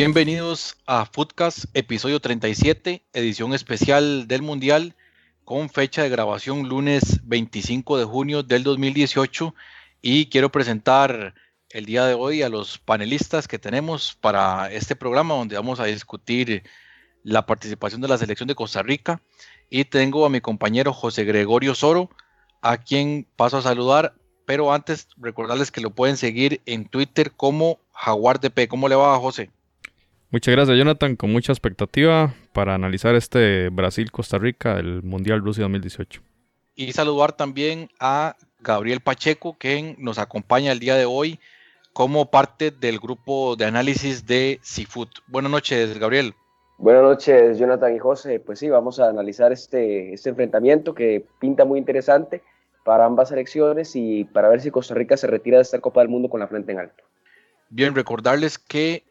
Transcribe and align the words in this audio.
Bienvenidos 0.00 0.76
a 0.86 1.06
Footcast, 1.06 1.64
episodio 1.74 2.20
37, 2.20 3.02
edición 3.12 3.52
especial 3.52 4.28
del 4.28 4.42
Mundial, 4.42 4.94
con 5.44 5.68
fecha 5.70 6.04
de 6.04 6.08
grabación 6.08 6.68
lunes 6.68 7.18
25 7.24 7.98
de 7.98 8.04
junio 8.04 8.44
del 8.44 8.62
2018. 8.62 9.56
Y 10.00 10.26
quiero 10.26 10.52
presentar 10.52 11.34
el 11.70 11.84
día 11.84 12.06
de 12.06 12.14
hoy 12.14 12.42
a 12.42 12.48
los 12.48 12.78
panelistas 12.78 13.48
que 13.48 13.58
tenemos 13.58 14.16
para 14.20 14.70
este 14.70 14.94
programa, 14.94 15.34
donde 15.34 15.56
vamos 15.56 15.80
a 15.80 15.86
discutir 15.86 16.62
la 17.24 17.44
participación 17.44 18.00
de 18.00 18.06
la 18.06 18.18
selección 18.18 18.46
de 18.46 18.54
Costa 18.54 18.84
Rica. 18.84 19.20
Y 19.68 19.84
tengo 19.84 20.24
a 20.24 20.30
mi 20.30 20.40
compañero 20.40 20.92
José 20.92 21.24
Gregorio 21.24 21.74
Soro, 21.74 22.08
a 22.62 22.76
quien 22.76 23.26
paso 23.34 23.56
a 23.56 23.62
saludar. 23.62 24.14
Pero 24.46 24.72
antes, 24.72 25.08
recordarles 25.16 25.72
que 25.72 25.80
lo 25.80 25.90
pueden 25.90 26.16
seguir 26.16 26.60
en 26.66 26.84
Twitter 26.88 27.32
como 27.32 27.80
JaguarDP. 27.94 28.68
¿Cómo 28.68 28.88
le 28.88 28.94
va, 28.94 29.18
José? 29.18 29.50
Muchas 30.30 30.54
gracias, 30.54 30.76
Jonathan. 30.76 31.16
Con 31.16 31.32
mucha 31.32 31.52
expectativa 31.52 32.34
para 32.52 32.74
analizar 32.74 33.14
este 33.14 33.70
Brasil-Costa 33.70 34.36
Rica 34.36 34.74
del 34.76 35.02
Mundial 35.02 35.40
Rusia 35.40 35.62
2018. 35.62 36.20
Y 36.74 36.92
saludar 36.92 37.32
también 37.32 37.88
a 37.98 38.36
Gabriel 38.60 39.00
Pacheco, 39.00 39.56
quien 39.58 39.96
nos 39.98 40.18
acompaña 40.18 40.72
el 40.72 40.80
día 40.80 40.96
de 40.96 41.06
hoy 41.06 41.40
como 41.94 42.30
parte 42.30 42.70
del 42.70 42.98
grupo 42.98 43.56
de 43.56 43.64
análisis 43.64 44.26
de 44.26 44.60
Seafood. 44.62 45.08
Buenas 45.28 45.50
noches, 45.50 45.98
Gabriel. 45.98 46.34
Buenas 46.76 47.02
noches, 47.02 47.58
Jonathan 47.58 47.96
y 47.96 47.98
José. 47.98 48.38
Pues 48.38 48.58
sí, 48.58 48.68
vamos 48.68 49.00
a 49.00 49.08
analizar 49.08 49.50
este, 49.50 50.12
este 50.12 50.28
enfrentamiento 50.28 50.94
que 50.94 51.24
pinta 51.40 51.64
muy 51.64 51.78
interesante 51.78 52.42
para 52.84 53.06
ambas 53.06 53.30
selecciones 53.30 53.96
y 53.96 54.24
para 54.24 54.48
ver 54.48 54.60
si 54.60 54.70
Costa 54.70 54.94
Rica 54.94 55.16
se 55.16 55.26
retira 55.26 55.56
de 55.56 55.62
esta 55.62 55.80
Copa 55.80 56.02
del 56.02 56.10
Mundo 56.10 56.28
con 56.28 56.38
la 56.38 56.48
frente 56.48 56.72
en 56.72 56.80
alto. 56.80 57.02
Bien, 57.70 57.94
recordarles 57.94 58.58
que 58.58 59.04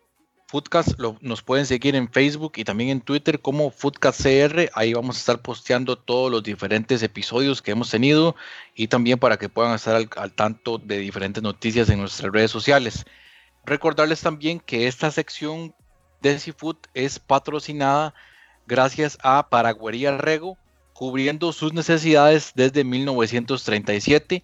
Foodcast 0.49 0.97
nos 1.19 1.41
pueden 1.41 1.65
seguir 1.65 1.93
en 1.95 2.09
Facebook 2.09 2.53
y 2.55 2.63
también 2.63 2.89
en 2.89 3.01
Twitter 3.01 3.41
como 3.41 3.69
FoodcastCR. 3.69 4.69
Ahí 4.73 4.93
vamos 4.93 5.17
a 5.17 5.19
estar 5.19 5.41
posteando 5.41 5.97
todos 5.97 6.31
los 6.31 6.41
diferentes 6.41 7.03
episodios 7.03 7.61
que 7.61 7.71
hemos 7.71 7.91
tenido 7.91 8.33
y 8.73 8.87
también 8.87 9.19
para 9.19 9.37
que 9.37 9.49
puedan 9.49 9.75
estar 9.75 9.95
al, 9.95 10.09
al 10.15 10.31
tanto 10.31 10.77
de 10.77 10.99
diferentes 10.99 11.43
noticias 11.43 11.89
en 11.89 11.99
nuestras 11.99 12.31
redes 12.31 12.49
sociales. 12.49 13.05
Recordarles 13.65 14.21
también 14.21 14.61
que 14.61 14.87
esta 14.87 15.11
sección 15.11 15.75
de 16.21 16.39
Seafood 16.39 16.77
es 16.93 17.19
patrocinada 17.19 18.13
gracias 18.67 19.17
a 19.23 19.49
Paraguería 19.49 20.17
Rego, 20.17 20.57
cubriendo 20.93 21.51
sus 21.51 21.73
necesidades 21.73 22.53
desde 22.55 22.85
1937. 22.85 24.43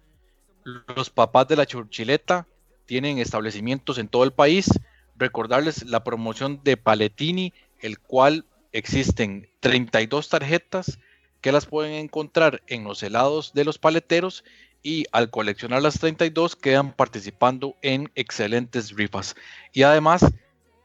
los 0.96 1.10
papás 1.10 1.48
de 1.48 1.56
la 1.56 1.66
churchileta 1.66 2.46
tienen 2.86 3.18
establecimientos 3.18 3.98
en 3.98 4.08
todo 4.08 4.24
el 4.24 4.32
país. 4.32 4.68
Recordarles 5.16 5.84
la 5.84 6.04
promoción 6.04 6.60
de 6.62 6.76
Paletini, 6.76 7.52
el 7.80 7.98
cual 7.98 8.44
existen 8.72 9.48
32 9.60 10.28
tarjetas 10.28 10.98
que 11.40 11.52
las 11.52 11.66
pueden 11.66 11.94
encontrar 11.94 12.62
en 12.66 12.84
los 12.84 13.02
helados 13.02 13.52
de 13.54 13.64
los 13.64 13.78
paleteros 13.78 14.44
y 14.82 15.04
al 15.12 15.30
coleccionar 15.30 15.82
las 15.82 15.98
32 15.98 16.56
quedan 16.56 16.92
participando 16.92 17.76
en 17.82 18.10
excelentes 18.14 18.92
rifas. 18.92 19.36
Y 19.72 19.82
además, 19.82 20.24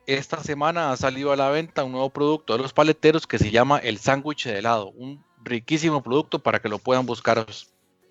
esta 0.05 0.43
semana 0.43 0.91
ha 0.91 0.97
salido 0.97 1.31
a 1.31 1.37
la 1.37 1.49
venta 1.49 1.83
un 1.83 1.93
nuevo 1.93 2.09
producto 2.09 2.53
de 2.53 2.63
los 2.63 2.73
paleteros 2.73 3.27
que 3.27 3.39
se 3.39 3.51
llama 3.51 3.77
el 3.77 3.99
sándwich 3.99 4.45
de 4.45 4.59
helado, 4.59 4.89
un 4.89 5.23
riquísimo 5.43 6.01
producto 6.01 6.39
para 6.39 6.59
que 6.59 6.69
lo 6.69 6.79
puedan 6.79 7.05
buscar 7.05 7.45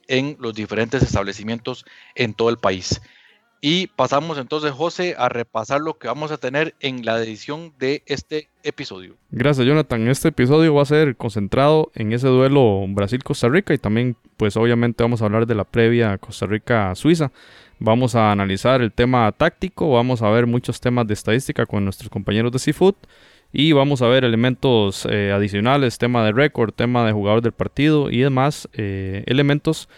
en 0.09 0.37
los 0.41 0.55
diferentes 0.55 1.03
establecimientos 1.03 1.85
en 2.15 2.35
todo 2.35 2.51
el 2.51 2.59
país. 2.59 3.01
Y 3.65 3.87
pasamos 3.87 4.39
entonces, 4.39 4.73
José, 4.73 5.15
a 5.17 5.29
repasar 5.29 5.81
lo 5.81 5.97
que 5.97 6.09
vamos 6.09 6.33
a 6.33 6.37
tener 6.37 6.75
en 6.81 7.05
la 7.05 7.23
edición 7.23 7.73
de 7.79 8.03
este 8.07 8.49
episodio. 8.65 9.15
Gracias, 9.31 9.65
Jonathan. 9.65 10.09
Este 10.09 10.29
episodio 10.29 10.75
va 10.75 10.83
a 10.83 10.87
ser 10.87 11.15
concentrado 11.17 11.93
en 11.95 12.13
ese 12.13 12.27
duelo 12.27 12.85
Brasil-Costa 12.89 13.49
Rica 13.49 13.73
y 13.73 13.79
también, 13.79 14.17
pues 14.37 14.57
obviamente 14.57 15.05
vamos 15.05 15.23
a 15.23 15.27
hablar 15.27 15.47
de 15.47 15.55
la 15.55 15.63
previa 15.63 16.19
Costa 16.19 16.47
Rica-Suiza. 16.47 17.31
Vamos 17.79 18.17
a 18.17 18.33
analizar 18.33 18.83
el 18.83 18.93
tema 18.93 19.31
táctico, 19.31 19.93
vamos 19.93 20.23
a 20.23 20.31
ver 20.31 20.47
muchos 20.49 20.81
temas 20.81 21.07
de 21.07 21.15
estadística 21.15 21.65
con 21.65 21.85
nuestros 21.85 22.11
compañeros 22.11 22.51
de 22.51 22.59
Seafood 22.59 22.97
y 23.53 23.73
vamos 23.73 24.01
a 24.03 24.09
ver 24.09 24.25
elementos 24.25 25.07
eh, 25.11 25.31
adicionales, 25.33 25.99
tema 25.99 26.25
de 26.25 26.33
récord, 26.33 26.73
tema 26.73 27.05
de 27.05 27.13
jugador 27.13 27.43
del 27.43 27.53
partido 27.53 28.11
y 28.11 28.21
demás 28.21 28.69
eh, 28.73 29.23
elementos 29.27 29.89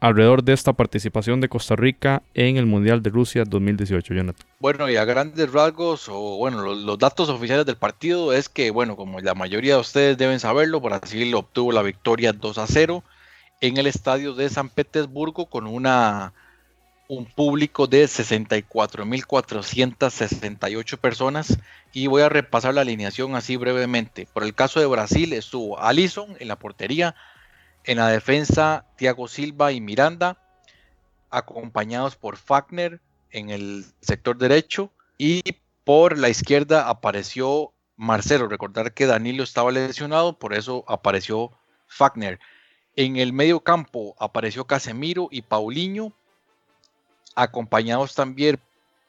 alrededor 0.00 0.44
de 0.44 0.52
esta 0.52 0.74
participación 0.74 1.40
de 1.40 1.48
Costa 1.48 1.74
Rica 1.74 2.22
en 2.34 2.56
el 2.56 2.66
Mundial 2.66 3.02
de 3.02 3.10
Rusia 3.10 3.44
2018, 3.44 4.14
Jonathan. 4.14 4.46
Bueno, 4.60 4.88
y 4.88 4.96
a 4.96 5.04
grandes 5.04 5.50
rasgos, 5.52 6.08
o 6.08 6.36
bueno, 6.36 6.62
los, 6.62 6.78
los 6.78 6.98
datos 6.98 7.28
oficiales 7.30 7.66
del 7.66 7.76
partido 7.76 8.32
es 8.32 8.48
que, 8.48 8.70
bueno, 8.70 8.94
como 8.94 9.18
la 9.20 9.34
mayoría 9.34 9.74
de 9.74 9.80
ustedes 9.80 10.16
deben 10.16 10.38
saberlo, 10.38 10.80
Brasil 10.80 11.34
obtuvo 11.34 11.72
la 11.72 11.82
victoria 11.82 12.32
2 12.32 12.58
a 12.58 12.66
0 12.66 13.02
en 13.60 13.76
el 13.76 13.86
estadio 13.88 14.34
de 14.34 14.48
San 14.50 14.68
Petersburgo 14.68 15.46
con 15.46 15.66
una 15.66 16.32
un 17.08 17.24
público 17.24 17.86
de 17.86 18.04
64.468 18.04 20.98
personas 20.98 21.58
y 21.92 22.06
voy 22.06 22.20
a 22.22 22.28
repasar 22.28 22.74
la 22.74 22.82
alineación 22.82 23.34
así 23.34 23.56
brevemente. 23.56 24.28
Por 24.32 24.44
el 24.44 24.54
caso 24.54 24.78
de 24.78 24.86
Brasil 24.86 25.32
estuvo 25.32 25.80
Alisson 25.80 26.36
en 26.38 26.46
la 26.48 26.58
portería, 26.58 27.14
en 27.84 27.96
la 27.96 28.08
defensa 28.08 28.84
Thiago 28.96 29.26
Silva 29.26 29.72
y 29.72 29.80
Miranda, 29.80 30.36
acompañados 31.30 32.16
por 32.16 32.36
Fagner 32.36 33.00
en 33.30 33.48
el 33.50 33.86
sector 34.02 34.36
derecho 34.36 34.90
y 35.16 35.42
por 35.84 36.18
la 36.18 36.28
izquierda 36.28 36.90
apareció 36.90 37.72
Marcelo. 37.96 38.48
Recordar 38.48 38.92
que 38.92 39.06
Danilo 39.06 39.42
estaba 39.42 39.72
lesionado, 39.72 40.38
por 40.38 40.52
eso 40.52 40.84
apareció 40.86 41.52
Fagner. 41.86 42.38
En 42.96 43.16
el 43.16 43.32
medio 43.32 43.60
campo 43.60 44.14
apareció 44.18 44.66
Casemiro 44.66 45.28
y 45.30 45.40
Paulinho, 45.42 46.12
acompañados 47.38 48.14
también 48.14 48.58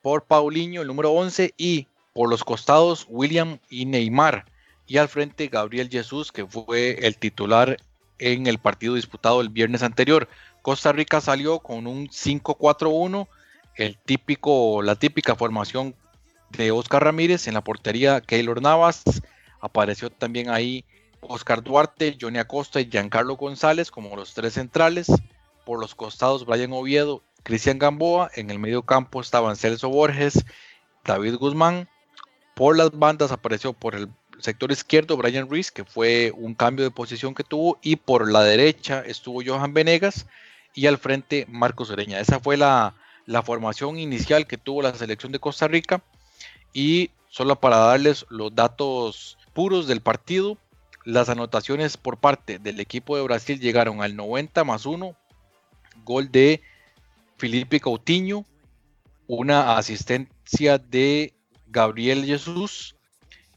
por 0.01 0.23
Paulinho, 0.23 0.81
el 0.81 0.87
número 0.87 1.11
11, 1.11 1.53
y 1.57 1.87
por 2.13 2.29
los 2.29 2.43
costados 2.43 3.05
William 3.09 3.59
y 3.69 3.85
Neymar. 3.85 4.45
Y 4.87 4.97
al 4.97 5.09
frente 5.09 5.47
Gabriel 5.47 5.89
Jesús, 5.89 6.31
que 6.31 6.45
fue 6.45 7.05
el 7.05 7.17
titular 7.17 7.77
en 8.17 8.47
el 8.47 8.59
partido 8.59 8.95
disputado 8.95 9.41
el 9.41 9.49
viernes 9.49 9.83
anterior. 9.83 10.27
Costa 10.61 10.91
Rica 10.91 11.21
salió 11.21 11.59
con 11.59 11.87
un 11.87 12.07
5-4-1, 12.07 13.27
el 13.75 13.97
típico, 13.97 14.81
la 14.81 14.95
típica 14.95 15.35
formación 15.35 15.95
de 16.51 16.71
Oscar 16.71 17.03
Ramírez 17.03 17.47
en 17.47 17.53
la 17.53 17.63
portería 17.63 18.21
Keylor 18.21 18.61
Navas. 18.61 19.03
Apareció 19.61 20.09
también 20.09 20.49
ahí 20.49 20.83
Oscar 21.21 21.63
Duarte, 21.63 22.17
Johnny 22.19 22.39
Acosta 22.39 22.81
y 22.81 22.89
Giancarlo 22.89 23.35
González 23.35 23.91
como 23.91 24.15
los 24.15 24.33
tres 24.33 24.53
centrales. 24.53 25.07
Por 25.65 25.79
los 25.79 25.93
costados 25.93 26.45
Brian 26.45 26.73
Oviedo, 26.73 27.21
Cristian 27.43 27.79
Gamboa. 27.79 28.29
En 28.35 28.49
el 28.49 28.59
medio 28.59 28.83
campo 28.83 29.21
estaban 29.21 29.55
Celso 29.55 29.89
Borges, 29.89 30.45
David 31.05 31.35
Guzmán. 31.35 31.89
Por 32.55 32.77
las 32.77 32.91
bandas 32.91 33.31
apareció 33.31 33.73
por 33.73 33.95
el 33.95 34.09
sector 34.39 34.71
izquierdo 34.71 35.17
Brian 35.17 35.49
Ruiz, 35.49 35.71
que 35.71 35.85
fue 35.85 36.33
un 36.35 36.55
cambio 36.55 36.85
de 36.85 36.91
posición 36.91 37.35
que 37.35 37.43
tuvo, 37.43 37.77
y 37.81 37.95
por 37.97 38.31
la 38.31 38.43
derecha 38.43 39.01
estuvo 39.05 39.41
Johan 39.45 39.73
Venegas 39.73 40.27
y 40.73 40.87
al 40.87 40.97
frente 40.97 41.45
Marcos 41.49 41.89
Oreña. 41.89 42.19
Esa 42.19 42.39
fue 42.39 42.57
la, 42.57 42.95
la 43.25 43.43
formación 43.43 43.99
inicial 43.99 44.47
que 44.47 44.57
tuvo 44.57 44.81
la 44.81 44.93
selección 44.93 45.31
de 45.31 45.39
Costa 45.39 45.67
Rica 45.67 46.01
y 46.73 47.11
solo 47.29 47.59
para 47.59 47.77
darles 47.77 48.25
los 48.29 48.53
datos 48.53 49.37
puros 49.53 49.87
del 49.87 50.01
partido, 50.01 50.57
las 51.05 51.29
anotaciones 51.29 51.97
por 51.97 52.17
parte 52.17 52.59
del 52.59 52.79
equipo 52.79 53.15
de 53.15 53.23
Brasil 53.23 53.59
llegaron 53.59 54.01
al 54.01 54.15
90 54.15 54.63
más 54.63 54.85
1, 54.85 55.15
gol 56.03 56.31
de 56.31 56.61
Felipe 57.39 57.79
Coutinho, 57.79 58.45
una 59.27 59.77
asistencia 59.77 60.77
de 60.77 61.33
Gabriel 61.67 62.25
Jesús 62.25 62.95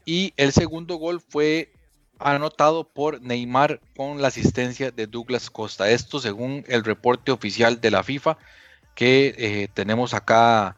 y 0.05 0.33
el 0.37 0.51
segundo 0.53 0.95
gol 0.95 1.21
fue 1.21 1.73
anotado 2.17 2.85
por 2.85 3.21
Neymar 3.21 3.81
con 3.95 4.21
la 4.21 4.29
asistencia 4.29 4.91
de 4.91 5.07
Douglas 5.07 5.49
Costa. 5.49 5.89
Esto 5.89 6.19
según 6.19 6.63
el 6.67 6.83
reporte 6.83 7.31
oficial 7.31 7.81
de 7.81 7.91
la 7.91 8.03
FIFA 8.03 8.37
que 8.95 9.35
eh, 9.37 9.67
tenemos 9.73 10.13
acá 10.13 10.77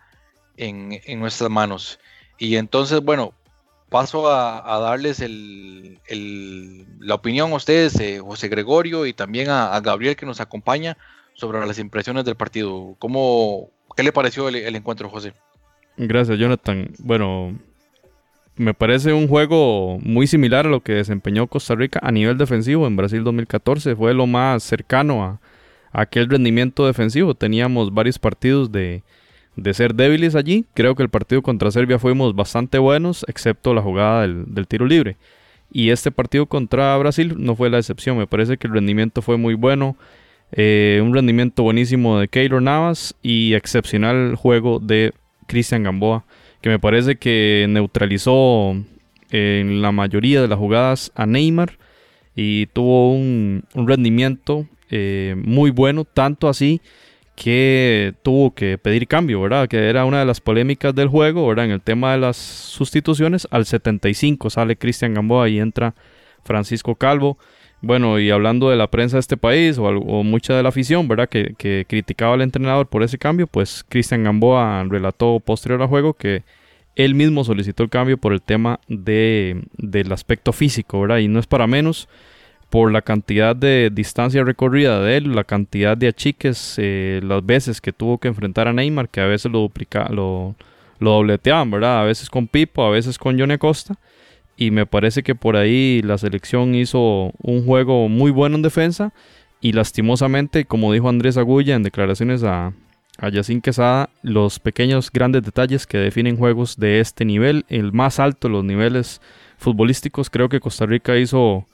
en, 0.57 0.99
nuestras 1.19 1.49
manos. 1.49 1.99
Y 2.37 2.55
entonces, 2.55 3.01
bueno, 3.01 3.33
paso 3.89 4.31
a, 4.31 4.79
darles 4.79 5.19
la 5.19 7.15
opinión 7.15 7.51
a 7.51 7.55
ustedes, 7.55 7.99
eh, 7.99 8.19
José 8.19 8.47
Gregorio, 8.47 9.05
y 9.05 9.13
también 9.13 9.49
a, 9.49 9.79
Gabriel 9.81 10.15
que 10.15 10.25
nos 10.25 10.39
acompaña 10.39 10.97
sobre 11.35 11.65
las 11.65 11.79
impresiones 11.79 12.25
del 12.25 12.35
partido. 12.35 12.95
¿Cómo, 12.99 13.69
¿Qué 13.95 14.03
le 14.03 14.11
pareció 14.11 14.49
el 14.49 14.75
encuentro, 14.75 15.09
José? 15.09 15.33
Gracias, 15.97 16.37
Jonathan. 16.37 16.91
Bueno, 16.99 17.57
me 18.57 18.73
parece 18.73 19.11
un 19.13 19.27
juego 19.27 19.99
muy 20.01 20.27
similar 20.27 20.65
a 20.65 20.69
lo 20.69 20.81
que 20.81 20.93
desempeñó 20.93 21.47
Costa 21.47 21.75
Rica 21.75 21.99
a 22.01 22.11
nivel 22.11 22.37
defensivo 22.37 22.87
en 22.87 22.95
Brasil 22.95 23.23
2014. 23.23 23.95
Fue 23.95 24.13
lo 24.13 24.27
más 24.27 24.63
cercano 24.63 25.23
a, 25.23 25.39
aquel 25.91 26.29
rendimiento 26.29 26.85
defensivo. 26.85 27.35
Teníamos 27.35 27.93
varios 27.93 28.17
partidos 28.19 28.71
de, 28.71 29.03
ser 29.73 29.95
débiles 29.95 30.35
allí. 30.35 30.65
Creo 30.73 30.95
que 30.95 31.03
el 31.03 31.09
partido 31.09 31.41
contra 31.41 31.71
Serbia 31.71 31.99
fuimos 31.99 32.35
bastante 32.35 32.77
buenos, 32.77 33.25
excepto 33.27 33.73
la 33.73 33.81
jugada 33.81 34.21
del, 34.21 34.67
tiro 34.67 34.85
libre. 34.85 35.17
Y 35.71 35.89
este 35.89 36.11
partido 36.11 36.45
contra 36.45 36.97
Brasil 36.97 37.35
no 37.37 37.55
fue 37.57 37.69
la 37.69 37.79
excepción. 37.79 38.17
Me 38.17 38.27
parece 38.27 38.57
que 38.57 38.67
el 38.67 38.73
rendimiento 38.73 39.21
fue 39.21 39.37
muy 39.37 39.55
bueno. 39.55 39.97
Eh, 40.55 41.01
un 41.03 41.13
rendimiento 41.13 41.63
buenísimo 41.63 42.19
de 42.19 42.27
Keylor 42.29 42.61
Navas 42.61 43.13
y 43.21 43.53
excepcional 43.53 44.35
juego 44.35 44.79
de 44.79 45.13
Cristian 45.47 45.83
Gamboa 45.83 46.25
que 46.65 46.69
me 46.69 46.79
parece 46.79 47.17
que 47.17 47.67
neutralizó 47.69 48.75
en 49.29 49.81
la 49.83 49.91
mayoría 49.91 50.41
de 50.41 50.47
las 50.47 50.57
jugadas 50.57 51.11
a 51.13 51.27
Neymar 51.27 51.77
y 52.35 52.65
tuvo 52.65 53.13
un, 53.13 53.63
rendimiento 53.75 54.65
eh, 54.89 55.35
muy 55.37 55.69
bueno, 55.69 56.05
tanto 56.05 56.49
así 56.49 56.81
que 57.35 58.15
tuvo 58.23 58.55
que 58.55 58.79
pedir 58.79 59.07
cambio, 59.07 59.41
¿verdad? 59.41 59.67
Que 59.67 59.89
era 59.89 60.05
una 60.05 60.17
de 60.17 60.25
las 60.25 60.41
polémicas 60.41 60.95
del 60.95 61.07
juego, 61.07 61.47
¿verdad? 61.47 61.65
En 61.65 61.71
el 61.71 61.81
tema 61.81 62.13
de 62.13 62.17
las 62.17 62.37
sustituciones, 62.37 63.47
al 63.51 63.67
75 63.67 64.49
sale 64.49 64.75
Cristian 64.75 65.13
Gamboa 65.13 65.49
y 65.49 65.59
entra 65.59 65.93
Francisco 66.43 66.95
Calvo. 66.95 67.37
Bueno, 67.85 68.17
y 68.17 68.31
hablando 68.31 68.71
de 68.71 68.77
la 68.77 68.89
prensa 68.89 69.17
de 69.17 69.19
este 69.19 69.37
país 69.37 69.77
o, 69.77 70.23
mucha 70.23 70.55
de 70.55 70.63
la 70.63 70.69
afición, 70.69 71.07
¿verdad? 71.07 71.29
Que, 71.29 71.85
criticaba 71.87 72.33
al 72.33 72.41
entrenador 72.41 72.87
por 72.87 73.03
ese 73.03 73.19
cambio, 73.19 73.45
pues 73.45 73.85
Cristian 73.87 74.23
Gamboa 74.23 74.83
relató 74.89 75.39
posterior 75.39 75.83
al 75.83 75.87
juego 75.87 76.15
que 76.15 76.41
él 76.95 77.13
mismo 77.13 77.43
solicitó 77.43 77.83
el 77.83 77.91
cambio 77.91 78.17
por 78.17 78.33
el 78.33 78.41
tema 78.41 78.79
de, 78.87 79.61
del 79.77 80.11
aspecto 80.11 80.51
físico, 80.51 80.99
¿verdad? 80.99 81.19
Y 81.19 81.27
no 81.27 81.39
es 81.39 81.45
para 81.45 81.67
menos 81.67 82.09
por 82.71 82.91
la 82.91 83.03
cantidad 83.03 83.55
de 83.55 83.91
distancia 83.93 84.43
recorrida 84.43 84.99
de 85.01 85.17
él, 85.17 85.35
la 85.35 85.43
cantidad 85.43 85.95
de 85.95 86.07
achiques, 86.07 86.77
eh, 86.79 87.21
las 87.23 87.45
veces 87.45 87.81
que 87.81 87.93
tuvo 87.93 88.17
que 88.17 88.29
enfrentar 88.29 88.67
a 88.67 88.73
Neymar, 88.73 89.09
que 89.09 89.21
a 89.21 89.27
veces 89.27 89.51
lo 89.51 89.59
duplica, 89.59 90.09
lo, 90.09 90.55
lo 90.97 91.11
dobleteaban, 91.11 91.69
¿verdad? 91.69 92.01
A 92.01 92.03
veces 92.05 92.31
con 92.31 92.47
Pipo, 92.47 92.83
a 92.83 92.89
veces 92.89 93.19
con 93.19 93.39
Johnny 93.39 93.59
Costa 93.59 93.95
y 94.57 94.71
me 94.71 94.85
parece 94.85 95.23
que 95.23 95.35
por 95.35 95.57
ahí 95.57 96.01
la 96.01 96.17
selección 96.17 96.75
hizo 96.75 97.31
un 97.41 97.65
juego 97.65 98.07
muy 98.07 98.31
bueno 98.31 98.55
en 98.55 98.61
defensa 98.61 99.13
y 99.61 99.71
lastimosamente, 99.71 100.65
como 100.65 100.93
dijo 100.93 101.09
Andrés 101.09 101.37
Agulla 101.37 101.75
en 101.75 101.83
declaraciones 101.83 102.43
a, 102.43 102.73
a 103.17 103.31
Quesada, 103.31 104.09
los 104.21 104.59
pequeños 104.59 105.11
grandes 105.11 105.43
detalles 105.43 105.87
que 105.87 105.97
definen 105.97 106.37
juegos 106.37 106.77
de 106.77 106.99
este 106.99 107.25
nivel, 107.25 107.65
el 107.69 107.91
más 107.91 108.19
alto 108.19 108.47
de 108.47 108.53
los 108.53 108.63
niveles 108.63 109.21
futbolísticos, 109.57 110.29
creo 110.29 110.49
que 110.49 110.59
Costa 110.59 110.85
Rica 110.85 111.17
hizo, 111.17 111.67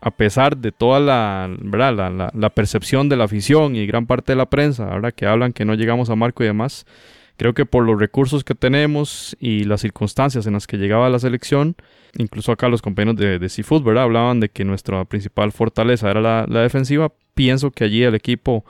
a 0.00 0.10
pesar 0.12 0.56
de 0.56 0.72
toda 0.72 1.00
la, 1.00 1.50
la, 1.60 2.30
la 2.32 2.50
percepción 2.50 3.08
de 3.08 3.16
la 3.16 3.24
afición 3.24 3.76
y 3.76 3.86
gran 3.86 4.06
parte 4.06 4.32
de 4.32 4.36
la 4.36 4.46
prensa, 4.46 4.92
ahora 4.92 5.12
que 5.12 5.26
hablan 5.26 5.52
que 5.52 5.64
no 5.64 5.74
llegamos 5.74 6.08
a 6.10 6.16
marco 6.16 6.42
y 6.42 6.46
demás, 6.46 6.86
creo 7.36 7.54
que 7.54 7.66
por 7.66 7.84
los 7.84 7.98
recursos 7.98 8.44
que 8.44 8.54
tenemos 8.54 9.36
y 9.40 9.64
las 9.64 9.80
circunstancias 9.80 10.46
en 10.46 10.54
las 10.54 10.66
que 10.66 10.76
llegaba 10.76 11.08
la 11.08 11.18
selección, 11.18 11.76
incluso 12.16 12.52
acá 12.52 12.68
los 12.68 12.82
compañeros 12.82 13.16
de, 13.16 13.38
de 13.38 13.48
Seafood, 13.48 13.82
¿verdad? 13.82 14.04
Hablaban 14.04 14.40
de 14.40 14.48
que 14.48 14.64
nuestra 14.64 15.04
principal 15.04 15.52
fortaleza 15.52 16.10
era 16.10 16.20
la, 16.20 16.46
defensiva. 16.62 17.12
Pienso 17.34 17.70
que 17.70 17.84
allí 17.84 18.02
el 18.02 18.14
equipo 18.14 18.64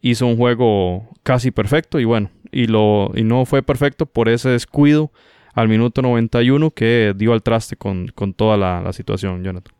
hizo 0.00 0.26
un 0.26 0.36
juego 0.36 1.08
casi 1.22 1.50
perfecto 1.50 1.98
y 1.98 2.04
bueno, 2.04 2.30
y, 2.52 2.66
lo, 2.66 3.10
y 3.14 3.24
no 3.24 3.44
fue 3.46 3.62
perfecto 3.62 4.06
por 4.06 4.28
ese 4.28 4.50
descuido 4.50 5.10
al 5.54 5.68
minuto 5.68 6.02
91 6.02 6.70
que 6.70 7.14
dio 7.16 7.32
al 7.32 7.42
traste 7.42 7.76
con, 7.76 8.12
toda 8.36 8.56
la, 8.56 8.92
situación, 8.92 9.42
Jonathan. 9.42 9.72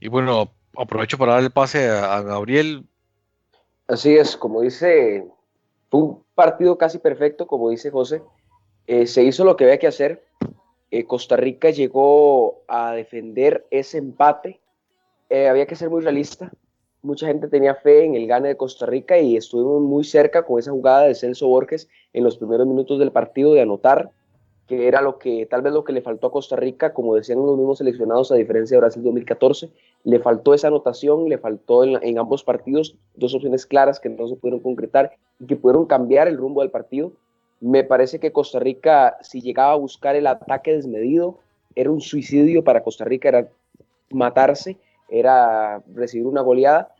Y 0.00 0.08
bueno, 0.08 0.52
aprovecho 0.76 1.18
para 1.18 1.34
dar 1.34 1.42
el 1.42 1.50
pase 1.50 1.88
a, 1.88 2.20
Gabriel. 2.22 2.86
Así 3.88 4.14
es, 4.14 4.36
como 4.36 4.60
dice, 4.60 5.26
fue 5.90 6.02
un 6.02 6.24
partido 6.34 6.76
casi 6.76 6.98
perfecto, 6.98 7.46
como 7.46 7.70
dice 7.70 7.90
José. 7.90 8.22
Eh, 8.86 9.06
se 9.06 9.22
hizo 9.22 9.44
lo 9.44 9.56
que 9.56 9.64
había 9.64 9.78
que 9.78 9.86
hacer. 9.86 10.24
Eh, 10.90 11.04
Costa 11.04 11.36
Rica 11.36 11.70
llegó 11.70 12.62
a 12.68 12.92
defender 12.92 13.66
ese 13.70 13.98
empate. 13.98 14.60
Eh, 15.28 15.48
había 15.48 15.66
que 15.66 15.76
ser 15.76 15.90
muy 15.90 16.02
realista. 16.02 16.50
Mucha 17.02 17.26
gente 17.26 17.48
tenía 17.48 17.74
fe 17.74 18.04
en 18.04 18.14
el 18.14 18.26
gane 18.26 18.48
de 18.48 18.56
Costa 18.56 18.86
Rica 18.86 19.18
y 19.18 19.36
estuvimos 19.36 19.80
muy 19.82 20.04
cerca 20.04 20.44
con 20.44 20.58
esa 20.58 20.72
jugada 20.72 21.02
de 21.02 21.14
Celso 21.14 21.46
Borges 21.46 21.88
en 22.12 22.24
los 22.24 22.38
primeros 22.38 22.66
minutos 22.66 22.98
del 22.98 23.12
partido 23.12 23.54
de 23.54 23.62
anotar, 23.62 24.10
que 24.68 24.86
era 24.86 25.00
lo 25.00 25.18
que 25.18 25.46
tal 25.46 25.62
vez 25.62 25.72
lo 25.72 25.82
que 25.82 25.92
le 25.92 26.02
faltó 26.02 26.28
a 26.28 26.32
Costa 26.32 26.54
Rica, 26.54 26.92
como 26.92 27.16
decían 27.16 27.38
los 27.38 27.56
mismos 27.56 27.78
seleccionados, 27.78 28.30
a 28.30 28.36
diferencia 28.36 28.76
de 28.76 28.80
Brasil 28.80 29.02
2014, 29.02 29.70
le 30.04 30.20
faltó 30.20 30.54
esa 30.54 30.68
anotación, 30.68 31.28
le 31.28 31.38
faltó 31.38 31.82
en, 31.82 31.98
en 32.02 32.18
ambos 32.18 32.44
partidos 32.44 32.94
dos 33.16 33.34
opciones 33.34 33.66
claras 33.66 33.98
que 33.98 34.10
no 34.10 34.28
se 34.28 34.36
pudieron 34.36 34.60
concretar 34.60 35.12
y 35.40 35.46
que 35.46 35.56
pudieron 35.56 35.86
cambiar 35.86 36.28
el 36.28 36.36
rumbo 36.36 36.60
del 36.60 36.70
partido 36.70 37.12
me 37.60 37.84
parece 37.84 38.20
que 38.20 38.32
Costa 38.32 38.58
Rica, 38.58 39.18
si 39.20 39.40
llegaba 39.40 39.72
a 39.72 39.76
buscar 39.76 40.16
el 40.16 40.26
ataque 40.26 40.72
desmedido, 40.72 41.38
era 41.74 41.90
un 41.90 42.00
suicidio 42.00 42.62
para 42.62 42.82
Costa 42.82 43.04
Rica, 43.04 43.28
era 43.28 43.48
matarse, 44.10 44.76
era 45.08 45.82
recibir 45.94 46.26
una 46.26 46.42
goleada. 46.42 46.94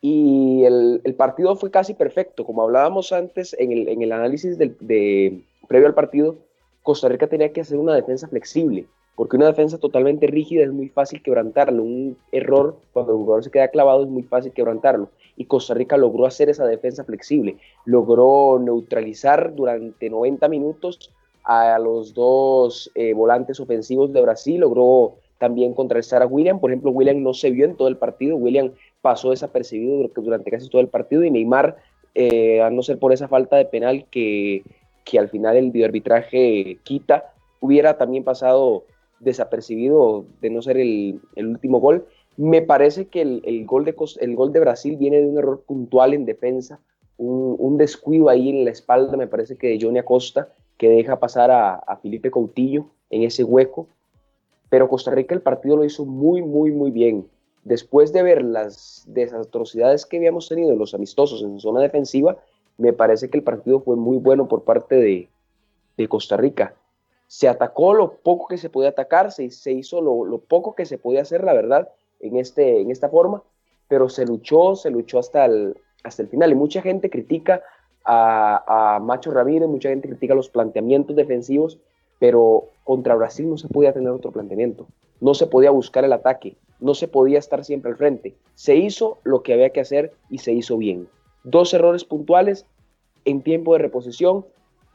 Y 0.00 0.64
el, 0.64 1.14
partido 1.16 1.54
fue 1.56 1.70
casi 1.70 1.94
perfecto. 1.94 2.44
Como 2.44 2.62
hablábamos 2.62 3.12
antes 3.12 3.54
en 3.58 4.02
el, 4.02 4.12
análisis 4.12 4.56
de, 4.58 5.42
previo 5.68 5.86
al 5.86 5.94
partido, 5.94 6.36
Costa 6.82 7.08
Rica 7.08 7.26
tenía 7.26 7.52
que 7.52 7.60
hacer 7.60 7.78
una 7.78 7.94
defensa 7.94 8.28
flexible, 8.28 8.86
porque 9.16 9.36
una 9.36 9.46
defensa 9.46 9.78
totalmente 9.78 10.26
rígida 10.26 10.64
es 10.64 10.72
muy 10.72 10.88
fácil 10.88 11.22
quebrantarlo. 11.22 11.82
Un 11.82 12.16
error, 12.32 12.76
cuando 12.92 13.12
el 13.12 13.18
jugador 13.18 13.44
se 13.44 13.50
queda 13.50 13.68
clavado, 13.68 14.04
es 14.04 14.08
muy 14.08 14.22
fácil 14.22 14.52
quebrantarlo. 14.52 15.10
Y 15.36 15.44
Costa 15.44 15.74
Rica 15.74 15.96
logró 15.96 16.26
hacer 16.26 16.48
esa 16.48 16.66
defensa 16.66 17.04
flexible, 17.04 17.56
logró 17.84 18.58
neutralizar 18.58 19.54
durante 19.54 20.08
90 20.08 20.48
minutos 20.48 21.10
a 21.44 21.78
los 21.78 22.14
dos 22.14 22.90
eh, 22.94 23.12
volantes 23.14 23.60
ofensivos 23.60 24.12
de 24.12 24.22
Brasil, 24.22 24.60
logró 24.60 25.14
también 25.38 25.72
contrarrestar 25.72 26.22
a 26.22 26.26
William, 26.26 26.60
por 26.60 26.70
ejemplo, 26.70 26.90
William 26.90 27.22
no 27.22 27.32
se 27.32 27.50
vio 27.50 27.64
en 27.64 27.74
todo 27.74 27.88
el 27.88 27.96
partido, 27.96 28.36
William 28.36 28.72
pasó 29.00 29.30
desapercibido 29.30 30.10
durante 30.16 30.50
casi 30.50 30.68
todo 30.68 30.82
el 30.82 30.88
partido 30.88 31.24
y 31.24 31.30
Neymar, 31.30 31.76
eh, 32.14 32.60
a 32.60 32.70
no 32.70 32.82
ser 32.82 32.98
por 32.98 33.12
esa 33.12 33.26
falta 33.26 33.56
de 33.56 33.64
penal 33.64 34.04
que, 34.10 34.62
que 35.10 35.18
al 35.18 35.28
final 35.28 35.56
el 35.56 35.72
videoarbitraje 35.72 36.78
quita, 36.84 37.32
hubiera 37.58 37.98
también 37.98 38.22
pasado 38.22 38.84
desapercibido 39.18 40.24
de 40.40 40.50
no 40.50 40.62
ser 40.62 40.76
el, 40.78 41.20
el 41.34 41.48
último 41.48 41.80
gol. 41.80 42.06
Me 42.36 42.62
parece 42.62 43.06
que 43.06 43.20
el, 43.22 43.66
gol 43.66 43.84
de, 43.84 43.94
el 44.20 44.36
gol 44.36 44.52
de 44.52 44.60
Brasil 44.60 44.96
viene 44.96 45.20
de 45.20 45.26
un 45.26 45.38
error 45.38 45.62
puntual 45.66 46.14
en 46.14 46.24
defensa, 46.24 46.80
un, 47.18 47.76
descuido 47.76 48.28
ahí 48.28 48.48
en 48.48 48.64
la 48.64 48.70
espalda, 48.70 49.16
me 49.16 49.26
parece 49.26 49.56
que 49.56 49.68
de 49.68 49.78
Johnny 49.80 49.98
Acosta, 49.98 50.54
que 50.78 50.88
deja 50.88 51.18
pasar 51.18 51.50
a, 51.50 51.74
a 51.74 51.96
Felipe 51.96 52.30
Coutillo 52.30 52.86
en 53.10 53.24
ese 53.24 53.44
hueco. 53.44 53.88
Pero 54.70 54.88
Costa 54.88 55.10
Rica 55.10 55.34
el 55.34 55.42
partido 55.42 55.76
lo 55.76 55.84
hizo 55.84 56.06
muy, 56.06 56.40
muy, 56.40 56.70
muy 56.70 56.90
bien. 56.90 57.26
Después 57.64 58.12
de 58.12 58.22
ver 58.22 58.42
las 58.42 59.04
desastrosidades 59.06 60.06
que 60.06 60.16
habíamos 60.16 60.48
tenido 60.48 60.72
en 60.72 60.78
los 60.78 60.94
amistosos 60.94 61.42
en 61.42 61.58
zona 61.58 61.80
defensiva, 61.80 62.38
me 62.80 62.92
parece 62.94 63.28
que 63.28 63.38
el 63.38 63.44
partido 63.44 63.80
fue 63.80 63.94
muy 63.94 64.16
bueno 64.16 64.48
por 64.48 64.64
parte 64.64 64.96
de, 64.96 65.28
de 65.96 66.08
Costa 66.08 66.36
Rica. 66.36 66.74
Se 67.26 67.46
atacó 67.46 67.92
lo 67.94 68.14
poco 68.14 68.48
que 68.48 68.56
se 68.56 68.70
podía 68.70 68.88
atacar, 68.88 69.30
se, 69.32 69.50
se 69.50 69.72
hizo 69.72 70.00
lo, 70.00 70.24
lo, 70.24 70.38
poco 70.38 70.74
que 70.74 70.86
se 70.86 70.96
podía 70.96 71.22
hacer, 71.22 71.44
la 71.44 71.52
verdad, 71.52 71.90
en, 72.20 72.36
este, 72.36 72.80
en 72.80 72.90
esta 72.90 73.08
forma, 73.08 73.42
pero 73.86 74.08
se 74.08 74.24
luchó, 74.24 74.74
se 74.76 74.90
luchó 74.90 75.18
hasta 75.18 75.44
el, 75.44 75.76
hasta 76.02 76.22
el 76.22 76.28
final. 76.28 76.50
Y 76.50 76.54
mucha 76.54 76.80
gente 76.80 77.10
critica 77.10 77.62
a, 78.04 78.96
a 78.96 78.98
Macho 78.98 79.30
Ramírez, 79.30 79.68
mucha 79.68 79.90
gente 79.90 80.08
critica 80.08 80.34
los 80.34 80.48
planteamientos 80.48 81.14
defensivos, 81.14 81.78
pero 82.18 82.68
contra 82.84 83.14
Brasil 83.14 83.48
no 83.48 83.58
se 83.58 83.68
podía 83.68 83.92
tener 83.92 84.10
otro 84.10 84.32
planteamiento, 84.32 84.86
no 85.20 85.34
se 85.34 85.46
podía 85.46 85.70
buscar 85.70 86.04
el 86.04 86.14
ataque, 86.14 86.56
no 86.80 86.94
se 86.94 87.08
podía 87.08 87.38
estar 87.38 87.62
siempre 87.62 87.90
al 87.90 87.98
frente. 87.98 88.34
Se 88.54 88.74
hizo 88.74 89.18
lo 89.22 89.42
que 89.42 89.52
había 89.52 89.70
que 89.70 89.80
hacer 89.80 90.12
y 90.30 90.38
se 90.38 90.52
hizo 90.52 90.78
bien. 90.78 91.08
Dos 91.44 91.72
errores 91.72 92.04
puntuales 92.04 92.66
en 93.24 93.42
tiempo 93.42 93.72
de 93.72 93.80
reposición 93.80 94.44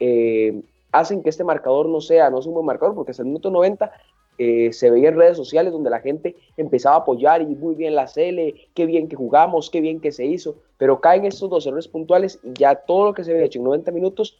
eh, 0.00 0.62
hacen 0.92 1.22
que 1.22 1.30
este 1.30 1.44
marcador 1.44 1.88
no 1.88 2.00
sea, 2.00 2.30
no 2.30 2.40
es 2.40 2.46
un 2.46 2.54
buen 2.54 2.66
marcador, 2.66 2.94
porque 2.94 3.10
hasta 3.10 3.22
el 3.22 3.28
minuto 3.28 3.50
90 3.50 3.92
eh, 4.38 4.72
se 4.72 4.90
veía 4.90 5.08
en 5.08 5.16
redes 5.16 5.36
sociales 5.36 5.72
donde 5.72 5.90
la 5.90 6.00
gente 6.00 6.36
empezaba 6.56 6.96
a 6.96 6.98
apoyar 7.00 7.42
y 7.42 7.46
muy 7.46 7.74
bien 7.74 7.94
la 7.94 8.06
CL, 8.06 8.54
qué 8.74 8.86
bien 8.86 9.08
que 9.08 9.16
jugamos, 9.16 9.70
qué 9.70 9.80
bien 9.80 10.00
que 10.00 10.12
se 10.12 10.26
hizo, 10.26 10.56
pero 10.76 11.00
caen 11.00 11.24
estos 11.24 11.48
dos 11.48 11.66
errores 11.66 11.88
puntuales 11.88 12.38
y 12.42 12.52
ya 12.52 12.74
todo 12.74 13.06
lo 13.06 13.14
que 13.14 13.24
se 13.24 13.32
había 13.32 13.44
hecho 13.44 13.58
en 13.58 13.64
90 13.64 13.90
minutos 13.92 14.38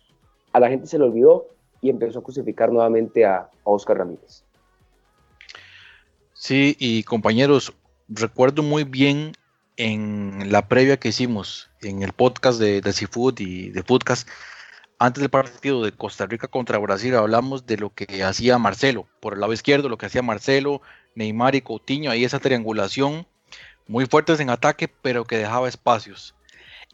a 0.53 0.61
la 0.61 0.69
gente 0.69 0.87
se 0.87 0.99
le 0.99 1.05
olvidó 1.05 1.47
y 1.81 1.91
empezó 1.91 2.19
a 2.19 2.23
crucificar 2.23 2.71
nuevamente 2.73 3.25
a 3.25 3.49
Oscar 3.65 3.99
Ramírez. 3.99 4.43
Sí, 6.35 6.77
y 6.79 7.03
compañeros, 7.05 7.73
recuerdo 8.09 8.63
muy 8.63 8.85
bien 8.85 9.33
en 9.77 10.51
la 10.51 10.69
previa 10.69 10.99
que 10.99 11.09
hicimos 11.09 11.71
en 11.83 12.03
el 12.03 12.13
podcast 12.13 12.59
de, 12.59 12.81
de 12.81 12.93
Seafood 12.93 13.41
y 13.41 13.71
de 13.71 13.83
Podcast, 13.83 14.29
antes 14.99 15.21
del 15.21 15.31
partido 15.31 15.85
de 15.85 15.93
Costa 15.93 16.27
Rica 16.27 16.49
contra 16.49 16.79
Brasil, 16.79 17.15
hablamos 17.15 17.67
de 17.67 17.77
lo 17.77 17.91
que 17.91 18.25
hacía 18.25 18.59
Marcelo 18.59 19.07
por 19.21 19.35
el 19.35 19.41
lado 19.41 19.53
izquierdo, 19.53 19.89
lo 19.89 19.99
que 19.99 20.07
hacía 20.07 20.23
Marcelo, 20.23 20.81
Neymar 21.15 21.55
y 21.55 21.61
Coutinho, 21.61 22.11
ahí 22.11 22.25
esa 22.25 22.39
triangulación 22.39 23.27
muy 23.87 24.07
fuertes 24.07 24.41
en 24.41 24.51
ataque, 24.51 24.89
pero 24.89 25.25
que 25.25 25.39
dejaba 25.39 25.69
espacios. 25.69 26.35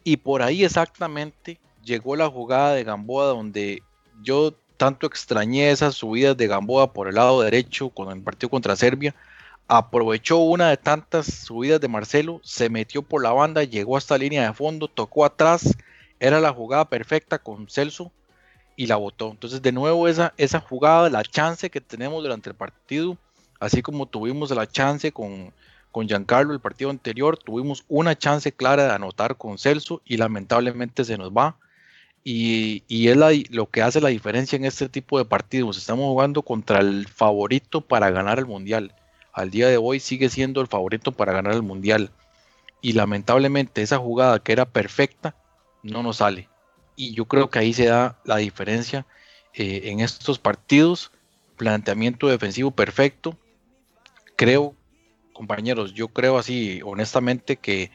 Y 0.03 0.17
por 0.17 0.41
ahí 0.41 0.63
exactamente 0.65 1.59
llegó 1.83 2.15
la 2.15 2.29
jugada 2.29 2.73
de 2.73 2.83
Gamboa 2.83 3.25
donde 3.25 3.83
yo 4.21 4.53
tanto 4.77 5.07
extrañé 5.07 5.71
esas 5.71 5.95
subidas 5.95 6.35
de 6.35 6.47
Gamboa 6.47 6.93
por 6.93 7.07
el 7.07 7.15
lado 7.15 7.41
derecho 7.41 7.89
con 7.89 8.11
el 8.11 8.21
partido 8.21 8.49
contra 8.49 8.75
Serbia. 8.75 9.15
Aprovechó 9.67 10.37
una 10.39 10.69
de 10.69 10.77
tantas 10.77 11.25
subidas 11.25 11.79
de 11.79 11.87
Marcelo, 11.87 12.41
se 12.43 12.69
metió 12.69 13.01
por 13.01 13.23
la 13.23 13.31
banda, 13.31 13.63
llegó 13.63 13.97
hasta 13.97 14.17
línea 14.17 14.47
de 14.47 14.53
fondo, 14.53 14.87
tocó 14.87 15.25
atrás, 15.25 15.75
era 16.19 16.41
la 16.41 16.51
jugada 16.51 16.85
perfecta 16.85 17.39
con 17.39 17.69
Celso 17.69 18.11
y 18.75 18.87
la 18.87 18.97
votó. 18.97 19.31
Entonces, 19.31 19.61
de 19.61 19.71
nuevo, 19.71 20.07
esa, 20.07 20.33
esa 20.37 20.59
jugada, 20.59 21.09
la 21.09 21.23
chance 21.23 21.69
que 21.69 21.81
tenemos 21.81 22.23
durante 22.23 22.49
el 22.49 22.55
partido, 22.55 23.17
así 23.59 23.81
como 23.81 24.05
tuvimos 24.05 24.51
la 24.51 24.69
chance 24.69 25.11
con, 25.11 25.53
con 25.91 26.07
Giancarlo 26.07 26.53
el 26.53 26.59
partido 26.59 26.89
anterior, 26.89 27.37
tuvimos 27.37 27.85
una 27.87 28.17
chance 28.17 28.51
clara 28.51 28.83
de 28.83 28.91
anotar 28.91 29.37
con 29.37 29.57
Celso 29.57 30.01
y 30.05 30.17
lamentablemente 30.17 31.05
se 31.05 31.17
nos 31.17 31.31
va. 31.31 31.55
Y, 32.25 32.83
y 32.87 33.09
es 33.09 33.17
lo 33.49 33.69
que 33.69 33.81
hace 33.81 33.99
la 33.99 34.09
diferencia 34.09 34.55
en 34.55 34.65
este 34.65 34.87
tipo 34.87 35.17
de 35.17 35.25
partidos. 35.25 35.77
Estamos 35.77 36.05
jugando 36.05 36.41
contra 36.41 36.79
el 36.79 37.07
favorito 37.07 37.81
para 37.81 38.11
ganar 38.11 38.39
el 38.39 38.45
mundial. 38.45 38.93
Al 39.33 39.49
día 39.49 39.67
de 39.67 39.77
hoy 39.77 39.99
sigue 39.99 40.29
siendo 40.29 40.61
el 40.61 40.67
favorito 40.67 41.11
para 41.11 41.33
ganar 41.33 41.53
el 41.53 41.63
mundial. 41.63 42.11
Y 42.81 42.93
lamentablemente 42.93 43.81
esa 43.81 43.97
jugada 43.97 44.39
que 44.39 44.51
era 44.51 44.65
perfecta 44.65 45.35
no 45.81 46.03
nos 46.03 46.17
sale. 46.17 46.49
Y 46.95 47.13
yo 47.13 47.25
creo 47.25 47.49
que 47.49 47.59
ahí 47.59 47.73
se 47.73 47.85
da 47.85 48.19
la 48.23 48.37
diferencia 48.37 49.05
eh, 49.53 49.81
en 49.85 49.99
estos 49.99 50.39
partidos. 50.39 51.11
Planteamiento 51.57 52.27
defensivo 52.27 52.71
perfecto. 52.71 53.37
Creo, 54.35 54.75
compañeros, 55.33 55.93
yo 55.93 56.09
creo 56.09 56.37
así 56.37 56.81
honestamente 56.83 57.57
que 57.57 57.91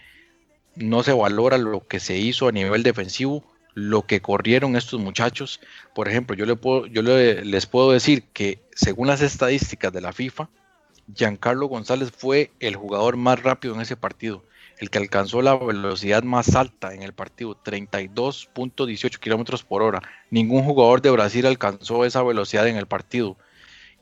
no 0.74 1.02
se 1.02 1.12
valora 1.12 1.58
lo 1.58 1.86
que 1.86 2.00
se 2.00 2.18
hizo 2.18 2.48
a 2.48 2.52
nivel 2.52 2.82
defensivo 2.82 3.44
lo 3.78 4.06
que 4.06 4.20
corrieron 4.20 4.74
estos 4.74 4.98
muchachos. 5.00 5.60
Por 5.94 6.08
ejemplo, 6.08 6.34
yo, 6.34 7.02
les 7.02 7.66
puedo 7.66 7.92
decir 7.92 8.24
que 8.32 8.60
según 8.74 9.06
las 9.06 9.20
estadísticas 9.20 9.92
de 9.92 10.00
la 10.00 10.12
FIFA, 10.12 10.48
Giancarlo 11.14 11.66
González 11.66 12.12
fue 12.16 12.50
el 12.60 12.76
jugador 12.76 13.16
más 13.16 13.42
rápido 13.42 13.74
en 13.74 13.80
ese 13.80 13.96
partido, 13.96 14.44
el 14.78 14.90
que 14.90 14.98
alcanzó 14.98 15.42
la 15.42 15.56
velocidad 15.56 16.22
más 16.22 16.54
alta 16.54 16.94
en 16.94 17.02
el 17.02 17.12
partido, 17.12 17.56
32.18 17.64 19.18
kilómetros 19.18 19.62
por 19.62 19.82
hora. 19.82 20.02
Ningún 20.30 20.64
jugador 20.64 21.00
de 21.00 21.10
Brasil 21.10 21.46
alcanzó 21.46 22.04
esa 22.04 22.22
velocidad 22.22 22.68
en 22.68 22.76
el 22.76 22.86
partido. 22.86 23.36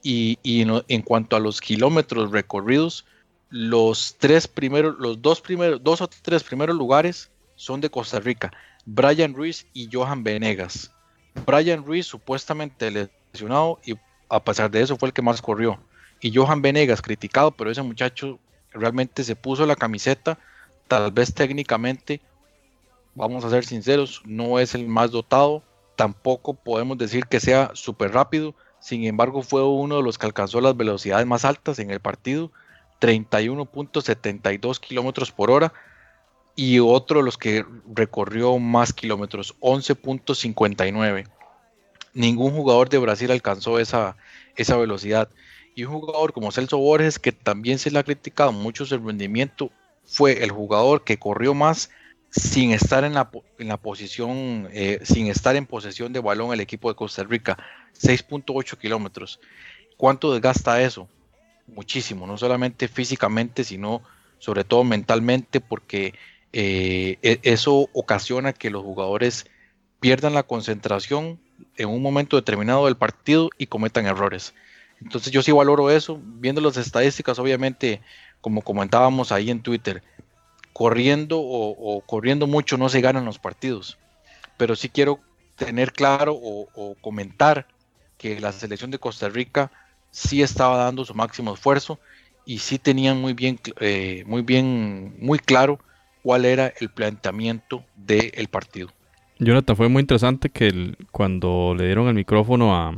Y, 0.03 0.39
en, 0.45 1.03
cuanto 1.03 1.37
a 1.37 1.41
los 1.41 1.61
kilómetros 1.61 2.31
recorridos, 2.31 3.07
los 3.51 4.17
tres 4.19 4.47
primeros, 4.47 4.97
los 4.99 5.21
dos 5.21 5.41
primeros, 5.41 5.83
dos 5.83 6.01
o 6.01 6.09
tres 6.09 6.45
primeros 6.45 6.77
lugares 6.77 7.31
son 7.57 7.81
de 7.81 7.91
Costa 7.91 8.21
Rica. 8.21 8.53
Brian 8.85 9.35
Ruiz 9.35 9.67
y 9.73 9.89
Johan 9.93 10.23
Venegas. 10.23 10.93
Brian 11.45 11.85
Ruiz 11.85 12.07
supuestamente 12.07 13.11
lesionado 13.33 13.81
y 13.85 13.95
a 14.29 14.43
pesar 14.43 14.71
de 14.71 14.83
eso 14.83 14.97
fue 14.97 15.09
el 15.09 15.13
que 15.13 15.23
más 15.23 15.43
corrió. 15.43 15.81
Y 16.21 16.35
Johan 16.35 16.63
Venegas 16.63 17.03
criticado, 17.03 17.51
pero 17.51 17.71
ese 17.71 17.83
muchacho 17.83 18.39
realmente 18.73 19.25
se 19.25 19.37
puso 19.37 19.67
la 19.67 19.77
camiseta, 19.77 20.39
tal 20.89 21.13
vez 21.13 21.35
técnicamente, 21.35 22.21
vamos 23.15 23.45
a 23.45 23.51
ser 23.51 23.65
sinceros, 23.65 24.23
no 24.25 24.59
es 24.59 24.75
el 24.75 24.87
más 24.87 25.11
dotado, 25.11 25.63
tampoco 25.97 26.55
podemos 26.55 26.99
decir 26.99 27.27
que 27.27 27.41
sea 27.41 27.71
súper 27.75 28.13
rápido, 28.13 28.55
sin 28.81 29.05
embargo 29.05 29.43
fue 29.43 29.65
uno 29.65 29.97
de 29.97 30.03
los 30.03 30.19
que 30.19 30.27
alcanzó 30.27 30.61
las 30.61 30.77
velocidades 30.77 31.27
más 31.27 31.45
altas 31.45 31.79
en 31.79 31.91
el 31.91 32.01
partido, 32.01 32.53
31.72 33.01 34.81
kilómetros 34.81 35.33
por 35.33 35.51
hora, 35.51 35.73
y 36.55 36.79
otro 36.79 37.19
de 37.19 37.25
los 37.25 37.37
que 37.37 37.65
recorrió 37.95 38.59
más 38.59 38.93
kilómetros, 38.95 39.55
11.59. 39.61 41.29
Ningún 42.15 42.53
jugador 42.53 42.89
de 42.89 42.97
Brasil 42.97 43.31
alcanzó 43.31 43.79
esa, 43.79 44.17
esa 44.57 44.79
velocidad. 44.79 45.29
Y 45.77 45.85
un 45.85 45.93
jugador 45.93 46.33
como 46.33 46.51
Celso 46.51 46.79
Borges, 46.79 47.19
que 47.19 47.33
también 47.33 47.79
se 47.79 47.91
le 47.91 47.99
ha 47.99 48.03
criticado 48.03 48.51
mucho 48.51 48.87
su 48.87 48.97
rendimiento, 48.97 49.71
fue 50.07 50.43
el 50.43 50.51
jugador 50.51 51.05
que 51.05 51.19
corrió 51.19 51.53
más 51.53 51.91
sin 52.31 52.71
estar 52.71 53.05
en 53.05 53.13
la, 53.13 53.31
en 53.59 53.69
la 53.69 53.77
posición, 53.77 54.71
eh, 54.73 55.01
sin 55.03 55.27
estar 55.27 55.55
en 55.55 55.67
posesión 55.67 56.15
de 56.15 56.21
balón 56.21 56.55
el 56.55 56.61
equipo 56.61 56.89
de 56.89 56.97
Costa 56.97 57.25
Rica, 57.25 57.59
6.8 58.01 58.79
kilómetros. 58.79 59.39
¿Cuánto 59.99 60.33
desgasta 60.33 60.81
eso? 60.81 61.11
Muchísimo, 61.67 62.27
no 62.27 62.39
solamente 62.39 62.89
físicamente, 62.89 63.63
sino 63.63 64.01
sobre 64.39 64.65
todo 64.65 64.83
mentalmente, 64.83 65.61
porque 65.61 66.15
eh, 66.55 67.19
e, 67.21 67.39
eso 67.43 67.91
ocasiona 67.93 68.55
que 68.55 68.71
los 68.71 68.83
jugadores 68.83 69.45
pierdan 70.01 70.33
la 70.33 70.43
concentración 70.43 71.39
en 71.77 71.91
un 71.91 72.01
momento 72.01 72.37
determinado 72.37 72.87
del 72.87 72.97
partido 72.97 73.51
y 73.59 73.67
cometan 73.67 74.07
errores. 74.07 74.55
Entonces 75.03 75.33
yo 75.33 75.43
sí 75.43 75.53
valoro 75.53 75.91
eso, 75.91 76.21
viendo 76.23 76.61
las 76.61 76.77
estadísticas, 76.77 77.39
obviamente, 77.39 78.01
como 78.41 78.63
comentábamos 78.63 79.33
ahí 79.33 79.51
en 79.51 79.61
Twitter, 79.61 80.03
corriendo 80.73 81.39
o, 81.41 82.03
corriendo 82.03 82.47
mucho 82.47 82.77
no 82.77 82.89
se 82.89 83.01
ganan 83.01 83.25
los 83.25 83.39
partidos, 83.39 83.99
pero 84.57 84.77
sí 84.77 84.89
quiero 84.89 85.21
tener 85.57 85.93
claro 85.93 86.35
o, 86.39 86.95
comentar 87.01 87.67
que 88.19 88.41
la 88.41 88.53
selección 88.53 88.91
de 88.91 88.99
Costa 88.99 89.29
Rica 89.29 89.71
sí 90.11 90.43
estaba 90.43 90.77
dando 90.77 91.05
su 91.05 91.15
máximo 91.15 91.55
esfuerzo 91.55 91.99
y 92.45 92.59
sí 92.59 92.79
tenían 92.79 93.21
muy 93.21 93.33
bien, 93.33 93.59
eh, 93.81 94.23
muy 94.27 94.43
bien, 94.43 95.17
muy 95.19 95.39
claro 95.39 95.79
cuál 96.23 96.45
era 96.45 96.73
el 96.81 96.91
planteamiento 96.91 97.85
del 97.95 98.49
partido. 98.49 98.89
Jonathan, 99.39 99.77
fue 99.77 99.89
muy 99.89 100.01
interesante 100.01 100.49
que 100.51 100.95
cuando 101.11 101.75
le 101.77 101.87
dieron 101.87 102.09
el 102.09 102.15
micrófono 102.15 102.75
a, 102.75 102.95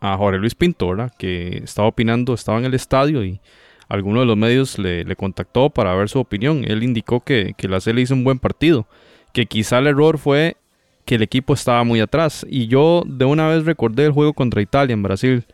a 0.00 0.16
Jorge 0.16 0.38
Luis 0.38 0.54
Pinto, 0.54 0.94
que 1.18 1.58
estaba 1.64 1.88
opinando, 1.88 2.34
estaba 2.34 2.58
en 2.58 2.64
el 2.64 2.74
estadio 2.74 3.24
y 3.24 3.40
alguno 3.88 4.20
de 4.20 4.26
los 4.26 4.36
medios 4.36 4.78
le, 4.78 5.16
contactó 5.16 5.70
para 5.70 5.94
ver 5.94 6.08
su 6.08 6.18
opinión. 6.18 6.64
Él 6.66 6.82
indicó 6.82 7.20
que, 7.20 7.54
que 7.56 7.68
la 7.68 7.80
CL 7.80 7.98
hizo 7.98 8.14
un 8.14 8.24
buen 8.24 8.38
partido, 8.38 8.86
que 9.32 9.46
quizá 9.46 9.78
el 9.78 9.86
error 9.86 10.18
fue 10.18 10.56
que 11.04 11.14
el 11.14 11.22
equipo 11.22 11.54
estaba 11.54 11.84
muy 11.84 12.00
atrás. 12.00 12.44
Y 12.48 12.66
yo 12.66 13.02
de 13.06 13.24
una 13.24 13.48
vez 13.48 13.64
recordé 13.64 14.06
el 14.06 14.12
juego 14.12 14.34
contra 14.34 14.60
Italia 14.60 14.92
en 14.92 15.02
Brasil. 15.02 15.44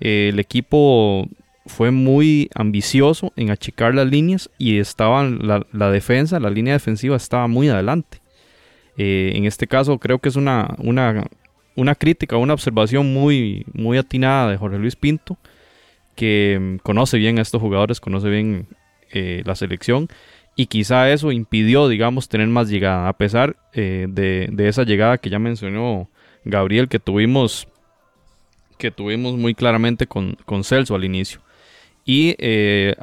Eh, 0.00 0.30
el 0.32 0.40
equipo 0.40 1.28
fue 1.66 1.90
muy 1.90 2.48
ambicioso 2.54 3.32
en 3.36 3.50
achicar 3.50 3.94
las 3.94 4.06
líneas 4.06 4.50
y 4.58 4.78
estaban 4.78 5.40
la, 5.42 5.90
defensa, 5.90 6.40
la 6.40 6.50
línea 6.50 6.74
defensiva 6.74 7.16
estaba 7.16 7.46
muy 7.46 7.68
adelante. 7.68 8.18
Eh, 8.96 9.32
en 9.34 9.44
este 9.44 9.66
caso 9.66 9.98
creo 9.98 10.18
que 10.18 10.30
es 10.30 10.36
una, 10.36 10.74
una, 10.78 11.26
una, 11.76 11.94
crítica, 11.94 12.36
una 12.36 12.54
observación 12.54 13.12
muy, 13.12 13.64
muy 13.72 13.98
atinada 13.98 14.50
de 14.50 14.56
Jorge 14.56 14.78
Luis 14.78 14.96
Pinto, 14.96 15.38
que 16.14 16.58
mm, 16.60 16.76
conoce 16.78 17.18
bien 17.18 17.38
a 17.38 17.42
estos 17.42 17.60
jugadores, 17.60 18.00
conoce 18.00 18.28
bien 18.28 18.66
eh, 19.12 19.42
la 19.44 19.54
selección 19.54 20.08
y 20.56 20.66
quizá 20.66 21.10
eso 21.10 21.30
impidió, 21.32 21.86
digamos, 21.86 22.28
tener 22.28 22.48
más 22.48 22.68
llegada, 22.68 23.08
a 23.08 23.12
pesar 23.12 23.56
eh, 23.74 24.06
de, 24.08 24.48
de, 24.50 24.68
esa 24.68 24.84
llegada 24.84 25.18
que 25.18 25.28
ya 25.28 25.38
mencionó 25.38 26.08
Gabriel, 26.44 26.88
que 26.88 26.98
tuvimos, 26.98 27.68
que 28.78 28.90
tuvimos 28.90 29.36
muy 29.36 29.54
claramente 29.54 30.06
con, 30.06 30.36
con 30.46 30.64
Celso 30.64 30.94
al 30.94 31.04
inicio. 31.04 31.40
Y 32.06 32.36
eh, 32.38 32.94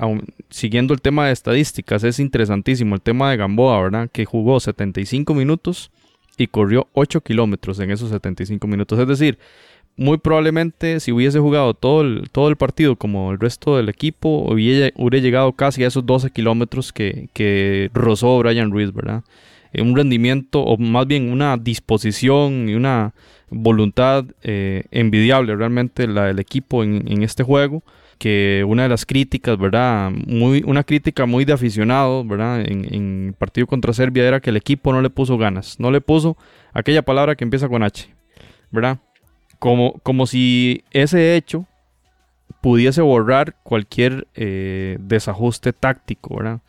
siguiendo 0.49 0.93
el 0.93 1.01
tema 1.01 1.27
de 1.27 1.33
estadísticas, 1.33 2.03
es 2.05 2.19
interesantísimo 2.19 2.95
el 2.95 3.01
tema 3.01 3.29
de 3.29 3.37
Gamboa, 3.37 3.81
¿verdad? 3.83 4.09
Que 4.11 4.23
jugó 4.23 4.59
75 4.59 5.33
minutos 5.33 5.91
y 6.37 6.47
corrió 6.47 6.87
8 6.93 7.21
kilómetros 7.21 7.79
en 7.79 7.91
esos 7.91 8.09
75 8.09 8.67
minutos. 8.67 8.99
Es 8.99 9.07
decir, 9.07 9.37
muy 9.95 10.17
probablemente 10.17 10.99
si 10.99 11.11
hubiese 11.11 11.39
jugado 11.39 11.73
todo 11.73 12.01
el, 12.01 12.29
todo 12.31 12.49
el 12.49 12.55
partido 12.55 12.95
como 12.95 13.31
el 13.31 13.39
resto 13.39 13.77
del 13.77 13.89
equipo, 13.89 14.45
hubiera, 14.51 14.91
llegado 15.19 15.53
casi 15.53 15.83
a 15.83 15.87
esos 15.87 16.05
12 16.05 16.31
kilómetros 16.31 16.91
que, 16.91 17.29
que 17.33 17.89
rozó 17.93 18.39
Brian 18.39 18.71
Ruiz, 18.71 18.91
¿verdad? 18.93 19.23
Eh, 19.73 19.81
un 19.81 19.95
rendimiento, 19.95 20.61
o 20.61 20.77
más 20.77 21.07
bien 21.07 21.31
una 21.31 21.57
disposición 21.57 22.69
y 22.69 22.75
una 22.75 23.13
voluntad 23.49 24.25
eh, 24.41 24.85
envidiable 24.91 25.55
realmente 25.55 26.07
la 26.07 26.25
del 26.25 26.39
equipo 26.39 26.83
en, 26.83 27.03
en, 27.07 27.23
este 27.23 27.43
juego. 27.43 27.83
Que 28.17 28.63
una 28.67 28.83
de 28.83 28.89
las 28.89 29.05
críticas, 29.05 29.57
¿verdad? 29.57 30.11
Muy, 30.11 30.63
una 30.65 30.83
crítica 30.83 31.25
muy 31.25 31.45
de 31.45 31.53
aficionados, 31.53 32.27
¿verdad? 32.27 32.61
En, 32.61 32.93
en 32.93 33.27
el 33.27 33.33
partido 33.33 33.67
contra 33.67 33.93
Serbia 33.93 34.27
era 34.27 34.39
que 34.39 34.49
el 34.49 34.57
equipo 34.57 34.93
no 34.93 35.01
le 35.01 35.09
puso 35.09 35.37
ganas, 35.37 35.79
no 35.79 35.91
le 35.91 36.01
puso 36.01 36.37
aquella 36.73 37.01
palabra 37.01 37.35
que 37.35 37.43
empieza 37.43 37.67
con 37.67 37.83
H, 37.83 38.13
¿verdad? 38.71 38.99
Como, 39.59 39.93
como 40.03 40.25
si 40.27 40.83
ese 40.91 41.35
hecho 41.35 41.65
pudiese 42.63 43.01
borrar 43.01 43.55
cualquier 43.63 44.27
eh, 44.35 44.97
desajuste 45.01 45.73
táctico, 45.73 46.37
¿verdad? 46.37 46.61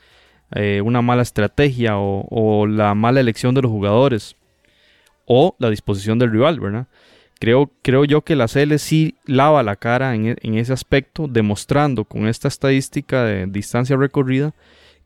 Eh, 0.54 0.80
una 0.80 1.02
mala 1.02 1.22
estrategia 1.22 1.98
o, 1.98 2.26
o, 2.30 2.66
la 2.66 2.94
mala 2.94 3.20
elección 3.20 3.54
de 3.54 3.62
los 3.62 3.70
jugadores 3.70 4.36
o 5.24 5.54
la 5.58 5.70
disposición 5.70 6.18
del 6.18 6.32
rival, 6.32 6.58
¿verdad? 6.58 6.86
Creo, 7.40 7.70
creo 7.82 8.04
yo 8.04 8.22
que 8.22 8.36
la 8.36 8.46
CL 8.46 8.76
sí 8.78 9.16
lava 9.26 9.62
la 9.62 9.76
cara 9.76 10.14
en, 10.14 10.36
en, 10.40 10.54
ese 10.54 10.72
aspecto, 10.72 11.26
demostrando 11.28 12.04
con 12.04 12.26
esta 12.26 12.48
estadística 12.48 13.24
de 13.24 13.46
distancia 13.46 13.96
recorrida 13.96 14.54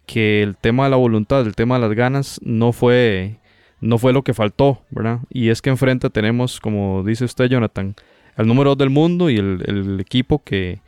que 0.09 0.43
el 0.43 0.57
tema 0.57 0.85
de 0.85 0.91
la 0.91 0.97
voluntad, 0.97 1.43
el 1.43 1.55
tema 1.55 1.77
de 1.77 1.87
las 1.87 1.97
ganas 1.97 2.41
no 2.43 2.73
fue, 2.73 3.37
no 3.81 3.99
fue 3.99 4.13
lo 4.13 4.23
que 4.23 4.35
faltó, 4.35 4.81
¿verdad? 4.91 5.21
Y 5.31 5.51
es 5.51 5.63
que 5.63 5.71
enfrente 5.71 6.11
tenemos, 6.11 6.61
como 6.61 7.03
dice 7.05 7.25
usted, 7.25 7.47
Jonathan, 7.47 7.95
el 8.37 8.47
número 8.47 8.71
2 8.71 8.79
del 8.79 8.91
mundo 8.91 9.31
y 9.31 9.37
el, 9.37 9.99
equipo 10.01 10.43
que, 10.43 10.81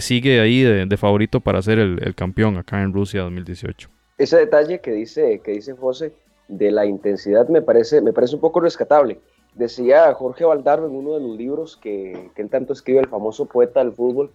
sigue 0.00 0.40
ahí 0.40 0.62
de, 0.62 0.86
de 0.86 0.96
favorito 0.96 1.40
para 1.40 1.62
ser 1.62 1.78
el, 1.78 1.98
el, 2.02 2.14
campeón 2.14 2.58
acá 2.58 2.82
en 2.82 2.92
Rusia 2.92 3.22
2018. 3.22 3.88
Ese 4.18 4.36
detalle 4.36 4.80
que 4.80 4.92
dice, 4.92 5.40
que 5.42 5.52
dice 5.52 5.72
José 5.72 6.12
de 6.48 6.70
la 6.70 6.86
intensidad 6.86 7.48
me 7.48 7.62
parece, 7.62 8.00
me 8.00 8.12
parece 8.12 8.34
un 8.34 8.40
poco 8.40 8.60
rescatable. 8.60 9.18
Decía 9.56 10.12
Jorge 10.14 10.44
Valdardo 10.44 10.86
en 10.86 10.94
uno 10.94 11.14
de 11.14 11.20
los 11.20 11.36
libros 11.36 11.76
que, 11.76 12.30
que 12.34 12.42
él 12.42 12.50
tanto 12.50 12.72
escribe, 12.72 13.00
el 13.00 13.08
famoso 13.08 13.46
poeta 13.46 13.80
del 13.80 13.92
fútbol, 13.92 14.30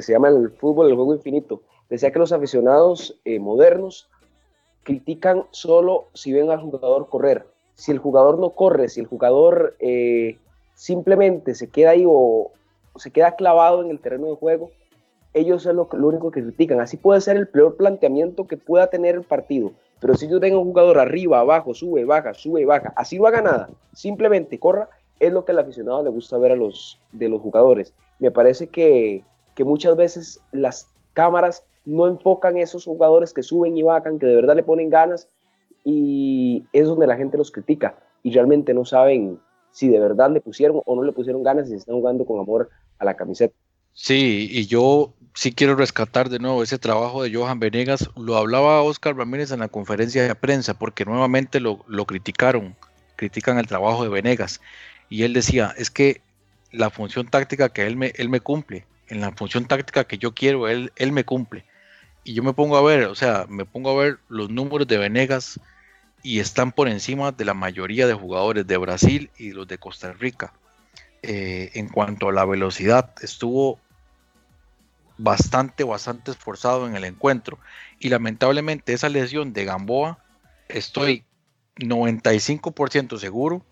se 0.00 0.12
llama 0.12 0.28
El 0.28 0.50
fútbol, 0.50 0.88
el 0.88 0.94
juego 0.94 1.14
infinito. 1.14 1.62
Decía 1.88 2.10
que 2.10 2.18
los 2.18 2.32
aficionados 2.32 3.18
eh, 3.24 3.38
modernos 3.38 4.08
critican 4.82 5.44
solo 5.50 6.08
si 6.14 6.32
ven 6.32 6.50
al 6.50 6.60
jugador 6.60 7.08
correr. 7.08 7.46
Si 7.74 7.92
el 7.92 7.98
jugador 7.98 8.38
no 8.38 8.50
corre, 8.50 8.88
si 8.88 9.00
el 9.00 9.06
jugador 9.06 9.76
eh, 9.80 10.38
simplemente 10.74 11.54
se 11.54 11.68
queda 11.68 11.90
ahí 11.90 12.04
o, 12.06 12.52
se 12.96 13.10
queda 13.10 13.36
clavado 13.36 13.82
en 13.82 13.90
el 13.90 14.00
terreno 14.00 14.28
de 14.28 14.36
juego, 14.36 14.70
ellos 15.34 15.66
es 15.66 15.74
lo, 15.74 15.88
único 15.92 16.30
que 16.30 16.42
critican. 16.42 16.80
Así 16.80 16.96
puede 16.96 17.20
ser 17.20 17.36
el 17.36 17.48
peor 17.48 17.76
planteamiento 17.76 18.46
que 18.46 18.56
pueda 18.56 18.86
tener 18.86 19.16
el 19.16 19.24
partido. 19.24 19.72
Pero 20.00 20.14
si 20.14 20.28
yo 20.28 20.40
tengo 20.40 20.60
un 20.60 20.68
jugador 20.68 20.98
arriba, 20.98 21.40
abajo, 21.40 21.74
sube, 21.74 22.04
baja, 22.04 22.34
sube, 22.34 22.64
baja, 22.64 22.92
así 22.96 23.18
no 23.18 23.26
haga 23.26 23.40
nada, 23.40 23.70
simplemente 23.92 24.58
corra, 24.58 24.90
es 25.18 25.32
lo 25.32 25.44
que 25.44 25.52
al 25.52 25.58
aficionado 25.58 26.02
le 26.02 26.10
gusta 26.10 26.36
ver 26.38 26.52
a 26.52 26.56
los, 26.56 27.00
de 27.12 27.28
los 27.28 27.40
jugadores. 27.40 27.94
Me 28.18 28.30
parece 28.30 28.68
que, 28.68 29.24
que 29.54 29.64
muchas 29.64 29.96
veces 29.96 30.40
las 30.52 30.88
cámaras 31.14 31.66
no 31.86 32.06
enfocan 32.06 32.58
esos 32.58 32.84
jugadores 32.84 33.32
que 33.32 33.42
suben 33.42 33.76
y 33.76 33.82
bajan, 33.82 34.18
que 34.18 34.26
de 34.26 34.34
verdad 34.36 34.56
le 34.56 34.62
ponen 34.62 34.90
ganas 34.90 35.28
y 35.84 36.66
es 36.72 36.86
donde 36.86 37.06
la 37.06 37.16
gente 37.16 37.38
los 37.38 37.50
critica 37.50 37.98
y 38.22 38.32
realmente 38.32 38.74
no 38.74 38.84
saben 38.84 39.40
si 39.70 39.88
de 39.88 40.00
verdad 40.00 40.30
le 40.30 40.40
pusieron 40.40 40.82
o 40.84 40.96
no 40.96 41.02
le 41.02 41.12
pusieron 41.12 41.42
ganas 41.42 41.68
y 41.68 41.70
si 41.70 41.76
están 41.76 41.94
jugando 41.94 42.26
con 42.26 42.40
amor 42.40 42.70
a 42.98 43.04
la 43.04 43.14
camiseta. 43.14 43.54
Sí, 43.96 44.48
y 44.50 44.66
yo 44.66 45.14
sí 45.34 45.52
quiero 45.52 45.74
rescatar 45.74 46.28
de 46.28 46.38
nuevo 46.38 46.62
ese 46.62 46.78
trabajo 46.78 47.22
de 47.22 47.34
Johan 47.34 47.58
Venegas. 47.58 48.10
Lo 48.14 48.36
hablaba 48.36 48.82
Oscar 48.82 49.16
Ramírez 49.16 49.50
en 49.50 49.60
la 49.60 49.68
conferencia 49.68 50.22
de 50.22 50.34
prensa 50.34 50.74
porque 50.78 51.04
nuevamente 51.04 51.60
lo, 51.60 51.82
lo 51.88 52.04
criticaron, 52.04 52.76
critican 53.16 53.58
el 53.58 53.66
trabajo 53.66 54.02
de 54.02 54.10
Venegas. 54.10 54.60
Y 55.08 55.22
él 55.22 55.32
decía, 55.32 55.74
es 55.76 55.90
que 55.90 56.20
la 56.72 56.90
función 56.90 57.26
táctica 57.28 57.70
que 57.70 57.86
él 57.86 57.96
me, 57.96 58.12
él 58.16 58.28
me 58.28 58.40
cumple, 58.40 58.86
en 59.08 59.20
la 59.22 59.32
función 59.32 59.64
táctica 59.64 60.04
que 60.04 60.18
yo 60.18 60.34
quiero, 60.34 60.68
él, 60.68 60.92
él 60.96 61.10
me 61.10 61.24
cumple 61.24 61.64
y 62.22 62.34
yo 62.34 62.42
me 62.42 62.52
pongo 62.52 62.76
a 62.76 62.82
ver, 62.82 63.04
o 63.04 63.14
sea, 63.14 63.46
me 63.48 63.64
pongo 63.64 63.90
a 63.90 64.04
ver 64.04 64.18
los 64.28 64.50
números 64.50 64.88
de 64.88 64.98
Venegas 64.98 65.58
y 66.22 66.40
están 66.40 66.72
por 66.72 66.88
encima 66.88 67.32
de 67.32 67.44
la 67.44 67.54
mayoría 67.54 68.06
de 68.06 68.14
jugadores 68.14 68.66
de 68.66 68.76
Brasil 68.76 69.30
y 69.38 69.52
los 69.52 69.66
de 69.68 69.78
Costa 69.78 70.12
Rica. 70.12 70.52
Eh, 71.22 71.70
en 71.74 71.88
cuanto 71.88 72.28
a 72.28 72.32
la 72.32 72.44
velocidad, 72.44 73.14
estuvo 73.22 73.78
bastante, 75.18 75.84
bastante 75.84 76.30
esforzado 76.30 76.86
en 76.86 76.96
el 76.96 77.04
encuentro. 77.04 77.58
Y 77.98 78.08
lamentablemente 78.08 78.92
esa 78.92 79.08
lesión 79.08 79.52
de 79.52 79.64
Gamboa, 79.64 80.18
estoy 80.68 81.24
95% 81.76 83.18
seguro 83.18 83.64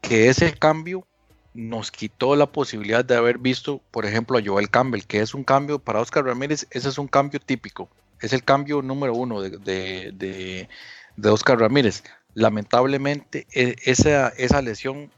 que 0.00 0.28
ese 0.28 0.52
cambio 0.54 1.06
nos 1.54 1.90
quitó 1.90 2.36
la 2.36 2.46
posibilidad 2.46 3.04
de 3.04 3.16
haber 3.16 3.38
visto, 3.38 3.80
por 3.90 4.06
ejemplo, 4.06 4.38
a 4.38 4.42
Joel 4.44 4.70
Campbell, 4.70 5.06
que 5.06 5.20
es 5.20 5.34
un 5.34 5.44
cambio 5.44 5.78
para 5.78 6.00
Oscar 6.00 6.24
Ramírez, 6.24 6.66
ese 6.70 6.88
es 6.88 6.98
un 6.98 7.08
cambio 7.08 7.40
típico, 7.40 7.88
es 8.20 8.32
el 8.32 8.44
cambio 8.44 8.80
número 8.80 9.14
uno 9.14 9.40
de, 9.40 9.50
de, 9.58 10.68
de, 11.16 11.28
Oscar 11.28 11.58
Ramírez. 11.58 12.04
Lamentablemente, 12.34 13.46
e, 13.52 13.74
esa, 13.84 14.28
esa 14.28 14.62
lesión 14.62 15.10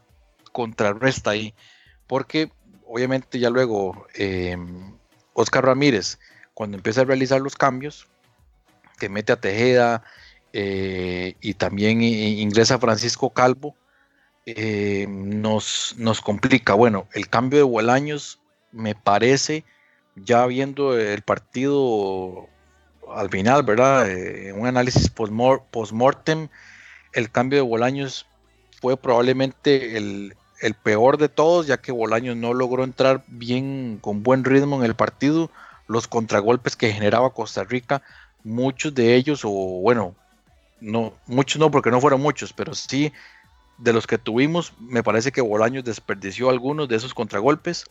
contrarresta 0.51 1.31
ahí, 1.31 1.53
porque 2.07 2.51
obviamente 2.87 3.37
ya 3.37 3.49
luego 3.49 4.07
eh, 4.15 4.57
Oscar 5.41 5.65
Ramírez, 5.65 6.19
cuando 6.53 6.77
empieza 6.77 7.01
a 7.01 7.05
realizar 7.05 7.41
los 7.41 7.55
cambios, 7.55 8.07
que 8.99 9.09
mete 9.09 9.33
a 9.33 9.39
Tejeda 9.39 10.03
eh, 10.53 11.35
y 11.41 11.55
también 11.55 12.01
ingresa 12.01 12.79
Francisco 12.79 13.31
Calvo, 13.31 13.75
eh, 14.45 15.05
nos, 15.09 15.95
nos 15.97 16.21
complica. 16.21 16.73
Bueno, 16.73 17.07
el 17.13 17.29
cambio 17.29 17.59
de 17.59 17.63
Bolaños 17.63 18.39
me 18.71 18.95
parece, 18.95 19.63
ya 20.15 20.45
viendo 20.45 20.97
el 20.97 21.21
partido 21.21 22.47
al 23.13 23.29
final, 23.29 23.63
¿verdad? 23.63 24.09
Eh, 24.09 24.53
un 24.53 24.67
análisis 24.67 25.09
post-mortem, 25.09 26.47
el 27.13 27.31
cambio 27.31 27.57
de 27.59 27.67
Bolaños 27.67 28.27
fue 28.81 28.97
probablemente 28.97 29.97
el, 29.97 30.35
el, 30.61 30.73
peor 30.73 31.17
de 31.17 31.29
todos, 31.29 31.67
ya 31.67 31.77
que 31.77 31.91
Bolaños 31.91 32.35
no 32.35 32.53
logró 32.53 32.83
entrar 32.83 33.23
bien, 33.27 33.99
con 34.01 34.23
buen 34.23 34.43
ritmo 34.43 34.77
en 34.77 34.83
el 34.83 34.95
partido. 34.95 35.49
Los 35.87 36.07
contragolpes 36.07 36.75
que 36.75 36.93
generaba 36.93 37.33
Costa 37.33 37.63
Rica, 37.63 38.01
muchos 38.43 38.93
de 38.93 39.15
ellos, 39.15 39.41
o 39.43 39.49
bueno, 39.49 40.15
no, 40.79 41.13
muchos 41.27 41.59
no, 41.59 41.69
porque 41.69 41.91
no 41.91 42.01
fueron 42.01 42.21
muchos, 42.21 42.53
pero 42.53 42.73
sí 42.73 43.11
de 43.81 43.93
los 43.93 44.05
que 44.05 44.17
tuvimos, 44.17 44.73
me 44.79 45.03
parece 45.03 45.31
que 45.31 45.41
Bolaños 45.41 45.83
desperdició 45.83 46.49
algunos 46.49 46.87
de 46.87 46.95
esos 46.95 47.13
contragolpes. 47.13 47.85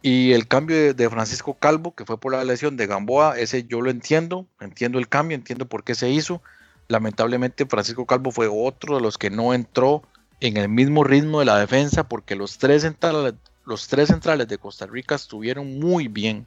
Y 0.00 0.32
el 0.32 0.48
cambio 0.48 0.92
de, 0.92 1.10
Francisco 1.10 1.54
Calvo, 1.54 1.94
que 1.94 2.04
fue 2.04 2.18
por 2.18 2.32
la 2.32 2.44
lesión 2.44 2.76
de 2.76 2.86
Gamboa, 2.86 3.38
ese 3.38 3.64
yo 3.64 3.80
lo 3.80 3.90
entiendo, 3.90 4.46
entiendo 4.60 4.98
el 4.98 5.08
cambio, 5.08 5.34
entiendo 5.34 5.66
por 5.66 5.82
qué 5.82 5.94
se 5.94 6.10
hizo. 6.10 6.42
Lamentablemente 6.88 7.64
Francisco 7.64 8.04
Calvo 8.04 8.30
fue 8.30 8.48
otro 8.50 8.96
de 8.96 9.00
los 9.00 9.16
que 9.16 9.30
no 9.30 9.54
entró 9.54 10.02
en 10.40 10.56
el 10.56 10.68
mismo 10.68 11.04
ritmo 11.04 11.40
de 11.40 11.46
la 11.46 11.58
defensa, 11.58 12.08
porque 12.08 12.36
los 12.36 12.58
tres 12.58 12.82
centrales, 12.82 13.34
los 13.64 13.88
tres 13.88 14.08
centrales 14.08 14.48
de 14.48 14.58
Costa 14.58 14.86
Rica 14.86 15.14
estuvieron 15.14 15.78
muy 15.78 16.08
bien. 16.08 16.46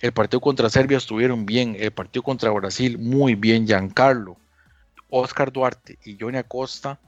El 0.00 0.12
partido 0.12 0.40
contra 0.40 0.70
Serbia 0.70 0.98
estuvieron 0.98 1.46
bien, 1.46 1.76
el 1.78 1.90
partido 1.90 2.22
contra 2.22 2.50
Brasil 2.50 2.98
muy 2.98 3.34
bien. 3.34 3.66
Giancarlo, 3.66 4.36
Oscar 5.10 5.52
Duarte 5.52 5.98
y 6.04 6.16
Johnny 6.18 6.38
Acosta 6.38 6.98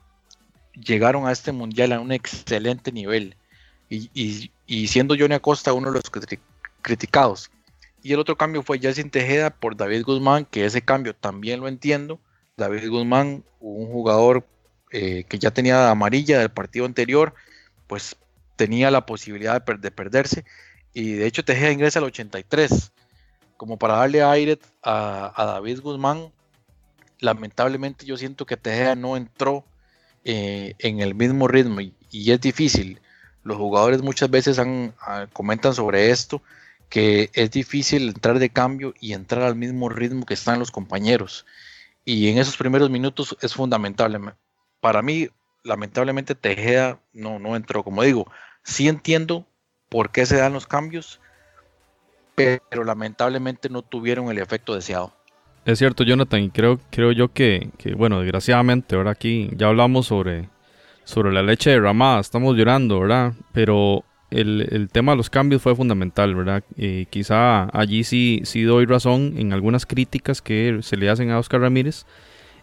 llegaron 0.74 1.26
a 1.26 1.32
este 1.32 1.52
mundial 1.52 1.92
a 1.92 2.00
un 2.00 2.12
excelente 2.12 2.90
nivel. 2.90 3.36
Y, 3.88 4.10
y, 4.14 4.50
y 4.66 4.86
siendo 4.86 5.14
Johnny 5.18 5.34
Acosta 5.34 5.72
uno 5.72 5.92
de 5.92 5.98
los 5.98 6.10
criticados. 6.82 7.50
Y 8.02 8.12
el 8.12 8.18
otro 8.18 8.36
cambio 8.36 8.62
fue 8.62 8.78
Jacin 8.80 9.10
Tejeda 9.10 9.50
por 9.50 9.76
David 9.76 10.04
Guzmán, 10.04 10.46
que 10.46 10.64
ese 10.64 10.80
cambio 10.80 11.14
también 11.14 11.60
lo 11.60 11.68
entiendo. 11.68 12.18
David 12.56 12.88
Guzmán, 12.88 13.44
un 13.60 13.86
jugador 13.88 14.46
eh, 14.92 15.24
que 15.28 15.38
ya 15.38 15.50
tenía 15.50 15.90
amarilla 15.90 16.38
del 16.38 16.50
partido 16.50 16.84
anterior, 16.84 17.34
pues 17.86 18.16
tenía 18.56 18.90
la 18.90 19.06
posibilidad 19.06 19.62
de, 19.62 19.78
de, 19.78 19.90
perderse. 19.90 20.44
Y 20.92 21.12
de 21.12 21.26
hecho 21.26 21.44
Tejeda 21.44 21.72
ingresa 21.72 21.98
al 21.98 22.06
83. 22.06 22.92
Como 23.56 23.78
para 23.78 23.96
darle 23.96 24.22
aire 24.22 24.58
a, 24.82 25.32
David 25.36 25.80
Guzmán, 25.80 26.32
lamentablemente 27.18 28.06
yo 28.06 28.16
siento 28.16 28.46
que 28.46 28.56
Tejeda 28.56 28.94
no 28.94 29.16
entró 29.16 29.64
eh, 30.24 30.74
en 30.78 31.00
el 31.00 31.14
mismo 31.14 31.46
ritmo 31.46 31.80
y, 31.80 31.94
es 32.10 32.40
difícil. 32.40 33.00
Los 33.44 33.58
jugadores 33.58 34.02
muchas 34.02 34.30
veces 34.30 34.58
han, 34.58 34.94
uh, 35.06 35.26
comentan 35.32 35.74
sobre 35.74 36.10
esto, 36.10 36.42
que 36.88 37.30
es 37.34 37.50
difícil 37.50 38.08
entrar 38.08 38.38
de 38.38 38.50
cambio 38.50 38.94
y 38.98 39.12
entrar 39.12 39.42
al 39.42 39.56
mismo 39.56 39.88
ritmo 39.88 40.26
que 40.26 40.34
están 40.34 40.58
los 40.58 40.70
compañeros. 40.70 41.46
Y 42.04 42.28
en 42.28 42.38
esos 42.38 42.56
primeros 42.56 42.90
minutos 42.90 43.36
es 43.40 43.54
fundamental. 43.54 44.34
Para 44.80 45.02
mí, 45.02 45.28
lamentablemente 45.62 46.34
Tejeda 46.34 47.00
no, 47.12 47.38
no 47.38 47.56
entró. 47.56 47.82
Como 47.82 48.02
digo, 48.02 48.30
sí 48.62 48.88
entiendo 48.88 49.46
por 49.88 50.10
qué 50.10 50.26
se 50.26 50.36
dan 50.36 50.52
los 50.52 50.66
cambios, 50.66 51.20
pero 52.34 52.84
lamentablemente 52.84 53.68
no 53.68 53.82
tuvieron 53.82 54.30
el 54.30 54.38
efecto 54.38 54.74
deseado. 54.74 55.12
Es 55.66 55.78
cierto, 55.78 56.04
Jonathan, 56.04 56.42
y 56.42 56.50
creo, 56.50 56.80
creo 56.90 57.12
yo 57.12 57.32
que, 57.32 57.70
bueno, 57.96 58.20
desgraciadamente, 58.20 58.96
ahora 58.96 59.10
aquí 59.10 59.50
ya 59.56 59.66
hablamos 59.66 60.06
sobre, 60.06 60.48
sobre 61.04 61.32
la 61.32 61.42
leche 61.42 61.70
derramada, 61.70 62.20
estamos 62.20 62.56
llorando, 62.56 63.00
¿verdad? 63.00 63.34
Pero 63.52 64.04
el, 64.30 64.66
el 64.70 64.88
tema 64.88 65.12
de 65.12 65.16
los 65.16 65.28
cambios 65.28 65.60
fue 65.60 65.76
fundamental, 65.76 66.34
¿verdad? 66.34 66.64
Quizá 67.10 67.68
allí 67.78 68.04
sí, 68.04 68.40
sí 68.44 68.62
doy 68.62 68.86
razón 68.86 69.34
en 69.36 69.52
algunas 69.52 69.84
críticas 69.84 70.40
que 70.40 70.78
se 70.80 70.96
le 70.96 71.10
hacen 71.10 71.30
a 71.30 71.38
Oscar 71.38 71.60
Ramírez 71.60 72.06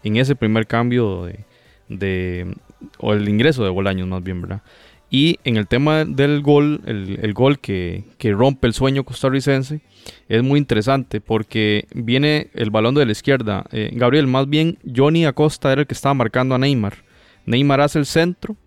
en 0.04 0.16
ese 0.18 0.36
primer 0.36 0.66
cambio 0.66 1.26
de, 1.26 1.46
de 1.90 2.56
o 3.00 3.14
el 3.14 3.28
ingreso 3.28 3.64
de 3.64 3.70
Bolaños 3.70 4.08
más 4.08 4.24
bien, 4.24 4.42
¿verdad? 4.42 4.62
Y 5.10 5.40
en 5.46 5.56
el 5.56 5.68
tema 5.68 6.04
del 6.04 6.42
gol, 6.42 6.82
el, 6.86 7.20
el 7.22 7.34
gol 7.34 7.60
que, 7.60 8.04
que, 8.18 8.34
rompe 8.34 8.68
el 8.68 8.74
sueño 8.74 9.06
costarricense, 9.06 9.80
es 10.28 10.44
muy 10.44 10.60
interesante 10.60 11.22
porque 11.22 11.88
viene 11.94 12.50
el 12.54 12.72
balón 12.72 12.96
de 12.96 13.06
la 13.06 13.12
izquierda. 13.14 13.66
Eh, 13.72 13.92
Gabriel, 13.94 14.28
más 14.28 14.50
bien 14.50 14.78
Johnny 14.94 15.26
Acosta 15.26 15.72
era 15.72 15.82
el 15.82 15.88
que 15.88 15.94
estaba 15.94 16.14
marcando 16.14 16.56
a 16.56 16.58
Neymar. 16.58 17.06
Neymar 17.46 17.80
hace 17.80 18.00
el 18.00 18.06
centro, 18.06 18.58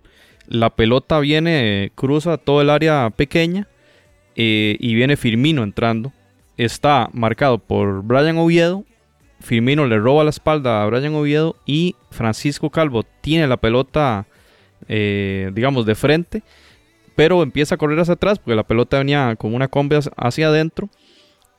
la 0.49 0.71
pelota 0.71 1.21
viene, 1.21 1.93
cruza 1.95 2.39
todo 2.39 2.63
el 2.63 2.71
área 2.71 3.11
pequeña 3.11 3.69
eh, 4.35 4.77
y 4.81 4.95
viene 4.95 5.17
Firmino 5.17 5.63
entrando. 5.63 6.13
Está 6.57 7.11
marcado 7.13 7.59
por 7.59 8.03
Brian 8.03 8.39
Oviedo. 8.39 8.85
Firmino 9.41 9.87
le 9.87 9.99
roba 9.99 10.25
la 10.25 10.31
espalda 10.31 10.83
a 10.83 10.87
Brian 10.87 11.15
Oviedo 11.15 11.57
y 11.67 11.97
Francisco 12.11 12.71
Calvo 12.71 13.05
tiene 13.23 13.47
la 13.47 13.57
pelota 13.57 14.27
eh, 14.89 15.51
digamos, 15.55 15.87
de 15.87 15.95
frente, 15.95 16.43
pero 17.15 17.43
empieza 17.43 17.75
a 17.75 17.79
correr 17.79 17.99
hacia 18.01 18.15
atrás 18.15 18.39
porque 18.39 18.57
la 18.57 18.65
pelota 18.65 18.99
venía 18.99 19.37
con 19.37 19.55
una 19.55 19.69
combi 19.69 19.97
hacia 20.17 20.49
adentro. 20.49 20.89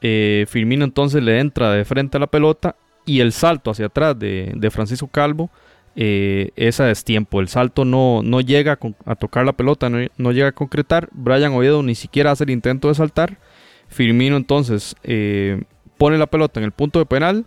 Eh, 0.02 0.46
Firmino 0.48 0.84
entonces 0.84 1.22
le 1.22 1.40
entra 1.40 1.72
de 1.72 1.86
frente 1.86 2.18
a 2.18 2.20
la 2.20 2.28
pelota 2.28 2.76
y 3.06 3.20
el 3.20 3.32
salto 3.32 3.72
hacia 3.72 3.86
atrás 3.88 4.18
de, 4.18 4.70
Francisco 4.72 5.08
Calvo 5.08 5.52
eh, 5.96 6.52
es 6.56 6.80
a 6.80 6.86
destiempo. 6.86 7.40
El 7.40 7.48
salto 7.48 7.86
no, 7.86 8.22
no 8.24 8.42
llega 8.42 8.80
a, 9.06 9.16
tocar 9.16 9.46
la 9.46 9.54
pelota, 9.54 9.90
no, 9.90 10.32
llega 10.32 10.48
a 10.48 10.54
concretar. 10.54 11.08
Brian 11.12 11.54
Oviedo 11.54 11.84
ni 11.84 11.96
siquiera 11.96 12.32
hace 12.32 12.44
el 12.44 12.50
intento 12.50 12.88
de 12.88 12.96
saltar. 12.96 13.38
Firmino 13.88 14.38
entonces 14.38 14.96
pone 15.98 16.18
la 16.18 16.28
pelota 16.28 16.60
en 16.60 16.66
el 16.66 16.72
punto 16.72 16.98
de 17.00 17.06
penal. 17.06 17.46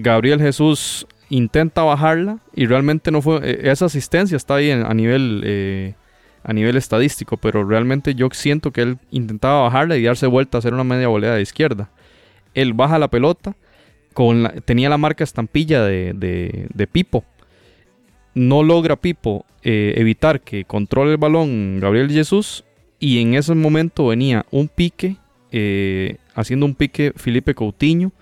Gabriel 0.00 0.40
Jesús 0.40 1.08
intenta 1.28 1.82
bajarla 1.82 2.38
y 2.54 2.66
realmente 2.66 3.10
no 3.10 3.20
fue. 3.20 3.40
Eh, 3.42 3.70
esa 3.70 3.86
asistencia 3.86 4.36
está 4.36 4.54
ahí 4.56 4.70
a 4.70 4.94
nivel. 4.94 5.42
Eh, 5.44 5.94
a 6.44 6.52
nivel 6.52 6.76
estadístico, 6.76 7.36
pero 7.36 7.64
realmente 7.64 8.14
yo 8.14 8.28
siento 8.32 8.70
que 8.70 8.80
él 8.80 8.98
intentaba 9.10 9.62
bajarla 9.62 9.96
y 9.96 10.04
darse 10.04 10.26
vuelta 10.26 10.56
a 10.56 10.60
hacer 10.60 10.72
una 10.72 10.84
media 10.84 11.08
volea 11.08 11.34
de 11.34 11.42
izquierda. 11.42 11.90
Él 12.54 12.72
baja 12.72 12.98
la 12.98 13.08
pelota, 13.08 13.54
con 14.14 14.48
tenía 14.64 14.88
la 14.88 14.96
marca 14.96 15.24
estampilla 15.24 15.84
de, 15.84 16.14
de, 16.14 16.86
Pipo. 16.86 17.24
No 18.32 18.62
logra 18.62 18.96
Pipo 18.96 19.44
eh, 19.62 19.94
evitar 19.96 20.40
que 20.40 20.64
controle 20.64 21.10
el 21.10 21.16
balón 21.18 21.80
Gabriel 21.80 22.10
Jesús 22.10 22.64
y 22.98 23.20
en 23.20 23.34
ese 23.34 23.54
momento 23.54 24.06
venía 24.06 24.46
un 24.50 24.68
pique, 24.68 25.16
haciendo 26.34 26.64
un 26.64 26.76
pique 26.76 27.12
Felipe 27.16 27.54
Coutinho 27.54 28.12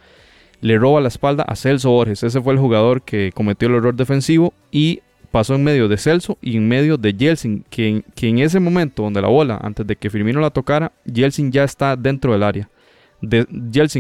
le 0.60 0.78
roba 0.78 1.00
la 1.00 1.08
espalda 1.08 1.44
a 1.44 1.56
Celso 1.56 1.90
Borges. 1.90 2.22
Ese 2.22 2.40
fue 2.40 2.52
el 2.52 2.58
jugador 2.58 3.02
que 3.02 3.32
cometió 3.34 3.68
el 3.68 3.74
error 3.74 3.94
defensivo 3.94 4.54
y 4.70 5.00
pasó 5.30 5.54
en 5.54 5.64
medio 5.64 5.88
de 5.88 5.98
Celso 5.98 6.38
y 6.40 6.56
en 6.56 6.66
medio 6.68 6.96
de 6.96 7.14
Jelsin, 7.18 7.64
que, 7.68 8.02
en 8.22 8.38
ese 8.38 8.60
momento 8.60 9.02
donde 9.02 9.20
la 9.20 9.28
bola, 9.28 9.58
antes 9.62 9.86
de 9.86 9.96
que 9.96 10.10
Firmino 10.10 10.40
la 10.40 10.50
tocara, 10.50 10.92
Jelsin 11.12 11.52
ya 11.52 11.64
está 11.64 11.96
dentro 11.96 12.32
del 12.32 12.42
área. 12.42 12.70
De, 13.20 13.46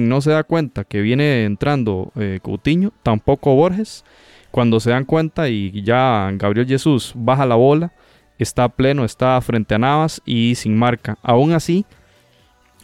no 0.00 0.20
se 0.20 0.30
da 0.30 0.44
cuenta 0.44 0.84
que 0.84 1.00
viene 1.00 1.44
entrando 1.44 2.12
eh, 2.16 2.38
Coutinho, 2.42 2.92
tampoco 3.02 3.54
Borges. 3.54 4.04
Cuando 4.50 4.80
se 4.80 4.90
dan 4.90 5.04
cuenta 5.04 5.48
y 5.48 5.82
ya 5.82 6.30
Gabriel 6.34 6.66
Jesús 6.66 7.12
baja 7.14 7.44
la 7.44 7.56
bola, 7.56 7.92
está 8.38 8.68
pleno, 8.68 9.04
está 9.04 9.40
frente 9.40 9.74
a 9.74 9.78
Navas 9.78 10.22
y 10.24 10.54
sin 10.54 10.76
marca. 10.76 11.18
Aún 11.22 11.52
así, 11.52 11.84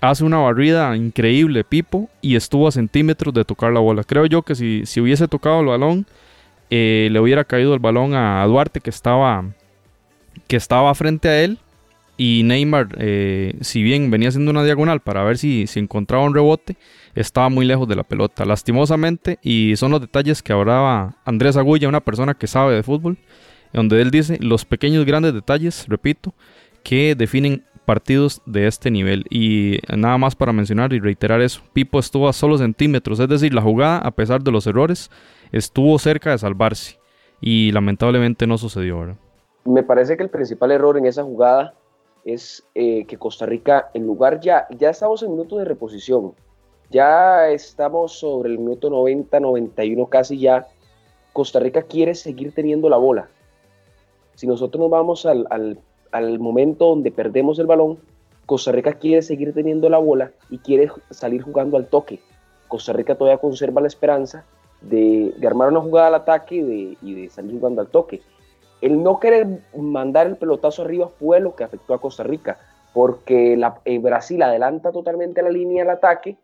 hace 0.03 0.25
una 0.25 0.39
barrida 0.39 0.95
increíble 0.97 1.63
Pipo 1.63 2.11
y 2.21 2.35
estuvo 2.35 2.67
a 2.67 2.73
centímetros 2.73 3.33
de 3.33 3.45
tocar 3.45 3.73
la 3.73 3.81
bola. 3.81 4.03
Creo 4.03 4.27
yo 4.27 4.43
que 4.43 4.57
si, 4.57 4.85
si 4.85 5.01
hubiese 5.01 5.29
tocado 5.29 5.61
el 5.61 5.67
balón, 5.67 6.07
eh, 6.71 7.09
le 7.13 7.21
hubiera 7.21 7.45
caído 7.45 7.73
el 7.73 7.79
balón 7.79 8.15
a 8.15 8.45
Duarte 8.45 8.81
que 8.81 8.91
estaba, 8.91 9.45
que 10.49 10.57
estaba 10.57 10.93
frente 10.95 11.29
a 11.29 11.43
él. 11.43 11.59
Y 12.17 12.43
Neymar, 12.45 12.89
eh, 12.99 13.55
si 13.61 13.83
bien 13.83 14.11
venía 14.11 14.29
haciendo 14.29 14.51
una 14.51 14.65
diagonal 14.65 15.01
para 15.01 15.23
ver 15.23 15.39
si, 15.39 15.67
si 15.67 15.79
encontraba 15.79 16.25
un 16.25 16.35
rebote, 16.35 16.77
estaba 17.15 17.49
muy 17.49 17.65
lejos 17.65 17.89
de 17.89 17.97
la 17.97 18.03
pelota. 18.03 18.45
Lastimosamente, 18.45 19.39
y 19.41 19.75
son 19.77 19.93
los 19.93 20.01
detalles 20.01 20.43
que 20.43 20.53
hablaba 20.53 21.15
Andrés 21.25 21.57
Agulla, 21.57 21.89
una 21.89 22.01
persona 22.01 22.35
que 22.35 22.49
sabe 22.49 22.75
de 22.75 22.83
fútbol, 22.83 23.17
donde 23.73 24.03
él 24.03 24.11
dice 24.11 24.37
los 24.41 24.65
pequeños 24.65 25.07
grandes 25.07 25.33
detalles, 25.33 25.87
repito, 25.89 26.35
que 26.83 27.15
definen 27.15 27.65
partidos 27.85 28.43
de 28.47 28.67
este 28.67 28.91
nivel. 28.91 29.25
Y 29.31 29.79
nada 29.95 30.19
más 30.19 30.35
para 30.35 30.53
mencionar 30.53 30.93
y 30.93 31.01
reiterar 31.01 31.41
eso, 31.41 31.63
Pipo 31.73 31.99
estuvo 31.99 32.29
a 32.29 32.33
solo 32.33 32.59
centímetros, 32.59 33.21
es 33.21 33.29
decir, 33.29 33.53
la 33.55 33.63
jugada, 33.63 33.99
a 33.99 34.11
pesar 34.11 34.43
de 34.43 34.51
los 34.51 34.67
errores, 34.67 35.11
estuvo 35.51 35.99
cerca 35.99 36.31
de 36.31 36.39
salvarse 36.39 36.99
y 37.41 37.73
lamentablemente 37.73 38.47
no 38.47 38.59
sucedió. 38.59 39.17
Me 39.65 39.83
parece 39.83 40.17
que 40.17 40.23
el 40.23 40.31
principal 40.31 40.71
error 40.73 40.97
en 40.97 41.07
esa 41.07 41.23
jugada 41.23 41.75
es 42.25 42.65
eh, 42.75 43.05
que 43.07 43.19
Costa 43.19 43.47
Rica, 43.47 43.91
en 43.95 44.07
lugar 44.07 44.41
ya, 44.41 44.67
ya 44.71 44.91
estamos 44.91 45.23
en 45.23 45.31
minutos 45.31 45.59
de 45.59 45.65
reposición, 45.65 46.35
ya 46.91 47.49
estamos 47.49 48.13
sobre 48.19 48.51
el 48.51 48.59
minuto 48.59 48.91
90, 48.91 49.41
91 49.41 50.07
casi 50.07 50.39
ya, 50.39 50.67
Costa 51.33 51.59
Rica 51.59 51.83
quiere 51.83 52.15
seguir 52.15 52.55
teniendo 52.55 52.89
la 52.89 52.97
bola. 52.97 53.29
Si 54.35 54.47
nosotros 54.47 54.81
nos 54.81 54.91
vamos 54.91 55.27
al 55.27 55.79
al 56.13 56.39
momento 56.39 56.87
donde 56.87 57.11
perdemos 57.11 57.59
el 57.59 57.67
balón, 57.67 57.99
Costa 58.47 58.71
Rica 58.71 58.93
quiere 58.93 59.23
seguir 59.23 59.55
teniendo 59.55 59.89
la 59.89 59.99
bola 59.99 60.33
y 60.51 60.59
quiere 60.59 60.91
salir 61.11 61.43
jugando 61.43 61.77
al 61.77 61.87
toque. 61.87 62.21
Costa 62.69 62.93
Rica 62.93 63.15
todavía 63.15 63.41
conserva 63.41 63.81
la 63.81 63.87
esperanza 63.87 64.45
de, 64.81 65.35
armar 65.47 65.69
una 65.69 65.81
jugada 65.81 66.09
al 66.09 66.15
ataque 66.17 66.97
y 67.01 67.15
de, 67.15 67.31
salir 67.31 67.59
jugando 67.59 67.81
al 67.81 67.89
toque. 67.89 68.21
El 68.81 69.03
no 69.03 69.21
querer 69.21 69.47
mandar 69.77 70.27
el 70.27 70.37
pelotazo 70.37 70.83
arriba 70.83 71.09
fue 71.09 71.41
lo 71.41 71.55
que 71.55 71.65
afectó 71.65 71.95
a 71.95 72.01
Costa 72.01 72.25
Rica, 72.25 72.59
porque 72.93 73.57
la, 73.57 73.81
eh, 73.85 73.99
Brasil 73.99 74.43
adelanta 74.43 74.93
totalmente 74.93 75.43
la 75.43 75.51
línea 75.51 75.85
del 75.85 75.91
ataque, 75.91 76.37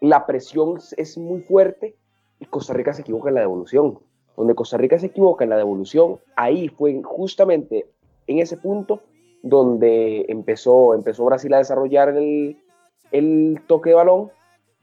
la 0.00 0.26
presión 0.26 0.78
es 0.96 1.18
muy 1.18 1.40
fuerte 1.40 1.96
y 2.38 2.44
Costa 2.46 2.72
Rica 2.72 2.92
se 2.92 3.02
equivoca 3.02 3.28
en 3.28 3.34
la 3.34 3.40
devolución. 3.40 3.98
Donde 4.36 4.54
Costa 4.54 4.76
Rica 4.76 4.98
se 4.98 5.06
equivoca 5.06 5.44
en 5.44 5.50
la 5.50 5.56
devolución, 5.56 6.20
ahí 6.36 6.68
fue 6.68 7.00
justamente 7.02 7.86
en 8.26 8.38
ese 8.38 8.56
punto 8.56 9.02
donde 9.42 10.26
empezó, 10.28 10.94
empezó 10.94 11.24
Brasil 11.24 11.52
a 11.54 11.58
desarrollar 11.58 12.14
el, 12.16 13.60
toque 13.66 13.90
de 13.90 13.96
balón 13.96 14.30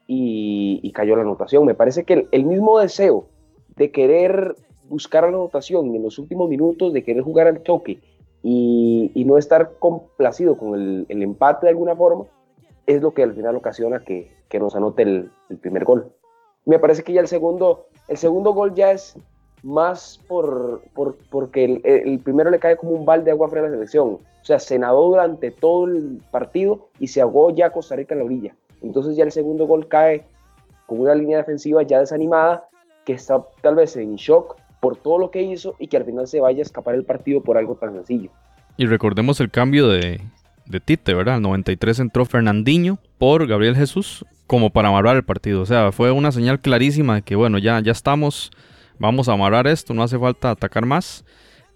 y, 0.07 0.91
cayó 0.93 1.15
la 1.15 1.23
anotación. 1.23 1.65
Me 1.65 1.75
parece 1.75 2.03
que 2.03 2.27
el, 2.31 2.45
mismo 2.45 2.79
deseo 2.79 3.25
de 3.75 3.91
querer 3.91 4.55
buscar 4.87 5.23
la 5.23 5.29
anotación 5.29 5.93
en 5.95 6.03
los 6.03 6.19
últimos 6.19 6.49
minutos, 6.49 6.93
de 6.93 7.03
querer 7.03 7.23
jugar 7.23 7.47
al 7.47 7.61
toque 7.61 7.99
y, 8.41 9.23
no 9.25 9.37
estar 9.37 9.73
complacido 9.79 10.57
con 10.57 10.75
el, 10.75 11.05
el, 11.09 11.23
empate 11.23 11.65
de 11.65 11.71
alguna 11.71 11.95
forma, 11.95 12.25
es 12.85 13.01
lo 13.01 13.13
que 13.13 13.23
al 13.23 13.33
final 13.33 13.55
ocasiona 13.55 14.03
que, 14.03 14.29
que 14.49 14.59
nos 14.59 14.75
anote 14.75 15.03
el, 15.03 15.31
el, 15.49 15.57
primer 15.57 15.85
gol. 15.85 16.11
Me 16.65 16.79
parece 16.79 17.03
que 17.03 17.13
ya 17.13 17.21
el 17.21 17.27
segundo, 17.27 17.87
el 18.07 18.17
segundo 18.17 18.53
gol 18.53 18.73
ya 18.73 18.91
es 18.91 19.17
más 19.63 20.19
por, 20.27 20.83
porque 21.29 21.81
el, 21.83 22.19
primero 22.19 22.51
le 22.51 22.59
cae 22.59 22.75
como 22.75 22.91
un 22.91 23.05
balde 23.05 23.25
de 23.25 23.31
agua 23.31 23.49
fría 23.49 23.63
a 23.63 23.65
la 23.65 23.71
selección. 23.71 24.07
O 24.09 24.45
sea, 24.45 24.59
se 24.59 24.77
nadó 24.77 25.07
durante 25.07 25.51
todo 25.51 25.87
el 25.87 26.21
partido 26.31 26.89
y 26.99 27.07
se 27.07 27.21
ahogó 27.21 27.55
ya 27.55 27.71
Costa 27.71 27.95
Rica 27.95 28.13
en 28.13 28.19
la 28.19 28.25
orilla. 28.25 28.55
Entonces 28.81 29.15
ya 29.15 29.23
el 29.23 29.31
segundo 29.31 29.65
gol 29.65 29.87
cae 29.87 30.25
con 30.85 30.99
una 30.99 31.15
línea 31.15 31.37
defensiva 31.37 31.81
ya 31.83 31.99
desanimada, 31.99 32.65
que 33.05 33.13
está 33.13 33.41
tal 33.61 33.75
vez 33.75 33.95
en 33.95 34.15
shock 34.15 34.57
por 34.81 34.97
todo 34.97 35.17
lo 35.17 35.31
que 35.31 35.41
hizo 35.41 35.75
y 35.79 35.87
que 35.87 35.95
al 35.95 36.03
final 36.03 36.27
se 36.27 36.41
vaya 36.41 36.59
a 36.59 36.63
escapar 36.63 36.95
el 36.95 37.05
partido 37.05 37.41
por 37.41 37.57
algo 37.57 37.75
tan 37.75 37.93
sencillo. 37.93 38.29
Y 38.75 38.85
recordemos 38.85 39.39
el 39.39 39.49
cambio 39.49 39.87
de, 39.87 40.19
de 40.65 40.79
Tite, 40.81 41.13
¿verdad? 41.13 41.35
Al 41.35 41.41
93 41.41 41.99
entró 41.99 42.25
Fernandinho 42.25 42.97
por 43.17 43.47
Gabriel 43.47 43.77
Jesús 43.77 44.25
como 44.45 44.71
para 44.71 44.89
amarrar 44.89 45.15
el 45.15 45.23
partido. 45.23 45.61
O 45.61 45.65
sea, 45.65 45.93
fue 45.93 46.11
una 46.11 46.33
señal 46.33 46.59
clarísima 46.59 47.15
de 47.15 47.21
que, 47.21 47.37
bueno, 47.37 47.59
ya, 47.59 47.79
ya 47.79 47.93
estamos 47.93 48.51
vamos 48.99 49.29
a 49.29 49.33
amarrar 49.33 49.67
esto, 49.67 49.93
no 49.93 50.03
hace 50.03 50.17
falta 50.17 50.51
atacar 50.51 50.85
más. 50.85 51.25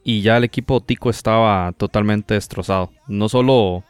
Y 0.04 0.22
ya 0.22 0.38
el 0.38 0.46
equipo 0.46 0.82
Tico 0.82 1.10
estaba 1.10 1.74
totalmente 1.74 2.34
destrozado. 2.34 2.92
No 3.08 3.28
solo 3.28 3.84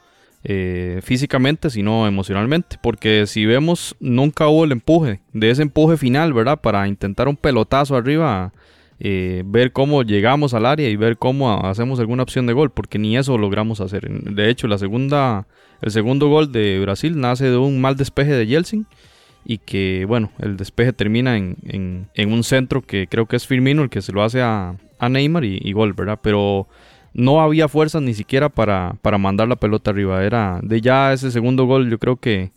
eh, 0.44 1.00
físicamente, 1.04 1.70
sino 1.70 2.08
emocionalmente. 2.08 2.78
Porque 2.82 3.28
si 3.28 3.46
vemos, 3.46 3.96
nunca 4.00 4.48
hubo 4.48 4.66
el 4.66 4.72
empuje. 4.72 5.22
De 5.34 5.52
ese 5.52 5.62
empuje 5.62 5.98
final, 5.98 6.34
¿verdad? 6.34 6.60
Para 6.60 6.88
intentar 6.88 7.28
un 7.28 7.36
pelotazo 7.36 7.96
arriba 7.96 8.52
eh, 9.00 9.44
ver 9.46 9.74
cómo 9.74 10.02
llegamos 10.02 10.56
al 10.56 10.66
área 10.66 10.90
y 10.90 10.96
ver 10.96 11.18
cómo 11.18 11.66
hacemos 11.66 12.00
alguna 12.00 12.24
opción 12.24 12.48
de 12.48 12.54
gol, 12.54 12.72
porque 12.72 12.98
ni 12.98 13.16
eso 13.16 13.38
logramos 13.38 13.80
hacer. 13.80 14.10
De 14.10 14.50
hecho, 14.50 14.68
la 14.68 14.80
segunda, 14.80 15.48
el 15.82 15.92
segundo 15.92 16.30
gol 16.30 16.52
de 16.52 16.80
Brasil 16.80 17.20
nace 17.20 17.50
de 17.50 17.58
un 17.58 17.80
mal 17.80 17.96
despeje 17.96 18.32
de 18.32 18.48
Yeltsin 18.48 18.88
y 19.50 19.60
que, 19.60 20.04
bueno, 20.06 20.30
el 20.40 20.58
despeje 20.58 20.92
termina 20.92 21.38
en, 21.38 22.10
un 22.18 22.44
centro 22.44 22.82
que 22.82 23.08
creo 23.08 23.28
que 23.28 23.38
es 23.38 23.48
Firmino 23.48 23.82
el 23.82 23.90
que 23.90 24.02
se 24.02 24.12
lo 24.12 24.22
hace 24.22 24.42
a, 24.42 24.76
Neymar 25.00 25.46
y, 25.46 25.72
gol, 25.72 25.94
¿verdad? 25.94 26.20
Pero 26.22 26.68
no 27.14 27.40
había 27.42 27.70
fuerzas 27.70 28.02
ni 28.02 28.14
siquiera 28.14 28.50
para, 28.50 28.98
para 29.02 29.18
mandar 29.18 29.48
la 29.48 29.56
pelota 29.56 29.92
arriba. 29.92 30.22
Era 30.26 30.60
de 30.62 30.82
ya 30.82 31.14
ese 31.14 31.32
segundo 31.32 31.64
gol, 31.66 31.90
yo 31.90 31.98
creo 31.98 32.18
que 32.18 32.52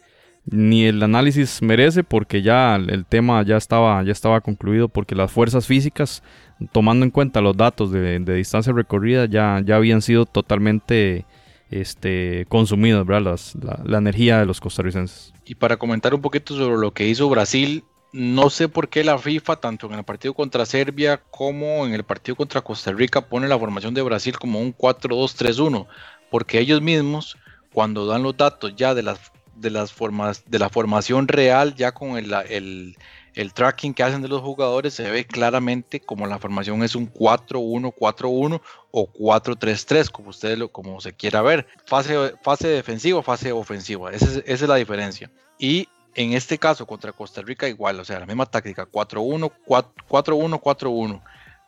ni 0.47 0.85
el 0.85 1.01
análisis 1.01 1.63
merece 1.63 2.03
porque 2.03 2.43
ya 2.43 2.75
el 2.75 3.07
tema 3.07 3.41
ya 3.45 3.57
estaba, 3.57 4.03
ya 4.03 4.11
estaba 4.11 4.41
concluido 4.41 4.89
porque 4.89 5.15
las 5.15 5.31
fuerzas 5.31 5.69
físicas, 5.69 6.25
tomando 6.73 7.05
en 7.05 7.13
cuenta 7.13 7.41
los 7.41 7.57
datos 7.57 7.93
de, 7.93 8.19
distancia 8.19 8.73
recorrida, 8.73 9.27
ya, 9.27 9.63
ya 9.65 9.77
habían 9.77 10.03
sido 10.03 10.27
totalmente 10.27 11.25
este, 11.71 12.47
consumidas, 12.49 13.07
¿verdad? 13.07 13.39
la, 13.85 13.99
energía 13.99 14.39
de 14.39 14.47
los 14.47 14.61
costarricenses. 14.61 15.33
Y 15.45 15.55
para 15.55 15.77
comentar 15.77 16.15
un 16.15 16.21
poquito 16.21 16.57
sobre 16.57 16.79
lo 16.79 16.93
que 16.93 17.09
hizo 17.09 17.29
Brasil, 17.29 17.85
no 18.13 18.51
sé 18.51 18.69
por 18.69 18.89
qué 18.89 19.05
la 19.05 19.19
FIFA, 19.19 19.57
tanto 19.57 19.87
en 19.87 19.95
el 19.95 20.05
partido 20.05 20.35
contra 20.35 20.67
Serbia 20.67 21.23
como 21.31 21.87
en 21.87 21.95
el 21.95 22.03
partido 22.03 22.37
contra 22.37 22.61
Costa 22.61 22.93
Rica, 22.93 23.29
pone 23.29 23.47
la 23.47 23.59
formación 23.59 23.95
de 23.95 24.03
Brasil 24.03 24.39
como 24.39 24.61
un 24.61 24.77
4-2-3-1, 24.77 25.87
porque 26.31 26.59
ellos 26.59 26.83
mismos, 26.83 27.37
cuando 27.73 28.07
dan 28.07 28.23
los 28.23 28.37
datos 28.37 28.75
ya 28.77 28.95
de 28.95 29.03
las 29.03 29.33
de 29.61 29.71
las 29.71 29.93
formas 29.93 30.45
de 30.47 30.59
la 30.59 30.71
formación 30.71 31.29
real 31.29 31.75
ya 31.75 31.93
con 31.93 32.17
el, 32.17 32.97
el, 33.41 33.53
tracking 33.53 33.95
que 33.95 34.03
hacen 34.03 34.23
de 34.23 34.29
los 34.29 34.43
jugadores 34.43 34.95
se 34.95 35.11
ve 35.11 35.27
claramente 35.27 36.01
como 36.01 36.27
la 36.27 36.39
formación 36.39 36.83
es 36.83 36.95
un 36.95 37.13
4-1-4-1 37.13 38.61
o 38.91 39.13
4-3-3 39.13 40.11
como 40.11 40.31
ustedes 40.31 40.59
lo 40.59 40.71
como 40.71 41.01
se 41.01 41.13
quiera 41.13 41.43
ver. 41.43 41.67
Fase, 41.87 42.35
fase 42.43 42.69
defensiva 42.69 43.23
fase 43.23 43.53
ofensiva. 43.53 44.11
Esa 44.13 44.27
es, 44.27 44.37
esa 44.39 44.65
es 44.65 44.69
la 44.69 44.77
diferencia. 44.77 45.31
Y 45.59 45.89
en 46.15 46.33
este 46.33 46.59
caso 46.59 46.87
contra 46.87 47.13
Costa 47.13 47.43
Rica 47.43 47.69
igual 47.69 48.01
o 48.01 48.05
sea 48.05 48.19
la 48.19 48.27
misma 48.27 48.47
táctica 48.47 48.89
4-1 48.91 49.53
4-1 49.65 50.61
4-1 50.61 51.23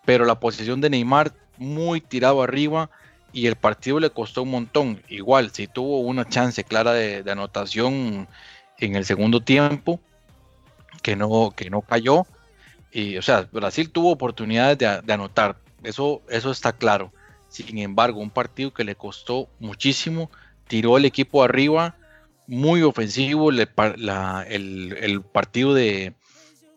pero 0.05 0.25
la 0.25 0.41
posición 0.41 0.81
de 0.81 0.91
Neymar 0.91 1.33
muy 1.59 2.01
tirado 2.01 2.43
arriba 2.43 2.91
y 3.33 3.47
el 3.47 3.57
partido 3.57 3.99
le 3.99 4.11
costó 4.11 4.43
un 4.43 4.51
montón. 4.51 5.03
Igual, 5.09 5.51
si 5.53 5.67
tuvo 5.67 6.01
una 6.01 6.29
chance 6.29 6.63
clara 6.65 6.93
de, 6.93 7.31
anotación 7.31 8.29
en 8.79 8.97
el 8.97 9.05
segundo 9.05 9.43
tiempo, 9.43 10.01
que 11.03 11.17
no, 11.17 11.53
que 11.57 11.71
no 11.71 11.83
cayó. 11.83 12.27
Y, 12.93 13.17
o 13.17 13.23
sea, 13.23 13.49
Brasil 13.53 13.91
tuvo 13.91 14.11
oportunidades 14.11 14.79
de, 14.79 15.13
anotar, 15.13 15.57
eso, 15.83 16.23
eso 16.29 16.51
está 16.51 16.73
claro. 16.73 17.13
Sin 17.49 17.79
embargo, 17.79 18.21
un 18.21 18.31
partido 18.31 18.73
que 18.73 18.85
le 18.85 18.95
costó 18.95 19.49
muchísimo, 19.59 20.31
tiró 20.69 20.97
el 20.97 21.05
equipo 21.05 21.43
arriba, 21.43 21.97
muy 22.47 22.83
ofensivo, 22.83 23.51
el, 23.51 25.23
partido 25.33 25.75
de, 25.75 26.15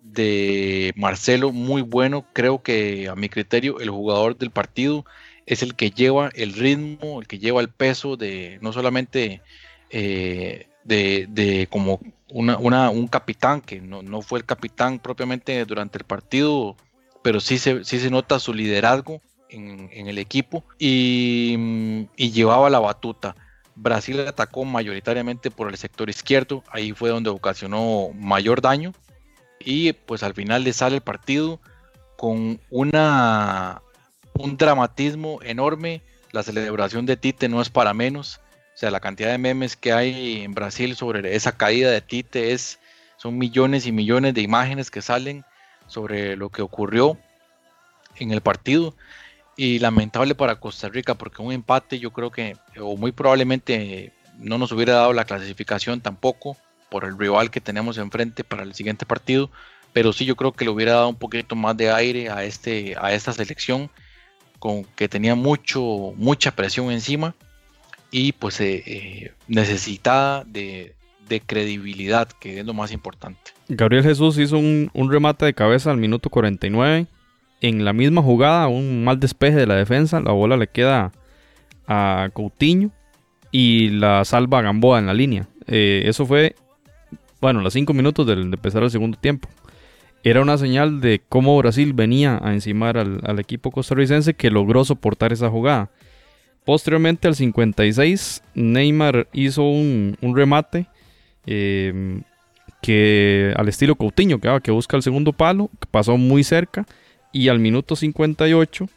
de 0.04 0.94
Marcelo 0.96 1.52
muy 1.52 1.82
bueno, 1.82 2.26
creo 2.34 2.62
que 2.62 3.10
a 3.10 3.16
mi 3.16 3.30
criterio 3.30 3.80
el 3.80 3.90
jugador 3.90 4.38
del 4.38 4.52
partido 4.52 5.06
es 5.46 5.64
el 5.64 5.76
que 5.76 5.92
lleva 5.92 6.30
el 6.34 6.54
ritmo, 6.54 7.22
el 7.22 7.28
que 7.28 7.40
lleva 7.40 7.62
el 7.62 7.70
peso 7.70 8.18
de 8.18 8.58
no 8.62 8.74
solamente 8.74 9.42
eh, 9.90 10.68
de, 10.86 11.68
como 11.70 12.00
un 12.30 13.08
capitán, 13.10 13.62
que 13.62 13.82
no, 13.82 14.22
fue 14.22 14.40
el 14.40 14.46
capitán 14.46 15.00
propiamente 15.00 15.66
durante 15.66 15.98
el 15.98 16.06
partido, 16.06 16.78
pero 17.22 17.40
sí 17.40 17.58
se, 17.58 17.84
sí 17.84 18.00
se 18.00 18.10
nota 18.10 18.40
su 18.40 18.54
liderazgo 18.54 19.22
en, 19.50 20.08
el 20.08 20.18
equipo 20.18 20.64
y, 20.80 22.08
llevaba 22.18 22.70
la 22.70 22.80
batuta. 22.80 23.36
Brasil 23.76 24.22
atacó 24.22 24.64
mayoritariamente 24.64 25.52
por 25.52 25.70
el 25.70 25.78
sector 25.78 26.10
izquierdo, 26.10 26.64
ahí 26.70 26.94
fue 26.94 27.10
donde 27.10 27.30
ocasionó 27.30 28.10
mayor 28.14 28.62
daño 28.62 28.94
y 29.60 29.92
pues 29.94 30.24
al 30.24 30.34
final 30.34 30.64
le 30.64 30.72
sale 30.72 30.96
el 30.96 31.02
partido 31.02 31.60
con 32.16 32.62
una 32.70 33.82
un 34.34 34.58
dramatismo 34.58 35.40
enorme. 35.44 36.02
La 36.32 36.44
celebración 36.44 37.06
de 37.06 37.18
Tite 37.18 37.50
no 37.50 37.62
es 37.62 37.70
para 37.70 37.94
menos. 37.94 38.40
O 38.76 38.78
sea, 38.78 38.92
la 38.92 39.00
cantidad 39.00 39.32
de 39.32 39.38
memes 39.38 39.78
que 39.78 39.94
hay 39.94 40.42
en 40.42 40.54
Brasil 40.54 40.98
sobre 40.98 41.34
esa 41.34 41.54
caída 41.54 41.90
de 41.92 42.02
Tite 42.02 42.52
es, 42.52 42.78
son 43.16 43.38
millones 43.38 43.86
y 43.86 43.94
millones 43.94 44.34
de 44.34 44.42
imágenes 44.42 44.92
que 44.92 45.02
salen 45.02 45.46
sobre 45.88 46.36
lo 46.36 46.50
que 46.50 46.62
ocurrió 46.62 47.18
en 48.18 48.32
el 48.32 48.42
partido. 48.42 48.94
Y 49.56 49.80
lamentable 49.80 50.36
para 50.36 50.60
Costa 50.60 50.90
Rica 50.90 51.16
porque 51.16 51.42
un 51.42 51.54
empate 51.54 52.00
yo 52.00 52.12
creo 52.12 52.32
que, 52.32 52.58
o 52.78 52.98
muy 52.98 53.14
probablemente 53.14 54.12
no 54.40 54.58
nos 54.58 54.74
hubiera 54.74 54.96
dado 54.96 55.14
la 55.14 55.24
clasificación 55.24 56.02
tampoco 56.02 56.58
por 56.90 57.06
el 57.06 57.18
rival 57.18 57.52
que 57.52 57.62
tenemos 57.62 57.98
enfrente 57.98 58.44
para 58.44 58.64
el 58.64 58.76
siguiente 58.76 59.06
partido. 59.06 59.50
Pero 59.94 60.12
sí 60.12 60.26
yo 60.26 60.36
creo 60.36 60.52
que 60.52 60.66
le 60.66 60.72
hubiera 60.72 60.96
dado 60.96 61.08
un 61.08 61.16
poquito 61.16 61.56
más 61.56 61.78
de 61.78 61.92
aire 61.92 62.30
a, 62.30 62.44
este, 62.44 62.98
a 63.00 63.14
esta 63.14 63.32
selección 63.32 63.90
que 64.98 65.08
tenía 65.08 65.36
mucho, 65.36 66.12
mucha 66.18 66.52
presión 66.52 66.92
encima 66.92 67.36
y 68.18 68.32
pues 68.32 68.62
eh, 68.62 68.82
eh, 68.86 69.32
necesitada 69.50 70.46
de, 70.46 70.96
credibilidad, 71.46 72.30
que 72.40 72.62
es 72.62 72.66
lo 72.66 72.74
más 72.74 72.94
importante. 72.94 73.52
Gabriel 73.68 74.04
Jesús 74.04 74.38
hizo 74.38 74.58
un, 74.58 74.90
remate 75.12 75.44
de 75.44 75.54
cabeza 75.54 75.92
al 75.92 75.98
minuto 75.98 76.30
49. 76.30 77.08
En 77.60 77.84
la 77.84 77.92
misma 77.92 78.22
jugada, 78.22 78.70
un 78.70 79.04
mal 79.04 79.20
despeje 79.20 79.58
de 79.58 79.68
la 79.68 79.76
defensa, 79.76 80.22
la 80.22 80.32
bola 80.32 80.56
le 80.56 80.68
queda 80.68 81.12
a 81.88 82.30
Coutinho 82.32 82.90
y 83.52 83.90
la 83.90 84.24
salva 84.24 84.60
a 84.60 84.62
Gamboa 84.62 85.00
en 85.00 85.08
la 85.08 85.14
línea. 85.14 85.50
Eh, 85.68 86.04
eso 86.06 86.26
fue, 86.26 86.56
bueno, 87.42 87.60
los 87.60 87.74
5 87.74 87.92
minutos 87.92 88.26
de 88.28 88.34
empezar 88.34 88.82
el 88.82 88.92
segundo 88.92 89.18
tiempo 89.18 89.50
era 90.24 90.42
una 90.42 90.58
señal 90.58 91.02
de 91.02 91.22
cómo 91.28 91.58
Brasil 91.58 91.92
venía 91.92 92.40
a 92.42 92.54
encimar 92.54 92.98
al, 92.98 93.40
equipo 93.40 93.72
costarricense 93.72 94.36
que 94.36 94.50
logró 94.50 94.86
soportar 94.86 95.34
esa 95.34 95.50
jugada. 95.50 95.92
Posteriormente 96.66 97.28
al 97.28 97.36
56, 97.36 98.44
Neymar 98.56 99.28
hizo 99.34 99.64
un, 99.64 100.18
remate 100.22 100.88
em, 101.46 102.24
que 102.82 103.54
al 103.56 103.70
estilo 103.70 103.96
Coutinho, 103.96 104.40
que, 104.40 104.60
que 104.64 104.72
busca 104.72 104.98
el 104.98 105.04
segundo 105.04 105.32
palo, 105.32 105.70
que 105.80 105.88
pasó 105.90 106.18
muy 106.18 106.44
cerca. 106.44 106.86
Y 107.32 107.50
al 107.50 107.60
minuto 107.60 107.96
58, 107.96 108.88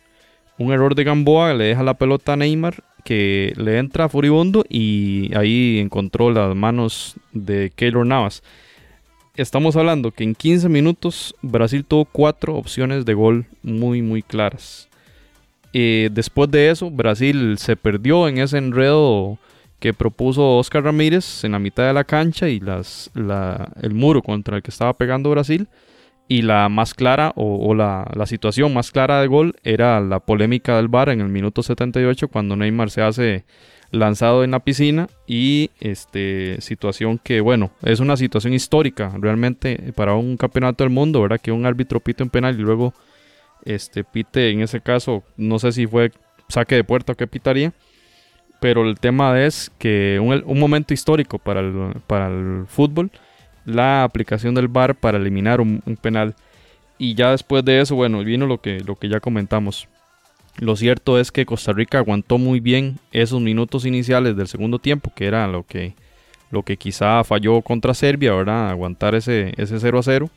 un 0.58 0.72
error 0.72 0.94
de 0.94 1.04
Gamboa 1.04 1.54
le 1.54 1.64
deja 1.64 1.82
la 1.82 1.94
pelota 1.94 2.32
a 2.32 2.36
Neymar, 2.36 2.82
que 3.04 3.52
le 3.56 3.78
entra 3.78 4.08
furibundo 4.08 4.64
y 4.68 5.30
ahí 5.36 5.78
encontró 5.78 6.30
las 6.30 6.54
manos 6.54 7.16
de 7.32 7.70
Keylor 7.74 8.06
Navas 8.06 8.42
estamos 9.42 9.76
hablando 9.76 10.10
que 10.10 10.24
en 10.24 10.34
15 10.34 10.68
minutos 10.68 11.34
Brasil 11.42 11.84
tuvo 11.84 12.04
cuatro 12.04 12.56
opciones 12.56 13.04
de 13.04 13.14
gol 13.14 13.46
muy, 13.62 14.02
muy 14.02 14.22
claras. 14.22 14.87
Eh, 15.72 16.08
después 16.12 16.50
de 16.50 16.70
eso, 16.70 16.90
Brasil 16.90 17.56
se 17.58 17.76
perdió 17.76 18.28
en 18.28 18.38
ese 18.38 18.58
enredo 18.58 19.38
que 19.80 19.94
propuso 19.94 20.56
Oscar 20.56 20.84
Ramírez 20.84 21.44
en 21.44 21.52
la 21.52 21.58
mitad 21.58 21.86
de 21.86 21.92
la 21.92 22.04
cancha 22.04 22.48
y 22.48 22.60
el 23.82 23.94
muro 23.94 24.22
contra 24.22 24.56
el 24.56 24.62
que 24.62 24.70
estaba 24.70 24.94
pegando 24.94 25.30
Brasil. 25.30 25.68
Y 26.30 26.42
la 26.42 26.68
más 26.68 26.92
clara 26.92 27.32
o, 27.36 27.74
la, 27.74 28.06
la, 28.14 28.26
situación 28.26 28.74
más 28.74 28.90
clara 28.90 29.22
de 29.22 29.28
gol 29.28 29.56
era 29.64 29.98
la 30.00 30.20
polémica 30.20 30.76
del 30.76 30.88
VAR 30.88 31.08
en 31.08 31.22
el 31.22 31.28
minuto 31.28 31.62
78 31.62 32.28
cuando 32.28 32.54
Neymar 32.54 32.90
se 32.90 33.00
hace 33.00 33.46
lanzado 33.90 34.44
en 34.44 34.50
la 34.50 34.60
piscina 34.60 35.08
y 35.26 35.70
este 35.80 36.60
situación 36.60 37.18
que 37.18 37.40
bueno 37.40 37.70
es 37.82 38.00
una 38.00 38.18
situación 38.18 38.52
histórica 38.52 39.14
realmente 39.18 39.94
para 39.96 40.14
un 40.14 40.36
campeonato 40.36 40.84
del 40.84 40.92
mundo 40.92 41.22
verdad 41.22 41.40
que 41.40 41.52
un 41.52 41.64
árbitro 41.64 42.00
pite 42.00 42.22
un 42.22 42.28
penal 42.28 42.58
y 42.58 42.62
luego 42.62 42.92
este 43.64 44.04
pite 44.04 44.50
en 44.50 44.60
ese 44.62 44.80
caso 44.80 45.22
no 45.36 45.58
sé 45.58 45.72
si 45.72 45.86
fue 45.86 46.12
saque 46.48 46.74
de 46.74 46.84
puerta 46.84 47.12
o 47.12 47.26
pitaría 47.26 47.72
pero 48.60 48.88
el 48.88 48.98
tema 48.98 49.40
es 49.40 49.70
que 49.78 50.18
un, 50.20 50.58
momento 50.58 50.92
histórico 50.92 51.38
para 51.38 51.60
el, 51.60 51.94
para 52.06 52.28
el 52.28 52.64
fútbol 52.66 53.10
la 53.64 54.04
aplicación 54.04 54.54
del 54.54 54.68
VAR 54.68 54.94
para 54.94 55.18
eliminar 55.18 55.60
un, 55.60 55.82
un 55.84 55.96
penal 55.96 56.34
y 56.98 57.14
ya 57.14 57.30
después 57.30 57.64
de 57.64 57.80
eso 57.80 57.94
bueno 57.94 58.24
vino 58.24 58.46
lo 58.46 58.60
que 58.60 58.80
lo 58.80 58.96
que 58.96 59.08
ya 59.08 59.20
comentamos 59.20 59.88
lo 60.60 60.74
cierto 60.74 61.20
es 61.20 61.30
que 61.30 61.46
Costa 61.46 61.72
Rica 61.72 61.98
aguantó 61.98 62.36
muy 62.36 62.58
bien 62.58 62.98
esos 63.12 63.40
minutos 63.40 63.84
iniciales 63.84 64.36
del 64.36 64.48
segundo 64.48 64.80
tiempo, 64.80 65.12
que 65.14 65.26
era 65.26 65.46
lo 65.46 65.62
que, 65.62 65.94
lo 66.50 66.64
que 66.64 66.76
quizá 66.76 67.22
falló 67.22 67.62
contra 67.62 67.94
Serbia, 67.94 68.34
¿verdad? 68.34 68.70
Aguantar 68.70 69.14
ese, 69.14 69.52
ese 69.56 69.78
0 69.78 69.98
a 70.00 70.02
0. 70.02 70.30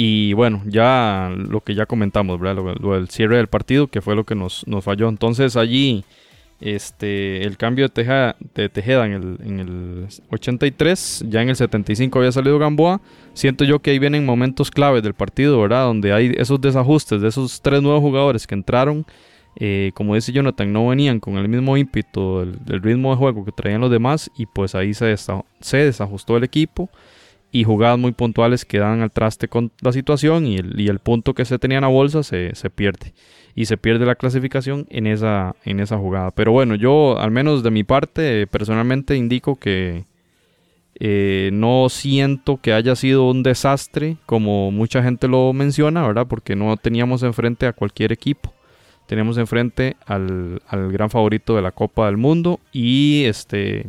Y 0.00 0.32
bueno, 0.34 0.62
ya 0.64 1.28
lo 1.36 1.60
que 1.60 1.74
ya 1.74 1.84
comentamos, 1.84 2.38
¿verdad? 2.38 2.62
Lo, 2.80 2.94
del 2.94 3.08
cierre 3.08 3.38
del 3.38 3.48
partido, 3.48 3.88
que 3.88 4.00
fue 4.00 4.14
lo 4.14 4.22
que 4.22 4.36
nos, 4.36 4.64
nos 4.68 4.84
falló. 4.84 5.08
Entonces 5.08 5.56
allí 5.56 6.04
Este, 6.60 7.42
el 7.42 7.56
cambio 7.56 7.86
de 7.86 7.88
Tejeda, 7.88 8.36
de 8.54 8.68
Tejeda 8.68 9.06
en, 9.06 9.12
el, 9.12 9.38
en 9.44 9.58
el 9.58 10.06
83, 10.30 11.24
ya 11.28 11.42
en 11.42 11.48
el 11.48 11.56
75 11.56 12.16
había 12.20 12.30
salido 12.30 12.60
Gamboa. 12.60 13.00
Siento 13.34 13.64
yo 13.64 13.80
que 13.80 13.90
ahí 13.90 13.98
vienen 13.98 14.24
momentos 14.24 14.70
claves 14.70 15.02
del 15.02 15.14
partido, 15.14 15.60
¿verdad? 15.60 15.86
Donde 15.86 16.12
hay 16.12 16.32
esos 16.36 16.60
desajustes 16.60 17.20
de 17.20 17.26
esos 17.26 17.60
tres 17.60 17.82
nuevos 17.82 18.00
jugadores 18.00 18.46
que 18.46 18.54
entraron. 18.54 19.04
eh, 19.56 19.90
como 19.94 20.14
dice 20.14 20.30
Jonathan, 20.30 20.72
no 20.72 20.86
venían 20.86 21.18
con 21.18 21.38
el 21.38 21.48
mismo 21.48 21.76
ímpetu, 21.76 22.40
el, 22.42 22.82
ritmo 22.82 23.10
de 23.10 23.16
juego 23.16 23.44
que 23.44 23.50
traían 23.50 23.80
los 23.80 23.90
demás. 23.90 24.30
Y 24.36 24.46
pues 24.46 24.76
ahí 24.76 24.94
se 24.94 25.16
desajustó 25.76 26.36
el 26.36 26.44
equipo. 26.44 26.88
Y 27.50 27.64
jugadas 27.64 27.98
muy 27.98 28.12
puntuales 28.12 28.64
que 28.64 28.78
dan 28.78 29.00
al 29.00 29.10
traste 29.10 29.48
con 29.48 29.72
la 29.80 29.92
situación. 29.92 30.46
Y 30.46 30.56
el, 30.56 30.78
y 30.78 30.88
el 30.88 30.98
punto 30.98 31.34
que 31.34 31.44
se 31.44 31.58
tenían 31.58 31.84
a 31.84 31.88
bolsa 31.88 32.22
se, 32.22 32.54
se 32.54 32.70
pierde 32.70 33.14
y 33.58 33.64
se 33.64 33.76
pierde 33.76 34.06
la 34.06 34.14
clasificación 34.14 34.86
en 34.88 35.08
esa, 35.08 35.56
en 35.64 35.80
esa 35.80 35.98
jugada. 35.98 36.30
Pero 36.30 36.52
bueno, 36.52 36.76
yo 36.76 37.18
al 37.18 37.32
menos 37.32 37.64
de 37.64 37.72
mi 37.72 37.82
parte 37.82 38.46
personalmente 38.46 39.16
indico 39.16 39.56
que 39.56 40.04
eh, 41.00 41.50
no 41.52 41.88
siento 41.88 42.58
que 42.58 42.72
haya 42.72 42.94
sido 42.94 43.28
un 43.28 43.42
desastre 43.42 44.16
como 44.26 44.70
mucha 44.70 45.02
gente 45.02 45.26
lo 45.26 45.52
menciona, 45.52 46.06
¿verdad? 46.06 46.28
Porque 46.28 46.54
no 46.54 46.76
teníamos 46.76 47.24
enfrente 47.24 47.66
a 47.66 47.72
cualquier 47.72 48.12
equipo. 48.12 48.54
Tenemos 49.06 49.38
enfrente 49.38 49.96
al, 50.06 50.62
al 50.68 50.92
gran 50.92 51.10
favorito 51.10 51.56
de 51.56 51.62
la 51.62 51.72
Copa 51.72 52.06
del 52.06 52.16
Mundo 52.16 52.60
y 52.72 53.24
este... 53.24 53.86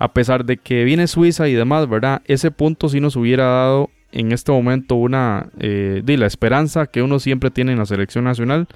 A 0.00 0.14
pesar 0.14 0.46
de 0.46 0.56
que 0.56 0.82
viene 0.84 1.06
Suiza 1.06 1.46
y 1.46 1.52
demás, 1.52 1.86
¿verdad? 1.86 2.22
Ese 2.24 2.50
punto 2.50 2.88
sí 2.88 3.00
nos 3.00 3.16
hubiera 3.16 3.44
dado 3.44 3.90
en 4.12 4.32
este 4.32 4.50
momento 4.50 4.94
una 4.94 5.50
eh, 5.60 6.00
de 6.02 6.16
la 6.16 6.26
esperanza 6.26 6.86
que 6.86 7.02
uno 7.02 7.18
siempre 7.18 7.50
tiene 7.50 7.72
en 7.72 7.78
la 7.78 7.84
selección 7.84 8.24
nacional 8.24 8.66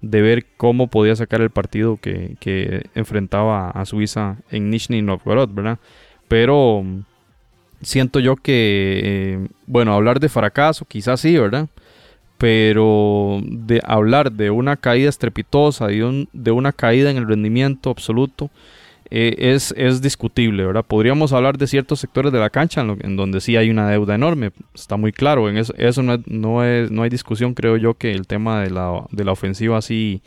de 0.00 0.22
ver 0.22 0.46
cómo 0.56 0.86
podía 0.86 1.16
sacar 1.16 1.40
el 1.40 1.50
partido 1.50 1.96
que, 1.96 2.86
enfrentaba 2.94 3.70
a 3.70 3.84
Suiza 3.86 4.36
en 4.52 4.70
Nizhny 4.70 5.02
Novgorod, 5.02 5.50
¿verdad? 5.52 5.78
Pero 6.28 6.84
siento 7.82 8.20
yo 8.20 8.36
que, 8.36 9.00
eh, 9.02 9.48
bueno, 9.66 9.94
hablar 9.94 10.20
de 10.20 10.28
fracaso, 10.28 10.84
quizás 10.84 11.20
sí, 11.20 11.36
¿verdad? 11.36 11.68
Pero 12.38 13.40
de 13.42 13.80
hablar 13.84 14.30
de 14.30 14.50
una 14.50 14.76
caída 14.76 15.08
estrepitosa, 15.08 15.88
de, 15.88 16.28
de 16.32 16.50
una 16.52 16.70
caída 16.70 17.10
en 17.10 17.16
el 17.16 17.26
rendimiento 17.26 17.90
absoluto, 17.90 18.48
eh, 19.10 19.34
es, 19.38 19.72
es 19.76 20.02
discutible, 20.02 20.66
¿verdad? 20.66 20.84
Podríamos 20.86 21.32
hablar 21.32 21.56
de 21.58 21.66
ciertos 21.66 22.00
sectores 22.00 22.32
de 22.32 22.38
la 22.38 22.50
cancha 22.50 22.82
en, 23.00 23.16
donde 23.16 23.40
sí 23.40 23.56
hay 23.56 23.70
una 23.70 23.88
deuda 23.88 24.14
enorme, 24.14 24.50
está 24.74 24.96
muy 24.96 25.12
claro, 25.12 25.48
en 25.48 25.56
eso, 25.56 25.74
eso 25.78 26.02
no, 26.02 26.14
es- 26.14 26.26
no, 26.26 26.64
es, 26.64 26.90
no 26.90 27.02
hay 27.02 27.10
discusión, 27.10 27.54
creo 27.54 27.76
yo, 27.76 27.94
que 27.94 28.12
el 28.12 28.26
tema 28.26 28.60
de 28.62 28.70
la, 28.70 29.04
de 29.10 29.24
la 29.24 29.32
ofensiva 29.32 29.80
sí, 29.82 30.20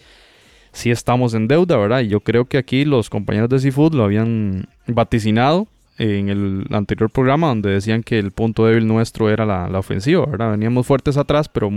sí 0.71 0.89
estamos 0.91 1.33
en 1.33 1.47
deuda, 1.47 1.77
¿verdad? 1.77 2.01
Y 2.01 2.07
yo 2.07 2.21
creo 2.21 2.45
que 2.45 2.57
aquí 2.57 2.85
los 2.85 3.09
compañeros 3.09 3.49
de 3.49 3.59
Seafood 3.59 3.93
lo 3.93 4.03
habían 4.03 4.65
vaticinado 4.87 5.67
en 5.97 6.29
el 6.29 6.65
anterior 6.71 7.11
programa 7.11 7.47
donde 7.49 7.69
decían 7.69 8.01
que 8.01 8.17
el 8.17 8.31
punto 8.31 8.65
débil 8.65 8.87
nuestro 8.87 9.29
era 9.29 9.45
la, 9.45 9.69
la 9.69 9.77
ofensiva, 9.79 10.25
¿verdad? 10.25 10.51
Veníamos 10.51 10.87
fuertes 10.87 11.17
atrás, 11.17 11.47
pero, 11.47 11.69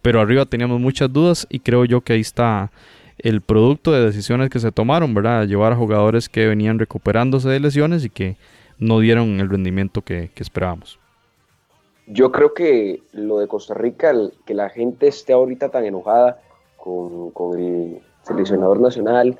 pero 0.00 0.20
arriba 0.22 0.46
teníamos 0.46 0.80
muchas 0.80 1.12
dudas 1.12 1.46
y 1.50 1.58
creo 1.58 1.84
yo 1.84 2.00
que 2.00 2.14
ahí 2.14 2.20
está 2.20 2.70
el 3.24 3.40
producto 3.40 3.92
de 3.92 4.04
decisiones 4.04 4.50
que 4.50 4.58
se 4.58 4.72
tomaron, 4.72 5.14
¿verdad? 5.14 5.46
Llevar 5.46 5.72
a 5.72 5.76
jugadores 5.76 6.28
que 6.28 6.46
venían 6.46 6.78
recuperándose 6.78 7.48
de 7.48 7.60
lesiones 7.60 8.04
y 8.04 8.10
que 8.10 8.36
no 8.78 9.00
dieron 9.00 9.40
el 9.40 9.48
rendimiento 9.48 10.02
que, 10.02 10.30
esperábamos. 10.36 10.98
Yo 12.06 12.32
creo 12.32 12.54
que 12.54 13.02
lo 13.12 13.38
de 13.38 13.46
Costa 13.46 13.74
Rica, 13.74 14.12
que 14.46 14.54
la 14.54 14.68
gente 14.68 15.06
esté 15.06 15.32
ahorita 15.32 15.68
tan 15.68 15.84
enojada 15.84 16.40
con, 16.76 17.30
con 17.30 17.58
el 17.58 18.00
seleccionador 18.22 18.80
nacional, 18.80 19.38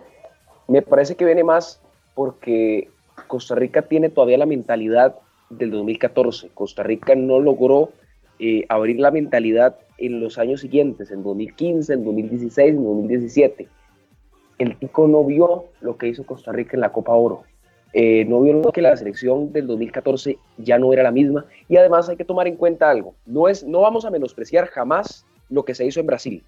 me 0.68 0.82
parece 0.82 1.16
que 1.16 1.24
viene 1.24 1.42
más 1.42 1.80
porque 2.14 2.88
Costa 3.26 3.54
Rica 3.54 3.82
tiene 3.82 4.08
todavía 4.08 4.38
la 4.38 4.46
mentalidad 4.46 5.16
del 5.48 5.70
2014. 5.70 6.50
Costa 6.54 6.82
Rica 6.82 7.14
no 7.14 7.40
logró 7.40 7.90
eh, 8.40 8.64
abrir 8.68 8.98
la 8.98 9.11
mentalidad 9.11 9.76
en 9.98 10.20
los 10.20 10.38
años 10.38 10.61
siguientes, 10.62 11.11
en 11.11 11.22
2015, 11.22 11.92
en 11.92 12.05
2016, 12.05 12.70
en 12.70 12.85
2017. 12.85 13.68
El 14.59 14.76
Tico 14.79 15.07
no 15.09 15.24
vio 15.24 15.66
lo 15.81 15.96
que 15.96 16.09
hizo 16.09 16.24
Costa 16.24 16.53
Rica 16.53 16.72
en 16.74 16.81
la 16.81 16.92
Copa 16.92 17.12
Oro. 17.14 17.42
Eh, 17.92 18.24
no 18.26 18.40
vio 18.42 18.62
que 18.72 18.83
la 18.83 18.96
selección 18.96 19.53
del 19.53 19.66
2014 19.66 20.38
ya 20.59 20.79
no 20.79 20.92
era 20.92 21.03
la 21.03 21.11
misma. 21.11 21.44
Y 21.68 21.76
además 21.76 22.09
hay 22.09 22.16
que 22.16 22.24
tomar 22.24 22.46
en 22.46 22.57
cuenta 22.57 22.90
algo. 22.90 23.14
No, 23.26 23.48
es, 23.48 23.64
no 23.64 23.81
vamos 23.81 24.05
a 24.05 24.11
menospreciar 24.11 24.66
jamás 24.68 25.24
lo 25.48 25.64
que 25.64 25.74
se 25.74 25.85
hizo 25.85 25.98
en 26.00 26.07
Brasil, 26.07 26.42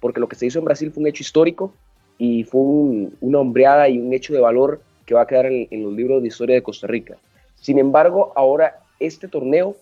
porque 0.00 0.18
lo 0.20 0.28
que 0.28 0.36
se 0.36 0.46
hizo 0.46 0.58
en 0.58 0.64
Brasil 0.64 0.90
fue 0.90 1.02
un 1.02 1.06
hecho 1.06 1.22
histórico 1.22 1.72
y 2.18 2.42
fue 2.44 2.60
un- 2.60 3.16
una 3.20 3.38
hombreada 3.38 3.88
y 3.88 3.98
un 3.98 4.12
hecho 4.12 4.34
de 4.34 4.40
valor 4.40 4.80
que 5.06 5.14
va 5.14 5.22
a 5.22 5.26
quedar 5.26 5.46
en, 5.46 5.68
en 5.70 5.84
los 5.84 5.92
libros 5.92 6.20
de 6.20 6.28
historia 6.28 6.56
de 6.56 6.62
Costa 6.62 6.86
Rica. 6.88 7.16
Sin 7.54 7.78
embargo, 7.78 8.32
ahora 8.34 8.80
este 8.98 9.28
torneo, 9.28 9.76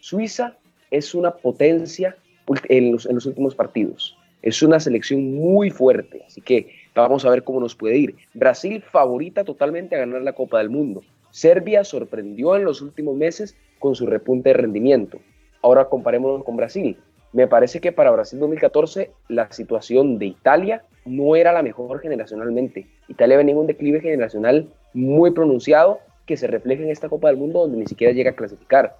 Suiza 0.00 0.56
es 0.96 1.14
una 1.14 1.32
potencia 1.32 2.16
ult- 2.46 2.66
en 2.68 2.92
los, 2.92 3.06
en 3.06 3.14
los 3.16 3.26
últimos 3.26 3.54
partidos. 3.54 4.16
Es 4.42 4.62
una 4.62 4.78
selección 4.78 5.34
muy 5.34 5.70
fuerte, 5.70 6.22
así 6.26 6.40
que 6.40 6.68
vamos 6.94 7.24
a 7.24 7.30
ver 7.30 7.42
cómo 7.44 7.60
nos 7.60 7.74
puede 7.74 7.96
ir. 7.96 8.14
Brasil 8.34 8.82
favorita 8.82 9.42
totalmente 9.44 9.96
a 9.96 10.00
ganar 10.00 10.22
la 10.22 10.34
Copa 10.34 10.58
del 10.58 10.68
Mundo. 10.70 11.02
Serbia 11.30 11.82
sorprendió 11.82 12.54
en 12.54 12.64
los 12.64 12.82
últimos 12.82 13.16
meses 13.16 13.56
con 13.78 13.94
su 13.94 14.06
repunte 14.06 14.50
de 14.50 14.54
rendimiento. 14.54 15.18
Ahora 15.62 15.86
comparémonos 15.86 16.44
con 16.44 16.56
Brasil. 16.56 16.96
Me 17.32 17.48
parece 17.48 17.80
que 17.80 17.90
para 17.90 18.10
Brasil 18.12 18.38
2014 18.38 19.10
la 19.28 19.50
situación 19.50 20.18
de 20.18 20.26
Italia 20.26 20.84
no 21.04 21.34
era 21.36 21.52
la 21.52 21.62
mejor 21.62 22.00
generacionalmente. 22.00 22.86
Italia 23.08 23.36
venía 23.38 23.52
en 23.54 23.58
un 23.60 23.66
declive 23.66 24.00
generacional 24.00 24.68
muy 24.92 25.32
pronunciado 25.32 25.98
que 26.26 26.36
se 26.36 26.46
refleja 26.46 26.82
en 26.82 26.90
esta 26.90 27.08
Copa 27.08 27.28
del 27.28 27.36
Mundo 27.38 27.60
donde 27.60 27.78
ni 27.78 27.86
siquiera 27.86 28.12
llega 28.12 28.30
a 28.30 28.36
clasificar. 28.36 28.96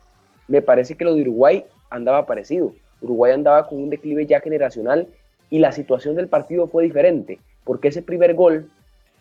Me 0.48 0.62
parece 0.62 0.96
que 0.96 1.04
lo 1.04 1.14
de 1.14 1.22
Uruguay 1.22 1.64
andaba 1.90 2.26
parecido. 2.26 2.72
Uruguay 3.00 3.32
andaba 3.32 3.66
con 3.66 3.82
un 3.82 3.90
declive 3.90 4.26
ya 4.26 4.40
generacional 4.40 5.08
y 5.50 5.58
la 5.58 5.72
situación 5.72 6.16
del 6.16 6.28
partido 6.28 6.66
fue 6.66 6.84
diferente, 6.84 7.38
porque 7.64 7.88
ese 7.88 8.02
primer 8.02 8.34
gol, 8.34 8.70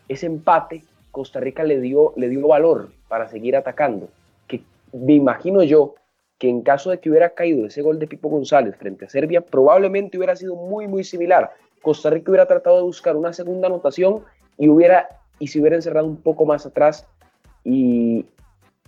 ese 0.08 0.26
empate, 0.26 0.82
Costa 1.10 1.40
Rica 1.40 1.62
le 1.62 1.80
dio, 1.80 2.12
le 2.16 2.28
dio 2.28 2.48
valor 2.48 2.90
para 3.08 3.28
seguir 3.28 3.56
atacando. 3.56 4.08
Que 4.48 4.62
me 4.92 5.14
imagino 5.14 5.62
yo 5.62 5.94
que 6.38 6.48
en 6.48 6.62
caso 6.62 6.90
de 6.90 6.98
que 6.98 7.10
hubiera 7.10 7.30
caído 7.30 7.66
ese 7.66 7.82
gol 7.82 7.98
de 7.98 8.06
Pipo 8.06 8.28
González 8.28 8.76
frente 8.76 9.04
a 9.04 9.08
Serbia, 9.08 9.40
probablemente 9.40 10.16
hubiera 10.16 10.34
sido 10.34 10.56
muy, 10.56 10.88
muy 10.88 11.04
similar. 11.04 11.52
Costa 11.82 12.10
Rica 12.10 12.30
hubiera 12.30 12.46
tratado 12.46 12.76
de 12.76 12.82
buscar 12.82 13.16
una 13.16 13.32
segunda 13.32 13.68
anotación 13.68 14.24
y, 14.58 14.68
hubiera, 14.68 15.08
y 15.38 15.48
se 15.48 15.60
hubiera 15.60 15.76
encerrado 15.76 16.06
un 16.06 16.16
poco 16.16 16.46
más 16.46 16.66
atrás 16.66 17.06
y 17.62 18.26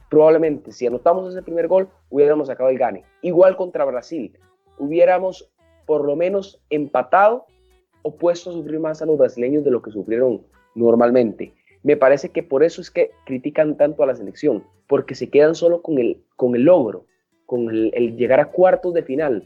probablemente 0.09 0.73
si 0.73 0.87
anotamos 0.87 1.31
ese 1.31 1.43
primer 1.43 1.69
gol 1.69 1.89
hubiéramos 2.11 2.49
sacado 2.49 2.71
el 2.71 2.79
gane. 2.79 3.05
Igual 3.23 3.57
contra 3.57 3.85
Brasil, 3.85 4.39
hubiéramos 4.79 5.51
por 5.87 6.05
lo 6.05 6.17
menos 6.17 6.61
empatado 6.71 7.47
o 8.03 8.15
puesto 8.15 8.51
a 8.51 8.53
sufrir 8.53 8.79
más 8.81 9.03
a 9.03 9.07
los 9.07 9.19
brasileños 9.19 9.65
de 9.65 9.71
lo 9.71 9.83
que 9.83 9.91
sufrieron 9.91 10.43
normalmente. 10.75 11.53
Me 11.83 11.97
parece 11.97 12.31
que 12.31 12.43
por 12.43 12.63
eso 12.63 12.81
es 12.81 12.91
que 12.91 13.13
critican 13.25 13.77
tanto 13.77 14.03
a 14.03 14.07
la 14.07 14.15
selección, 14.15 14.65
porque 14.89 15.15
se 15.15 15.31
quedan 15.31 15.55
solo 15.55 15.83
con 15.83 15.99
el, 15.99 16.23
con 16.37 16.55
el 16.55 16.63
logro, 16.63 17.05
con 17.47 17.71
el, 17.71 18.17
llegar 18.17 18.41
a 18.41 18.51
cuartos 18.51 18.93
de 18.95 19.03
final. 19.03 19.45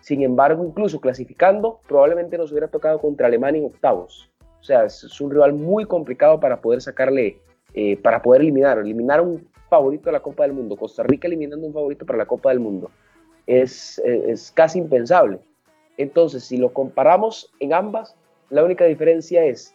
Sin 0.00 0.22
embargo, 0.22 0.64
incluso 0.64 1.00
clasificando, 1.00 1.80
probablemente 1.86 2.38
nos 2.38 2.50
hubiera 2.50 2.68
tocado 2.68 2.98
contra 2.98 3.26
Alemania 3.26 3.60
en 3.60 3.66
octavos. 3.66 4.30
O 4.60 4.64
sea, 4.64 4.84
es, 4.84 5.04
es 5.04 5.20
un 5.20 5.30
rival 5.30 5.52
muy 5.52 5.84
complicado 5.84 6.40
para 6.40 6.60
poder 6.60 6.80
sacarle, 6.80 7.38
eh, 7.74 7.96
para 7.98 8.22
poder 8.22 8.42
eliminar, 8.42 8.78
eliminar 8.78 9.20
un 9.20 9.46
favorito 9.72 10.04
de 10.10 10.12
la 10.12 10.20
Copa 10.20 10.42
del 10.42 10.52
Mundo. 10.52 10.76
Costa 10.76 11.02
Rica 11.02 11.26
eliminando 11.26 11.66
un 11.66 11.72
favorito 11.72 12.04
para 12.04 12.18
la 12.18 12.26
Copa 12.26 12.50
del 12.50 12.60
Mundo. 12.60 12.90
Es, 13.46 13.98
es 14.04 14.52
casi 14.52 14.78
impensable. 14.78 15.38
Entonces, 15.96 16.44
si 16.44 16.58
lo 16.58 16.74
comparamos 16.74 17.50
en 17.58 17.72
ambas, 17.72 18.14
la 18.50 18.62
única 18.64 18.84
diferencia 18.84 19.44
es 19.46 19.74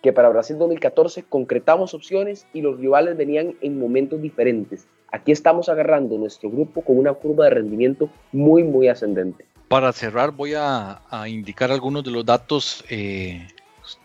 que 0.00 0.12
para 0.12 0.28
Brasil 0.28 0.58
2014 0.58 1.24
concretamos 1.24 1.92
opciones 1.92 2.46
y 2.52 2.60
los 2.60 2.78
rivales 2.78 3.16
venían 3.16 3.56
en 3.62 3.80
momentos 3.80 4.22
diferentes. 4.22 4.86
Aquí 5.10 5.32
estamos 5.32 5.68
agarrando 5.68 6.16
nuestro 6.18 6.48
grupo 6.48 6.82
con 6.82 6.98
una 6.98 7.14
curva 7.14 7.44
de 7.46 7.50
rendimiento 7.50 8.10
muy, 8.30 8.62
muy 8.62 8.86
ascendente. 8.86 9.44
Para 9.66 9.92
cerrar, 9.92 10.30
voy 10.30 10.54
a, 10.54 11.02
a 11.10 11.28
indicar 11.28 11.72
algunos 11.72 12.04
de 12.04 12.12
los 12.12 12.24
datos 12.24 12.84
eh, 12.90 13.46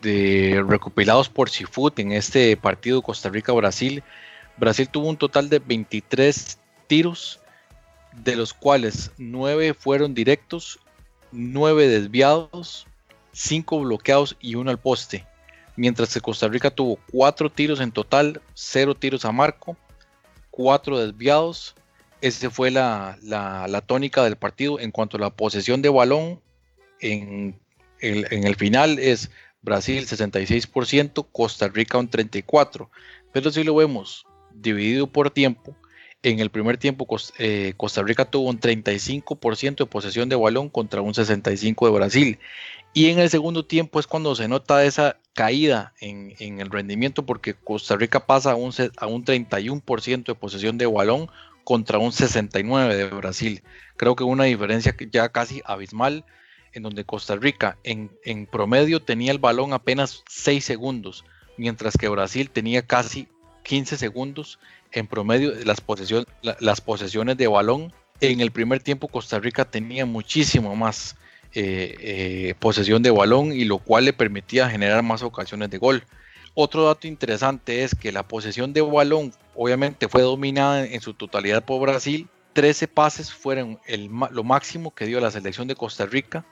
de, 0.02 0.64
recopilados 0.66 1.28
por 1.28 1.50
Seafood 1.50 1.98
en 1.98 2.12
este 2.12 2.56
partido 2.56 3.02
Costa 3.02 3.28
Rica-Brasil. 3.28 4.02
Brasil 4.58 4.88
tuvo 4.88 5.08
un 5.08 5.16
total 5.16 5.48
de 5.48 5.60
23 5.60 6.58
tiros, 6.86 7.40
de 8.12 8.34
los 8.34 8.52
cuales 8.52 9.12
9 9.16 9.74
fueron 9.74 10.14
directos, 10.14 10.80
9 11.30 11.88
desviados, 11.88 12.86
5 13.32 13.80
bloqueados 13.80 14.36
y 14.40 14.56
1 14.56 14.70
al 14.70 14.78
poste. 14.78 15.26
Mientras 15.76 16.12
que 16.12 16.20
Costa 16.20 16.48
Rica 16.48 16.70
tuvo 16.70 16.98
4 17.12 17.50
tiros 17.50 17.80
en 17.80 17.92
total, 17.92 18.42
0 18.54 18.96
tiros 18.96 19.24
a 19.24 19.30
marco, 19.30 19.76
4 20.50 20.98
desviados. 20.98 21.76
Esa 22.20 22.50
fue 22.50 22.72
la, 22.72 23.16
tónica 23.86 24.24
del 24.24 24.36
partido 24.36 24.80
en 24.80 24.90
cuanto 24.90 25.18
a 25.18 25.20
la 25.20 25.30
posesión 25.30 25.82
de 25.82 25.88
balón. 25.88 26.40
En 27.00 27.60
el, 28.00 28.26
en 28.32 28.44
el 28.44 28.56
final 28.56 28.98
es 28.98 29.30
Brasil 29.62 30.04
66%, 30.04 31.28
Costa 31.30 31.68
Rica 31.68 31.98
un 31.98 32.10
34%. 32.10 32.88
Pero 33.32 33.52
si 33.52 33.62
lo 33.62 33.76
vemos 33.76 34.26
dividido 34.54 35.06
por 35.06 35.30
tiempo, 35.30 35.76
en 36.22 36.40
el 36.40 36.50
primer 36.50 36.78
tiempo 36.78 37.06
eh, 37.38 37.74
Costa 37.76 38.02
Rica 38.02 38.24
tuvo 38.24 38.48
un 38.48 38.58
35% 38.58 39.76
de 39.76 39.86
posesión 39.86 40.28
de 40.28 40.36
balón 40.36 40.68
contra 40.68 41.00
un 41.00 41.14
65% 41.14 41.86
de 41.86 41.92
Brasil. 41.92 42.38
Y 42.92 43.10
en 43.10 43.18
el 43.18 43.30
segundo 43.30 43.64
tiempo 43.64 44.00
es 44.00 44.06
cuando 44.06 44.34
se 44.34 44.48
nota 44.48 44.84
esa 44.84 45.18
caída 45.34 45.92
en, 46.00 46.34
el 46.40 46.70
rendimiento 46.70 47.24
porque 47.24 47.54
Costa 47.54 47.96
Rica 47.96 48.26
pasa 48.26 48.52
a 48.52 48.54
un, 48.56 48.72
a 48.96 49.06
un 49.06 49.24
31% 49.24 50.24
de 50.24 50.34
posesión 50.34 50.78
de 50.78 50.86
balón 50.86 51.30
contra 51.62 51.98
un 51.98 52.10
69% 52.10 52.88
de 52.88 53.04
Brasil. 53.10 53.62
Creo 53.96 54.16
que 54.16 54.24
una 54.24 54.44
diferencia 54.44 54.96
ya 55.12 55.28
casi 55.28 55.62
abismal 55.64 56.24
en 56.72 56.82
donde 56.82 57.04
Costa 57.04 57.36
Rica 57.36 57.78
en, 57.84 58.10
en 58.24 58.46
promedio 58.46 59.00
tenía 59.00 59.30
el 59.30 59.38
balón 59.38 59.72
apenas 59.72 60.24
6 60.28 60.64
segundos, 60.64 61.24
mientras 61.56 61.96
que 61.96 62.08
Brasil 62.08 62.50
tenía 62.50 62.82
casi 62.82 63.28
15 63.68 63.98
segundos 63.98 64.58
en 64.92 65.06
promedio 65.06 65.52
las, 65.64 65.82
las 66.60 66.80
posesiones 66.80 67.36
de 67.36 67.46
balón. 67.46 67.92
En 68.20 68.40
el 68.40 68.50
primer 68.50 68.82
tiempo 68.82 69.08
Costa 69.08 69.38
Rica 69.38 69.66
tenía 69.66 70.06
muchísimo 70.06 70.74
más 70.74 71.16
eh, 71.52 71.94
eh, 72.00 72.54
posesión 72.58 73.02
de 73.02 73.10
balón 73.10 73.52
y 73.52 73.66
lo 73.66 73.78
cual 73.78 74.06
le 74.06 74.14
permitía 74.14 74.70
generar 74.70 75.02
más 75.02 75.22
ocasiones 75.22 75.68
de 75.68 75.76
gol. 75.76 76.02
Otro 76.54 76.86
dato 76.86 77.06
interesante 77.06 77.84
es 77.84 77.94
que 77.94 78.10
la 78.10 78.26
posesión 78.26 78.72
de 78.72 78.80
balón 78.80 79.34
obviamente 79.54 80.08
fue 80.08 80.22
dominada 80.22 80.86
en 80.86 81.02
su 81.02 81.12
totalidad 81.12 81.62
por 81.62 81.82
Brasil. 81.82 82.26
13 82.54 82.88
pases 82.88 83.30
fueron 83.30 83.78
el, 83.86 84.10
lo 84.30 84.44
máximo 84.44 84.94
que 84.94 85.04
dio 85.04 85.20
la 85.20 85.30
selección 85.30 85.68
de 85.68 85.76
Costa 85.76 86.06
Rica, 86.06 86.46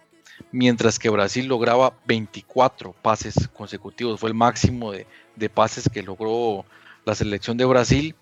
mientras 0.53 0.99
que 0.99 1.09
Brasil 1.09 1.47
lograba 1.47 1.95
24 2.07 2.93
pases 2.93 3.49
consecutivos. 3.55 4.21
Fue 4.21 4.29
el 4.29 4.35
máximo 4.35 4.93
de, 4.93 5.07
de 5.35 5.49
pases 5.49 5.89
que 5.89 6.03
logró 6.03 6.67
la 7.07 7.15
selección 7.15 7.57
de 7.57 7.65
Brasil. 7.65 8.15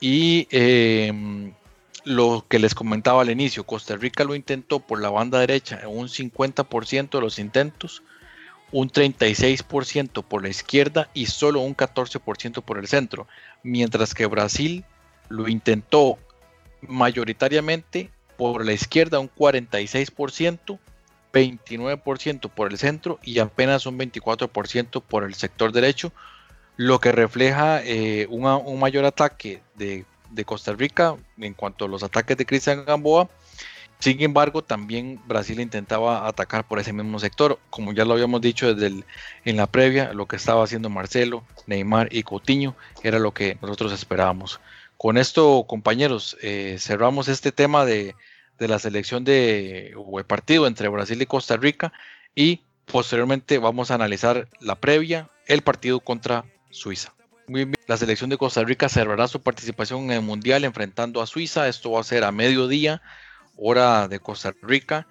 Y 0.00 0.48
em, 0.50 1.54
lo 2.04 2.44
que 2.48 2.58
les 2.58 2.74
comentaba 2.74 3.22
al 3.22 3.30
inicio, 3.30 3.64
Costa 3.64 3.96
Rica 3.96 4.24
lo 4.24 4.34
intentó 4.34 4.80
por 4.80 5.00
la 5.00 5.08
banda 5.08 5.38
derecha 5.38 5.80
un 5.86 6.08
50% 6.08 7.10
de 7.10 7.20
los 7.20 7.38
intentos, 7.38 8.02
un 8.72 8.90
36% 8.90 10.24
por 10.24 10.42
la 10.42 10.48
izquierda 10.48 11.08
y 11.14 11.26
solo 11.26 11.60
un 11.60 11.76
14% 11.76 12.62
por 12.62 12.78
el 12.78 12.88
centro, 12.88 13.28
mientras 13.62 14.14
que 14.14 14.26
Brasil 14.26 14.84
lo 15.28 15.48
intentó 15.48 16.18
mayoritariamente 16.80 18.10
por 18.36 18.66
la 18.66 18.72
izquierda 18.72 19.20
un 19.20 19.30
46%, 19.30 20.78
29% 21.32 22.50
por 22.50 22.72
el 22.72 22.78
centro 22.78 23.20
y 23.22 23.38
apenas 23.38 23.86
un 23.86 23.98
24% 23.98 25.02
por 25.02 25.24
el 25.24 25.34
sector 25.34 25.70
derecho, 25.70 26.12
lo 26.86 27.00
que 27.00 27.12
refleja 27.12 27.80
eh, 27.84 28.26
un 28.28 28.78
mayor 28.78 29.04
ataque 29.04 29.62
de, 29.76 30.04
Costa 30.44 30.72
Rica 30.72 31.16
en 31.38 31.54
cuanto 31.54 31.84
a 31.84 31.88
los 31.88 32.02
ataques 32.02 32.36
de 32.36 32.46
Cristian 32.46 32.84
Gamboa. 32.84 33.28
Sin 33.98 34.20
embargo, 34.20 34.64
también 34.64 35.20
Brasil 35.26 35.60
intentaba 35.60 36.26
atacar 36.26 36.66
por 36.66 36.80
ese 36.80 36.92
mismo 36.92 37.20
sector, 37.20 37.60
como 37.70 37.92
ya 37.92 38.04
lo 38.04 38.14
habíamos 38.14 38.40
dicho 38.40 38.74
desde 38.74 39.04
en 39.44 39.56
la 39.56 39.68
previa, 39.68 40.12
lo 40.12 40.26
que 40.26 40.34
estaba 40.36 40.64
haciendo 40.64 40.90
Marcelo, 40.90 41.44
Neymar 41.66 42.08
y 42.10 42.24
Coutinho 42.24 42.74
era 43.04 43.20
lo 43.20 43.32
que 43.32 43.58
nosotros 43.62 43.92
esperábamos. 43.92 44.58
Con 44.96 45.18
esto, 45.18 45.64
compañeros, 45.68 46.36
eh, 46.42 46.76
cerramos 46.80 47.28
este 47.28 47.52
tema 47.52 47.84
de, 47.84 48.16
de 48.58 48.68
la 48.68 48.80
selección 48.80 49.22
de 49.22 49.94
el 50.18 50.24
partido 50.24 50.66
entre 50.66 50.88
Brasil 50.88 51.22
y 51.22 51.26
Costa 51.26 51.56
Rica 51.56 51.92
y 52.34 52.62
posteriormente 52.86 53.58
vamos 53.58 53.90
a 53.90 53.94
analizar 53.94 54.48
la 54.60 54.74
previa, 54.74 55.30
el 55.46 55.62
partido 55.62 56.00
contra 56.00 56.44
Suiza. 56.72 57.14
Muy 57.46 57.64
bien. 57.64 57.74
La 57.86 57.96
selección 57.96 58.30
de 58.30 58.38
Costa 58.38 58.62
Rica 58.64 58.88
cerrará 58.88 59.28
su 59.28 59.40
participación 59.40 60.04
en 60.04 60.10
el 60.12 60.22
Mundial 60.22 60.64
enfrentando 60.64 61.20
a 61.20 61.26
Suiza. 61.26 61.68
Esto 61.68 61.92
va 61.92 62.00
a 62.00 62.04
ser 62.04 62.24
a 62.24 62.32
mediodía, 62.32 63.02
hora 63.56 64.08
de 64.08 64.18
Costa 64.18 64.52
Rica. 64.62 65.06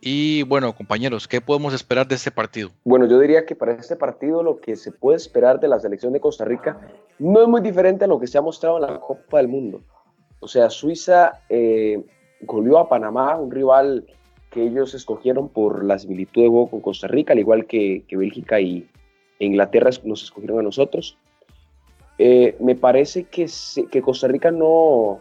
Y 0.00 0.42
bueno, 0.44 0.74
compañeros, 0.74 1.26
¿qué 1.26 1.40
podemos 1.40 1.72
esperar 1.74 2.06
de 2.06 2.16
este 2.16 2.30
partido? 2.30 2.70
Bueno, 2.84 3.06
yo 3.06 3.18
diría 3.18 3.46
que 3.46 3.56
para 3.56 3.72
este 3.72 3.96
partido 3.96 4.42
lo 4.42 4.60
que 4.60 4.76
se 4.76 4.92
puede 4.92 5.16
esperar 5.16 5.58
de 5.58 5.68
la 5.68 5.80
selección 5.80 6.12
de 6.12 6.20
Costa 6.20 6.44
Rica 6.44 6.78
no 7.18 7.42
es 7.42 7.48
muy 7.48 7.60
diferente 7.60 8.04
a 8.04 8.08
lo 8.08 8.20
que 8.20 8.26
se 8.26 8.36
ha 8.38 8.42
mostrado 8.42 8.76
en 8.76 8.82
la 8.82 9.00
Copa 9.00 9.38
del 9.38 9.48
Mundo. 9.48 9.82
O 10.40 10.48
sea, 10.48 10.68
Suiza 10.68 11.40
eh, 11.48 12.04
goleó 12.42 12.78
a 12.78 12.88
Panamá, 12.88 13.36
un 13.36 13.50
rival 13.50 14.06
que 14.50 14.64
ellos 14.64 14.94
escogieron 14.94 15.48
por 15.48 15.84
la 15.84 15.98
similitud 15.98 16.42
de 16.42 16.48
juego 16.48 16.70
con 16.70 16.80
Costa 16.82 17.08
Rica, 17.08 17.32
al 17.32 17.38
igual 17.38 17.66
que, 17.66 18.04
que 18.06 18.16
Bélgica 18.16 18.60
y, 18.60 18.86
Inglaterra 19.38 19.90
nos 20.04 20.22
escogieron 20.22 20.58
a 20.60 20.62
nosotros. 20.62 21.18
Eh, 22.18 22.56
me 22.60 22.74
parece 22.74 23.24
que, 23.24 23.46
Costa 24.02 24.28
Rica 24.28 24.50
no, 24.50 25.20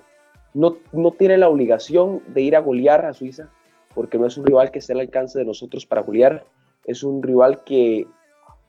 no, 0.53 0.78
no, 0.93 1.11
tiene 1.11 1.38
la 1.38 1.49
obligación 1.49 2.22
de 2.28 2.41
ir 2.41 2.55
a 2.55 2.59
golear 2.59 3.05
a 3.05 3.13
Suiza, 3.13 3.49
porque 3.93 4.18
no 4.18 4.28
es 4.28 4.38
un 4.38 4.45
rival 4.45 4.72
que 4.72 4.80
esté 4.80 4.93
al 4.93 5.01
alcance 5.01 5.38
de 5.38 5.45
nosotros 5.45 5.86
para 5.86 6.01
golear. 6.01 6.45
Es 6.86 7.03
un 7.03 7.22
rival 7.22 7.63
que 7.63 8.07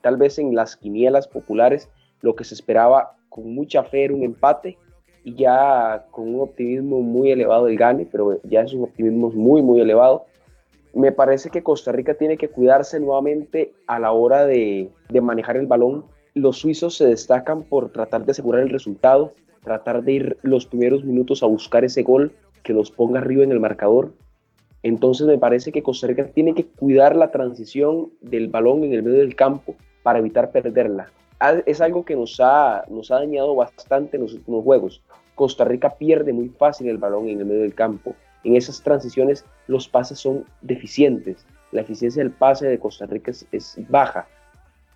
tal 0.01 0.16
vez 0.16 0.38
en 0.38 0.55
las 0.55 0.76
quinielas 0.76 1.28
populares 1.28 1.88
lo 2.20 2.34
que 2.34 2.44
se 2.44 2.55
esperaba 2.55 3.16
con 3.28 3.55
mucha 3.55 3.84
fe 3.84 4.05
era 4.05 4.14
un 4.14 4.22
empate 4.22 4.78
y 5.24 5.34
ya 5.34 6.07
con 6.11 6.34
un 6.34 6.40
optimismo 6.40 7.03
muy 7.03 7.30
elevado 7.30 7.68
el 7.68 7.76
gane, 7.76 8.07
pero 8.11 8.40
ya 8.44 8.62
es 8.62 8.72
un 8.72 8.84
optimismo 8.84 9.30
muy, 9.30 9.62
muy 9.62 9.80
elevado 9.80 10.24
me 10.97 11.12
parece 11.12 11.51
que 11.51 11.62
Costa 11.62 11.92
Rica 11.92 12.14
tiene 12.14 12.38
que 12.38 12.49
cuidarse 12.49 12.99
nuevamente 12.99 13.74
a 13.86 13.99
la 13.99 14.12
hora 14.12 14.47
de, 14.47 14.90
manejar 15.20 15.59
el 15.59 15.66
balón. 15.66 16.07
Los 16.32 16.57
suizos 16.57 16.97
se 16.97 17.07
destacan 17.07 17.64
por 17.64 17.92
tratar 17.92 18.24
de 18.24 18.32
asegurar 18.32 18.62
el 18.62 18.70
resultado, 18.70 19.34
tratar 19.62 20.03
de 20.03 20.12
ir 20.12 20.38
los 20.40 20.64
primeros 20.64 21.05
minutos 21.05 21.42
a 21.42 21.47
buscar 21.47 21.84
ese 21.84 22.03
gol 22.03 22.32
que 22.62 22.72
los 22.72 22.90
ponga 22.90 23.20
arriba 23.20 23.44
en 23.44 23.53
el 23.53 23.61
marcador. 23.61 24.14
Entonces 24.82 25.26
me 25.26 25.36
parece 25.36 25.70
que 25.70 25.82
Costa 25.82 26.07
Rica 26.07 26.28
tiene 26.28 26.55
que 26.55 26.64
cuidar 26.64 27.14
la 27.14 27.30
transición 27.30 28.11
del 28.22 28.49
balón 28.49 28.82
en 28.82 28.94
el 28.94 29.03
medio 29.03 29.18
del 29.18 29.36
campo 29.36 29.74
para 30.03 30.20
evitar 30.20 30.51
perderla. 30.51 31.11
Es 31.66 31.82
algo 31.82 32.07
que 32.07 32.16
nos 32.16 32.40
ha, 32.40 32.86
nos 32.88 33.11
ha 33.11 33.16
dañado 33.16 33.55
bastante 33.55 34.16
en 34.16 34.22
los 34.22 34.32
últimos 34.32 34.64
juegos. 34.64 35.03
Costa 35.34 35.66
Rica 35.66 35.90
pierde 35.99 36.32
muy 36.32 36.49
fácil 36.49 36.88
el 36.88 36.97
balón 36.97 37.28
en 37.28 37.40
el 37.40 37.44
medio 37.44 37.61
del 37.61 37.74
campo 37.74 38.14
en 38.47 38.57
esas 38.57 38.80
transiciones 38.82 39.44
los 39.66 39.88
pases 39.88 40.20
son 40.20 40.44
deficientes. 40.62 41.44
La 41.72 41.80
eficiencia 41.80 42.22
del 42.22 42.32
pase 42.32 42.66
de 42.68 42.78
Costa 42.78 43.07
Rica 43.07 43.32
es, 43.51 43.76
baja. 43.88 44.28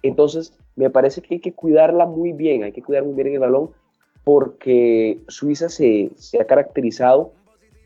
Entonces, 0.02 0.56
me 0.76 0.88
parece 0.88 1.20
que 1.20 1.34
hay 1.34 1.40
que 1.40 1.52
cuidarla 1.52 2.06
muy 2.06 2.32
bien, 2.32 2.62
hay 2.62 2.72
que 2.72 2.82
cuidar 2.82 3.04
muy 3.04 3.14
bien 3.14 3.34
el 3.34 3.40
balón, 3.40 3.70
porque 4.24 5.18
Suiza 5.28 5.68
se, 5.68 6.10
ha 6.40 6.44
caracterizado 6.44 7.32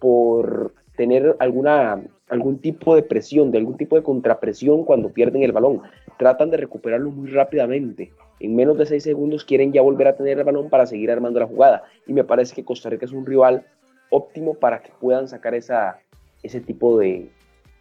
por 0.00 0.74
tener 0.96 1.34
alguna, 1.38 2.02
algún 2.28 2.58
tipo 2.58 2.94
de 2.94 3.02
presión, 3.02 3.50
de 3.50 3.58
algún 3.58 3.76
tipo 3.76 3.96
de 3.96 4.02
contrapresión 4.02 4.84
cuando 4.84 5.08
pierden 5.08 5.42
el 5.42 5.52
balón. 5.52 5.80
Tratan 6.18 6.50
de 6.50 6.58
recuperarlo 6.58 7.10
muy 7.10 7.30
rápidamente. 7.30 8.12
En 8.38 8.54
menos 8.54 8.76
de 8.76 8.86
seis 8.86 9.02
segundos 9.02 9.44
quieren 9.44 9.72
ya 9.72 9.80
volver 9.80 10.08
a 10.08 10.16
tener 10.16 10.38
el 10.38 10.44
balón 10.44 10.68
para 10.68 10.86
seguir 10.86 11.10
armando 11.10 11.40
la 11.40 11.46
jugada. 11.46 11.84
Y 12.06 12.12
me 12.12 12.22
parece 12.22 12.54
que 12.54 12.64
Costa 12.64 12.90
Rica 12.90 13.06
es 13.06 13.12
un 13.12 13.24
rival 13.24 13.64
óptimo 14.10 14.54
para 14.54 14.82
que 14.82 14.90
puedan 15.00 15.28
sacar 15.28 15.54
esa, 15.54 15.98
ese 16.42 16.60
tipo 16.60 16.98
de, 16.98 17.30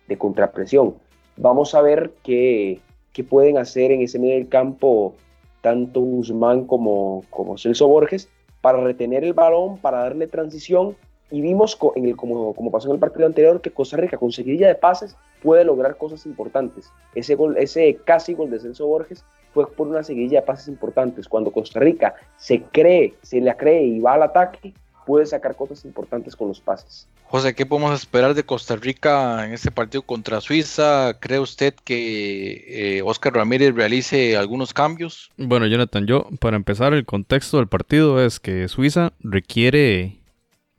de 0.08 0.18
contrapresión. 0.18 0.96
Vamos 1.38 1.76
a 1.76 1.82
ver 1.82 2.14
qué, 2.24 2.80
qué, 3.12 3.24
pueden 3.24 3.58
hacer 3.58 3.92
en 3.92 4.02
ese 4.02 4.20
medio 4.20 4.36
del 4.36 4.50
campo 4.50 5.16
tanto 5.62 6.02
Guzmán 6.02 6.66
como, 6.66 7.24
como 7.30 7.58
Celso 7.58 7.88
Borges 7.88 8.30
para 8.62 8.82
retener 8.82 9.24
el 9.24 9.34
balón, 9.34 9.78
para 9.78 10.00
darle 10.00 10.28
transición. 10.28 10.96
Y 11.32 11.42
vimos, 11.42 11.78
en 11.96 12.06
el, 12.06 12.16
como, 12.16 12.54
como 12.54 12.70
pasó 12.70 12.90
en 12.90 12.96
el 12.96 13.00
partido 13.00 13.26
anterior, 13.26 13.60
que 13.60 13.72
Costa 13.72 13.98
Rica 13.98 14.18
con 14.18 14.32
seguidilla 14.32 14.68
de 14.68 14.76
pases 14.76 15.18
puede 15.42 15.66
lograr 15.66 15.98
cosas 15.98 16.26
importantes. 16.26 16.92
Ese, 17.16 17.36
gol, 17.36 17.58
ese 17.58 17.96
casi 18.06 18.34
gol 18.34 18.52
de 18.52 18.60
Celso 18.60 18.88
Borges 18.88 19.26
fue 19.54 19.70
por 19.72 19.88
una 19.88 20.04
seguidilla 20.04 20.42
de 20.42 20.46
pases 20.46 20.68
importantes. 20.68 21.28
Cuando 21.28 21.52
Costa 21.52 21.80
Rica 21.80 22.14
se 22.38 22.62
cree, 22.62 23.16
se 23.22 23.42
la 23.42 23.58
cree 23.58 23.84
y 23.84 24.00
va 24.00 24.14
al 24.14 24.24
ataque, 24.24 24.74
puede 25.06 25.26
sacar 25.26 25.56
cosas 25.56 25.86
importantes 25.86 26.36
con 26.36 26.47
los 26.47 26.60
pases. 26.60 27.08
José, 27.28 27.56
¿qué 27.56 27.66
podemos 27.66 27.99
esperar 27.99 28.34
de 28.34 28.43
Costa 28.43 28.76
Rica 28.76 29.45
en 29.45 29.54
este 29.54 29.72
partido 29.72 30.04
contra 30.04 30.39
Suiza? 30.41 31.18
¿Cree 31.20 31.39
usted 31.39 31.74
que 31.84 32.97
eh, 32.97 33.01
Oscar 33.04 33.34
Ramírez 33.34 33.74
realice 33.74 34.38
algunos 34.38 34.74
cambios? 34.74 35.32
Bueno, 35.38 35.66
Jonathan, 35.66 36.06
yo 36.06 36.28
para 36.39 36.56
empezar 36.56 36.93
el 36.93 37.06
contexto 37.06 37.58
del 37.58 37.68
partido 37.68 38.24
es 38.24 38.39
que 38.39 38.68
Suiza 38.68 39.14
requiere 39.20 40.20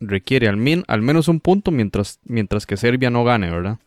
requiere 0.00 0.48
al, 0.48 0.84
al 0.86 1.02
menos 1.02 1.28
un 1.28 1.40
punto 1.40 1.70
mientras, 1.70 2.20
mientras 2.24 2.66
que 2.66 2.76
Serbia 2.76 3.10
no 3.10 3.24
gane, 3.24 3.50
¿verdad? 3.50 3.78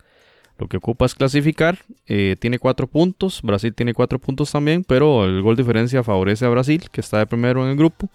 Lo 0.57 0.67
que 0.67 0.77
ocupa 0.77 1.05
es 1.05 1.13
clasificar, 1.13 1.79
eh, 2.07 2.35
tiene 2.39 2.57
cuatro 2.57 2.87
puntos, 2.87 3.41
Brasil 3.43 3.73
tiene 3.75 3.93
cuatro 3.93 4.17
puntos 4.17 4.51
también, 4.51 4.83
pero 4.83 5.25
el 5.25 5.41
gol 5.41 5.55
diferencia 5.55 6.03
favorece 6.03 6.45
a 6.45 6.49
Brasil, 6.49 6.89
que 6.91 7.01
está 7.01 7.19
de 7.19 7.27
primero 7.27 7.63
en 7.63 7.71
el 7.71 7.77
grupo. 7.77 8.09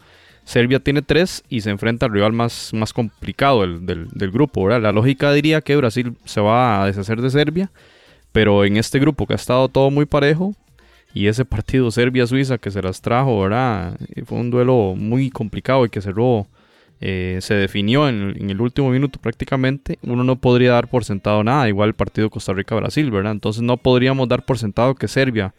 Serbia 0.44 0.80
tiene 0.80 1.02
tres 1.02 1.44
y 1.48 1.60
se 1.60 1.70
enfrenta 1.70 2.06
al 2.06 2.12
rival 2.12 2.32
más, 2.32 2.72
más 2.74 2.92
complicado 2.92 3.60
del, 3.66 4.30
grupo. 4.30 4.68
La 4.68 4.92
lógica 4.92 5.32
diría 5.32 5.60
que 5.60 5.76
Brasil 5.76 6.16
se 6.24 6.40
va 6.40 6.82
a 6.82 6.86
deshacer 6.86 7.20
de 7.20 7.30
Serbia, 7.30 7.70
pero 8.32 8.64
en 8.64 8.76
este 8.76 8.98
grupo 8.98 9.26
que 9.26 9.34
ha 9.34 9.36
estado 9.36 9.68
todo 9.68 9.90
muy 9.90 10.06
parejo, 10.06 10.54
y 11.14 11.26
ese 11.26 11.44
partido 11.44 11.90
Serbia-Suiza 11.90 12.58
que 12.58 12.70
se 12.70 12.82
las 12.82 13.00
trajo, 13.02 13.40
¿verdad? 13.40 13.98
Fue 14.24 14.38
un 14.38 14.50
duelo 14.50 14.94
muy 14.96 15.30
complicado 15.30 15.84
y 15.84 15.90
que 15.90 16.00
cerró, 16.00 16.46
eh, 17.00 17.38
se 17.42 17.54
definió 17.54 18.08
en, 18.08 18.50
el 18.50 18.60
último 18.60 18.90
minuto 18.90 19.18
prácticamente. 19.20 19.98
Uno 20.02 20.24
no 20.24 20.36
podría 20.36 20.72
dar 20.72 20.88
por 20.88 21.04
sentado 21.04 21.44
nada, 21.44 21.68
igual 21.68 21.90
el 21.90 21.94
partido 21.94 22.30
Costa 22.30 22.54
Rica-Brasil, 22.54 23.10
¿verdad? 23.10 23.32
Entonces 23.32 23.62
no 23.62 23.76
podríamos 23.76 24.26
dar 24.28 24.44
por 24.44 24.58
sentado 24.58 24.94
que 24.94 25.06
Serbia 25.06 25.54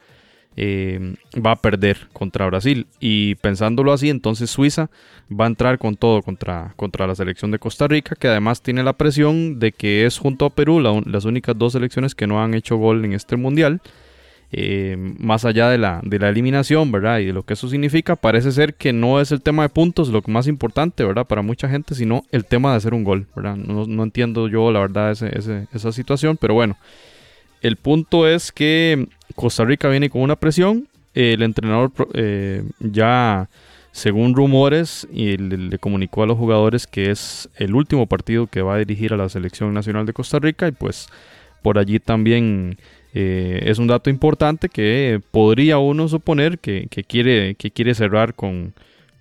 eh, 0.56 1.16
va 1.36 1.52
a 1.52 1.56
perder 1.56 2.08
contra 2.14 2.46
Brasil. 2.46 2.88
Y 3.00 3.36
pensándolo 3.36 3.92
así, 3.92 4.10
entonces 4.10 4.50
Suiza 4.50 4.90
va 5.32 5.46
a 5.46 5.48
entrar 5.48 5.78
con 5.80 5.96
todo 5.96 6.22
contra, 6.22 6.74
contra 6.76 7.08
la 7.08 7.16
selección 7.16 7.52
de 7.52 7.60
Costa 7.60 7.88
Rica, 7.88 8.16
que 8.16 8.28
además 8.28 8.62
tiene 8.62 8.84
la 8.84 8.94
presión 8.94 9.60
de 9.60 9.72
que 9.72 10.06
es 10.06 10.18
junto 10.18 10.46
a 10.46 10.50
Perú 10.50 10.80
las 10.80 11.26
únicas 11.26 11.58
dos 11.58 11.74
selecciones 11.74 12.16
que 12.16 12.28
no 12.28 12.44
han 12.44 12.54
hecho 12.54 12.78
gol 12.78 13.04
en 13.06 13.14
este 13.14 13.36
mundial. 13.36 13.82
Eh, 14.56 14.96
más 15.18 15.46
allá 15.46 15.68
de 15.70 15.80
la, 15.80 16.00
de 16.04 16.20
la 16.20 16.30
eliminación, 16.30 16.92
¿verdad? 16.92 17.18
Y 17.18 17.26
de 17.26 17.34
lo 17.34 17.42
que 17.42 17.54
eso 17.54 17.68
significa, 17.68 18.16
parece 18.16 18.52
ser 18.52 18.76
que 18.76 18.94
no 18.94 19.20
es 19.20 19.32
el 19.32 19.42
tema 19.42 19.64
de 19.64 19.70
puntos 19.70 20.10
lo 20.10 20.22
más 20.28 20.46
importante, 20.46 21.04
¿verdad? 21.04 21.26
Para 21.26 21.42
mucha 21.42 21.68
gente, 21.68 21.96
sino 21.96 22.24
el 22.32 22.46
tema 22.46 22.70
de 22.70 22.78
hacer 22.78 22.94
un 22.94 23.04
gol, 23.04 23.26
¿verdad? 23.36 23.56
No, 23.56 24.04
entiendo 24.04 24.48
yo, 24.48 24.72
la 24.72 24.82
verdad, 24.82 25.12
esa 25.12 25.92
situación, 25.92 26.38
pero 26.38 26.54
bueno. 26.54 26.78
El 27.64 27.78
punto 27.78 28.28
es 28.28 28.52
que 28.52 29.08
Costa 29.36 29.66
Rica 29.66 29.90
viene 29.90 30.10
con 30.10 30.22
una 30.22 30.36
presión. 30.36 30.88
El 31.14 31.44
entrenador 31.44 31.92
eh, 32.14 32.64
ya, 32.80 33.50
según 33.92 34.36
rumores, 34.36 35.08
y 35.12 35.38
le, 35.38 35.78
comunicó 35.78 36.24
a 36.24 36.28
los 36.28 36.38
jugadores 36.38 36.88
que 36.88 37.12
es 37.12 37.50
el 37.58 37.76
último 37.76 38.08
partido 38.08 38.48
que 38.48 38.62
va 38.62 38.76
a 38.76 38.80
dirigir 38.80 39.14
a 39.14 39.18
la 39.18 39.30
selección 39.30 39.74
nacional 39.74 40.06
de 40.06 40.14
Costa 40.14 40.40
Rica. 40.40 40.68
Y 40.68 40.72
pues 40.72 41.08
por 41.62 41.78
allí 41.78 42.00
también 42.00 42.78
eh, 43.14 43.62
es 43.66 43.78
un 43.78 43.88
dato 43.88 44.10
importante 44.10 44.70
que 44.70 45.22
podría 45.32 45.78
uno 45.78 46.08
suponer 46.08 46.58
que, 46.60 46.88
quiere, 47.08 47.56
que 47.56 47.70
quiere 47.70 47.94
cerrar 47.94 48.34
con, 48.34 48.74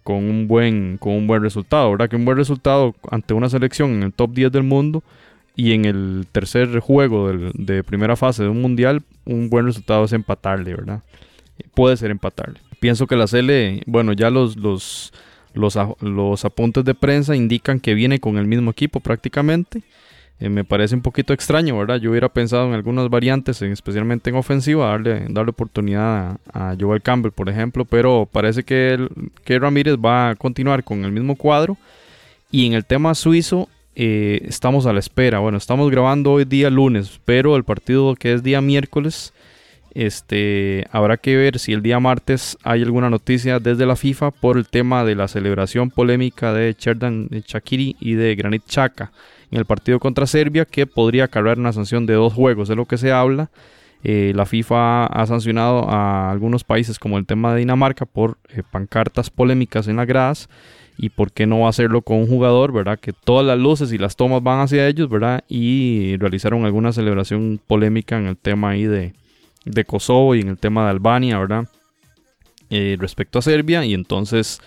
con, 0.03 0.17
un 0.17 0.49
buen, 0.49 0.97
con 0.99 1.13
un 1.13 1.27
buen 1.27 1.43
resultado. 1.43 1.91
¿verdad? 1.91 2.09
Que 2.09 2.17
un 2.17 2.25
buen 2.25 2.39
resultado 2.39 2.95
ante 3.11 3.35
una 3.35 3.51
selección 3.51 3.93
en 3.93 4.03
el 4.05 4.13
top 4.13 4.33
10 4.33 4.53
del 4.53 4.63
mundo 4.63 5.03
y 5.55 5.72
en 5.72 5.84
el 5.84 6.26
tercer 6.32 6.78
juego 6.80 7.30
de 7.32 7.84
primera 7.84 8.16
fase 8.16 8.44
de 8.44 8.48
un 8.48 8.62
mundial, 8.62 9.03
un 9.24 9.50
buen 9.50 9.66
resultado 9.66 10.05
es 10.05 10.12
empatarle, 10.12 10.74
¿verdad? 10.74 11.03
Puede 11.74 11.96
ser 11.96 12.11
empatarle. 12.11 12.61
Pienso 12.80 13.07
que 13.07 13.16
la 13.16 13.26
CL, 13.26 13.82
bueno, 13.86 14.12
ya 14.12 14.30
los, 14.30 14.57
los, 14.57 15.12
los, 15.55 16.44
apuntes 16.44 16.84
de 16.84 16.94
prensa 16.94 17.36
indican 17.36 17.80
que 17.80 17.94
viene 17.94 18.18
con 18.18 18.38
el 18.38 18.46
mismo 18.46 18.70
equipo 18.70 19.00
prácticamente. 19.00 19.82
Eh, 20.40 20.48
me 20.48 20.64
parece 20.64 20.94
un 20.94 21.03
poquito 21.03 21.32
extraño, 21.32 21.78
¿verdad? 21.78 22.00
Yo 22.00 22.11
hubiera 22.11 22.30
pensado 22.30 22.66
en 22.66 22.74
algunas 22.74 23.09
variantes, 23.09 23.61
especialmente 23.62 24.30
en 24.30 24.36
ofensiva, 24.36 24.88
darle, 24.88 25.26
darle 25.28 25.50
oportunidad 25.50 26.40
a, 26.53 26.70
a, 26.70 26.76
Joel 26.80 27.03
Campbell, 27.03 27.30
por 27.30 27.48
ejemplo, 27.48 27.84
pero 27.84 28.28
parece 28.30 28.64
que, 28.64 29.09
que 29.44 29.59
Ramírez 29.59 29.96
va 29.96 30.30
a 30.30 30.34
continuar 30.34 30.82
con 30.82 31.05
el 31.05 31.12
mismo 31.12 31.36
cuadro. 31.36 31.76
Y 32.50 32.66
en 32.66 32.72
el 32.72 32.84
tema 32.84 33.14
suizo, 33.14 33.68
eh, 33.95 34.43
estamos 34.47 34.86
a 34.86 34.93
la 34.93 35.01
espera. 35.01 35.38
Bueno, 35.40 35.59
estamos 35.59 35.90
grabando 35.90 36.32
hoy 36.32 36.45
día 36.45 36.70
lunes, 36.70 37.20
pero 37.24 37.57
el 37.57 37.64
partido 37.64 38.14
que 38.14 38.32
es 38.32 38.43
día 38.43 38.61
miércoles, 38.61 39.32
este, 39.95 40.86
habrá 40.90 41.18
que 41.18 41.36
ver 41.36 41.59
si 41.59 41.72
el 41.72 41.82
día 41.82 42.01
martes 42.01 42.57
hay 42.62 42.82
alguna 42.82 43.11
noticia 43.11 43.59
desde 43.59 43.84
la 43.84 43.97
FIFA 43.97 44.30
por 44.30 44.57
el 44.57 44.66
tema 44.66 45.05
de 45.05 45.14
la 45.14 45.28
celebración 45.28 45.90
polémica 45.90 46.55
de 46.55 46.74
Cherdan 46.74 47.28
Chakiri 47.45 47.97
y 48.01 48.14
de 48.14 48.34
Granit 48.34 48.64
Chaka 48.66 49.12
en 49.51 49.59
el 49.59 49.66
partido 49.66 50.01
contra 50.01 50.26
Serbia, 50.26 50.64
que 50.64 50.86
podría 50.86 51.28
cargar 51.28 51.59
una 51.59 51.74
sanción 51.74 52.07
de 52.07 52.14
dos 52.14 52.32
juegos, 52.32 52.68
de 52.68 52.76
lo 52.76 52.86
que 52.86 52.97
se 52.97 53.12
habla. 53.12 53.51
Eh, 54.03 54.32
la 54.34 54.47
FIFA 54.47 55.07
ha 55.07 55.26
sancionado 55.26 55.88
a 55.88 56.30
algunos 56.30 56.64
países 56.64 56.99
como 56.99 57.18
el 57.18 57.26
tema 57.26 57.53
de 57.53 57.61
Dinamarca 57.61 58.07
por 58.07 58.38
eh, 58.49 58.62
pancartas 58.68 59.28
polémicas 59.28 59.86
en 59.86 59.97
las 59.97 60.07
gradas 60.07 60.49
y 61.03 61.11
por 61.11 61.32
qué 61.32 61.48
no 61.48 61.66
hacerlo 61.66 62.03
con 62.03 62.18
un 62.18 62.28
jugador, 62.28 62.72
¿verdad? 62.72 62.96
Que 62.96 63.12
todas 63.12 63.44
las 63.44 63.59
luces 63.59 63.92
y 63.92 63.98
las 63.98 64.14
tomas 64.14 64.40
van 64.40 64.61
hacia 64.61 64.86
ellos, 64.86 65.09
¿verdad? 65.09 65.42
Y 65.48 66.16
realizaron 66.18 66.64
alguna 66.64 66.92
celebración 66.92 67.61
polémica 67.66 68.16
en 68.16 68.28
el 68.28 68.36
tema 68.36 68.70
ahí 68.70 68.84
de, 68.84 69.12
de 69.64 69.84
Kosovo 69.84 70.36
y 70.36 70.42
en 70.42 70.48
el 70.50 70.59
tema 70.59 70.84
de 70.84 70.90
Albania, 70.90 71.40
¿verdad? 71.40 71.66
Eh, 72.70 72.96
respecto 73.00 73.40
a 73.40 73.42
Serbia 73.42 73.84
y 73.84 73.94
entonces 73.94 74.61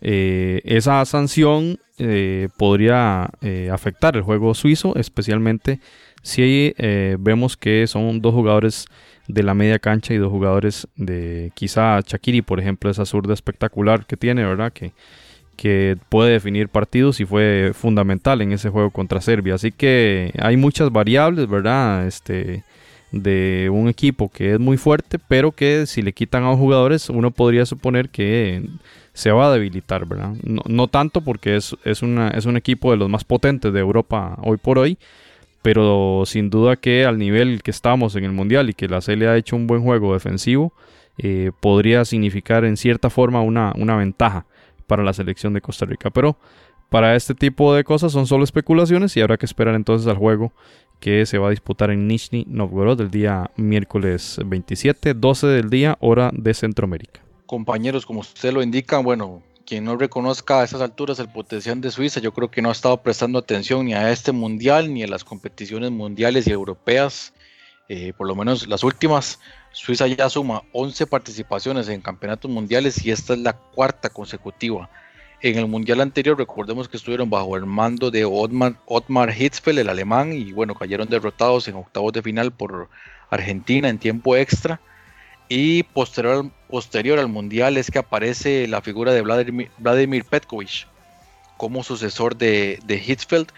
eh, 0.00 0.62
esa 0.64 1.04
sanción 1.04 1.78
eh, 1.98 2.48
podría 2.56 3.28
afectar 3.70 4.16
el 4.16 4.22
juego 4.22 4.54
suizo, 4.54 4.96
especialmente 4.96 5.78
si 6.22 6.74
vemos 7.18 7.58
que 7.58 7.86
son 7.86 8.22
dos 8.22 8.32
jugadores 8.32 8.86
de 9.28 9.42
la 9.42 9.52
media 9.52 9.78
cancha 9.78 10.14
y 10.14 10.16
dos 10.16 10.30
jugadores 10.30 10.88
de 10.96 11.52
quizá 11.54 12.00
Chakiri, 12.02 12.40
por 12.40 12.60
ejemplo, 12.60 12.88
esa 12.88 13.04
zurda 13.04 13.34
espectacular 13.34 14.06
que 14.06 14.16
tiene, 14.16 14.42
¿verdad? 14.42 14.72
Que 14.72 14.94
que 15.62 15.96
puede 16.08 16.32
definir 16.32 16.68
partidos 16.68 17.20
y 17.20 17.24
fue 17.24 17.70
fundamental 17.72 18.42
en 18.42 18.50
ese 18.50 18.68
juego 18.68 18.90
contra 18.90 19.20
Serbia. 19.20 19.54
Así 19.54 19.70
que 19.70 20.32
hay 20.40 20.56
muchas 20.56 20.90
variables, 20.90 21.48
¿verdad? 21.48 22.04
Este, 22.04 22.64
de 23.12 23.70
un 23.72 23.86
equipo 23.86 24.28
que 24.28 24.54
es 24.54 24.58
muy 24.58 24.76
fuerte, 24.76 25.20
pero 25.20 25.52
que 25.52 25.86
si 25.86 26.02
le 26.02 26.14
quitan 26.14 26.42
a 26.42 26.50
los 26.50 26.58
jugadores, 26.58 27.08
uno 27.10 27.30
podría 27.30 27.64
suponer 27.64 28.08
que 28.08 28.66
se 29.12 29.30
va 29.30 29.46
a 29.46 29.52
debilitar, 29.52 30.04
¿verdad? 30.04 30.32
No, 30.42 30.88
tanto 30.88 31.20
porque 31.20 31.54
es, 31.54 31.76
es, 31.84 32.02
una, 32.02 32.30
es 32.30 32.44
un 32.44 32.56
equipo 32.56 32.90
de 32.90 32.96
los 32.96 33.08
más 33.08 33.22
potentes 33.22 33.72
de 33.72 33.78
Europa 33.78 34.36
hoy 34.42 34.56
por 34.56 34.80
hoy, 34.80 34.98
pero 35.62 36.24
sin 36.26 36.50
duda 36.50 36.74
que 36.74 37.04
al 37.04 37.18
nivel 37.18 37.62
que 37.62 37.70
estamos 37.70 38.16
en 38.16 38.24
el 38.24 38.32
Mundial 38.32 38.68
y 38.68 38.74
que 38.74 38.88
la 38.88 39.00
CL 39.00 39.28
ha 39.28 39.36
hecho 39.36 39.54
un 39.54 39.68
buen 39.68 39.84
juego 39.84 40.12
defensivo, 40.12 40.72
eh, 41.18 41.52
podría 41.60 42.04
significar 42.04 42.64
en 42.64 42.76
cierta 42.76 43.10
forma 43.10 43.42
una, 43.42 43.72
una 43.76 43.94
ventaja 43.94 44.44
para 44.92 45.02
la 45.02 45.14
selección 45.14 45.54
de 45.54 45.62
Costa 45.62 45.86
Rica. 45.86 46.10
Pero 46.10 46.36
para 46.90 47.16
este 47.16 47.34
tipo 47.34 47.74
de 47.74 47.82
cosas 47.82 48.12
son 48.12 48.26
solo 48.26 48.44
especulaciones 48.44 49.16
y 49.16 49.22
habrá 49.22 49.38
que 49.38 49.46
esperar 49.46 49.74
entonces 49.74 50.06
al 50.06 50.18
juego 50.18 50.52
que 51.00 51.24
se 51.24 51.38
va 51.38 51.46
a 51.46 51.50
disputar 51.50 51.90
en 51.90 52.06
Nizhny 52.06 52.44
Novgorod 52.46 53.00
el 53.00 53.10
día 53.10 53.50
miércoles 53.56 54.38
27, 54.44 55.14
12 55.14 55.46
del 55.46 55.70
día, 55.70 55.96
hora 56.00 56.30
de 56.34 56.52
Centroamérica. 56.52 57.22
Compañeros, 57.46 58.04
como 58.04 58.20
usted 58.20 58.52
lo 58.52 58.62
indica, 58.62 58.98
bueno, 58.98 59.42
quien 59.64 59.84
no 59.84 59.96
reconozca 59.96 60.60
a 60.60 60.64
esas 60.64 60.82
alturas 60.82 61.18
el 61.18 61.30
potencial 61.30 61.80
de 61.80 61.90
Suiza, 61.90 62.20
yo 62.20 62.34
creo 62.34 62.50
que 62.50 62.60
no 62.60 62.68
ha 62.68 62.72
estado 62.72 62.98
prestando 62.98 63.38
atención 63.38 63.86
ni 63.86 63.94
a 63.94 64.12
este 64.12 64.32
mundial 64.32 64.92
ni 64.92 65.04
a 65.04 65.08
las 65.08 65.24
competiciones 65.24 65.90
mundiales 65.90 66.46
y 66.46 66.50
europeas, 66.50 67.32
eh, 67.88 68.12
por 68.12 68.26
lo 68.28 68.34
menos 68.34 68.68
las 68.68 68.84
últimas. 68.84 69.40
Suiza 69.72 70.06
ya 70.06 70.28
suma 70.28 70.62
11 70.72 71.06
participaciones 71.06 71.88
en 71.88 72.02
campeonatos 72.02 72.50
mundiales 72.50 73.04
y 73.04 73.10
esta 73.10 73.32
es 73.32 73.40
la 73.40 73.54
cuarta 73.54 74.10
consecutiva. 74.10 74.90
En 75.40 75.58
el 75.58 75.66
mundial 75.66 76.00
anterior, 76.00 76.38
recordemos 76.38 76.88
que 76.88 76.96
estuvieron 76.96 77.28
bajo 77.28 77.56
el 77.56 77.66
mando 77.66 78.10
de 78.10 78.24
Otmar, 78.24 79.34
Hitzfeld, 79.36 79.80
el 79.80 79.88
alemán, 79.88 80.32
y 80.32 80.52
bueno, 80.52 80.74
cayeron 80.74 81.08
derrotados 81.08 81.66
en 81.66 81.74
octavos 81.74 82.12
de 82.12 82.22
final 82.22 82.52
por 82.52 82.88
Argentina 83.28 83.88
en 83.88 83.98
tiempo 83.98 84.36
extra. 84.36 84.80
Y 85.48 85.82
posterior, 85.82 86.50
posterior 86.68 87.18
al 87.18 87.28
mundial 87.28 87.76
es 87.76 87.90
que 87.90 87.98
aparece 87.98 88.68
la 88.68 88.82
figura 88.82 89.12
de 89.12 89.22
Vladimir, 89.22 89.70
Vladimir 89.78 90.24
Petkovic 90.24 90.86
como 91.56 91.82
sucesor 91.82 92.36
de, 92.36 92.78
de 92.84 92.96
Hitzfeld 92.96 93.48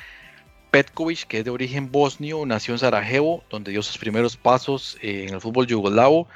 Petkovic, 0.74 1.28
que 1.28 1.38
es 1.38 1.44
de 1.44 1.52
origen 1.52 1.92
bosnio, 1.92 2.44
nació 2.46 2.74
en 2.74 2.80
Sarajevo, 2.80 3.44
donde 3.48 3.70
dio 3.70 3.80
sus 3.80 3.96
primeros 3.96 4.36
pasos 4.36 4.98
eh, 5.02 5.26
en 5.28 5.34
el 5.34 5.40
fútbol 5.40 5.68
yugoslavo. 5.68 6.26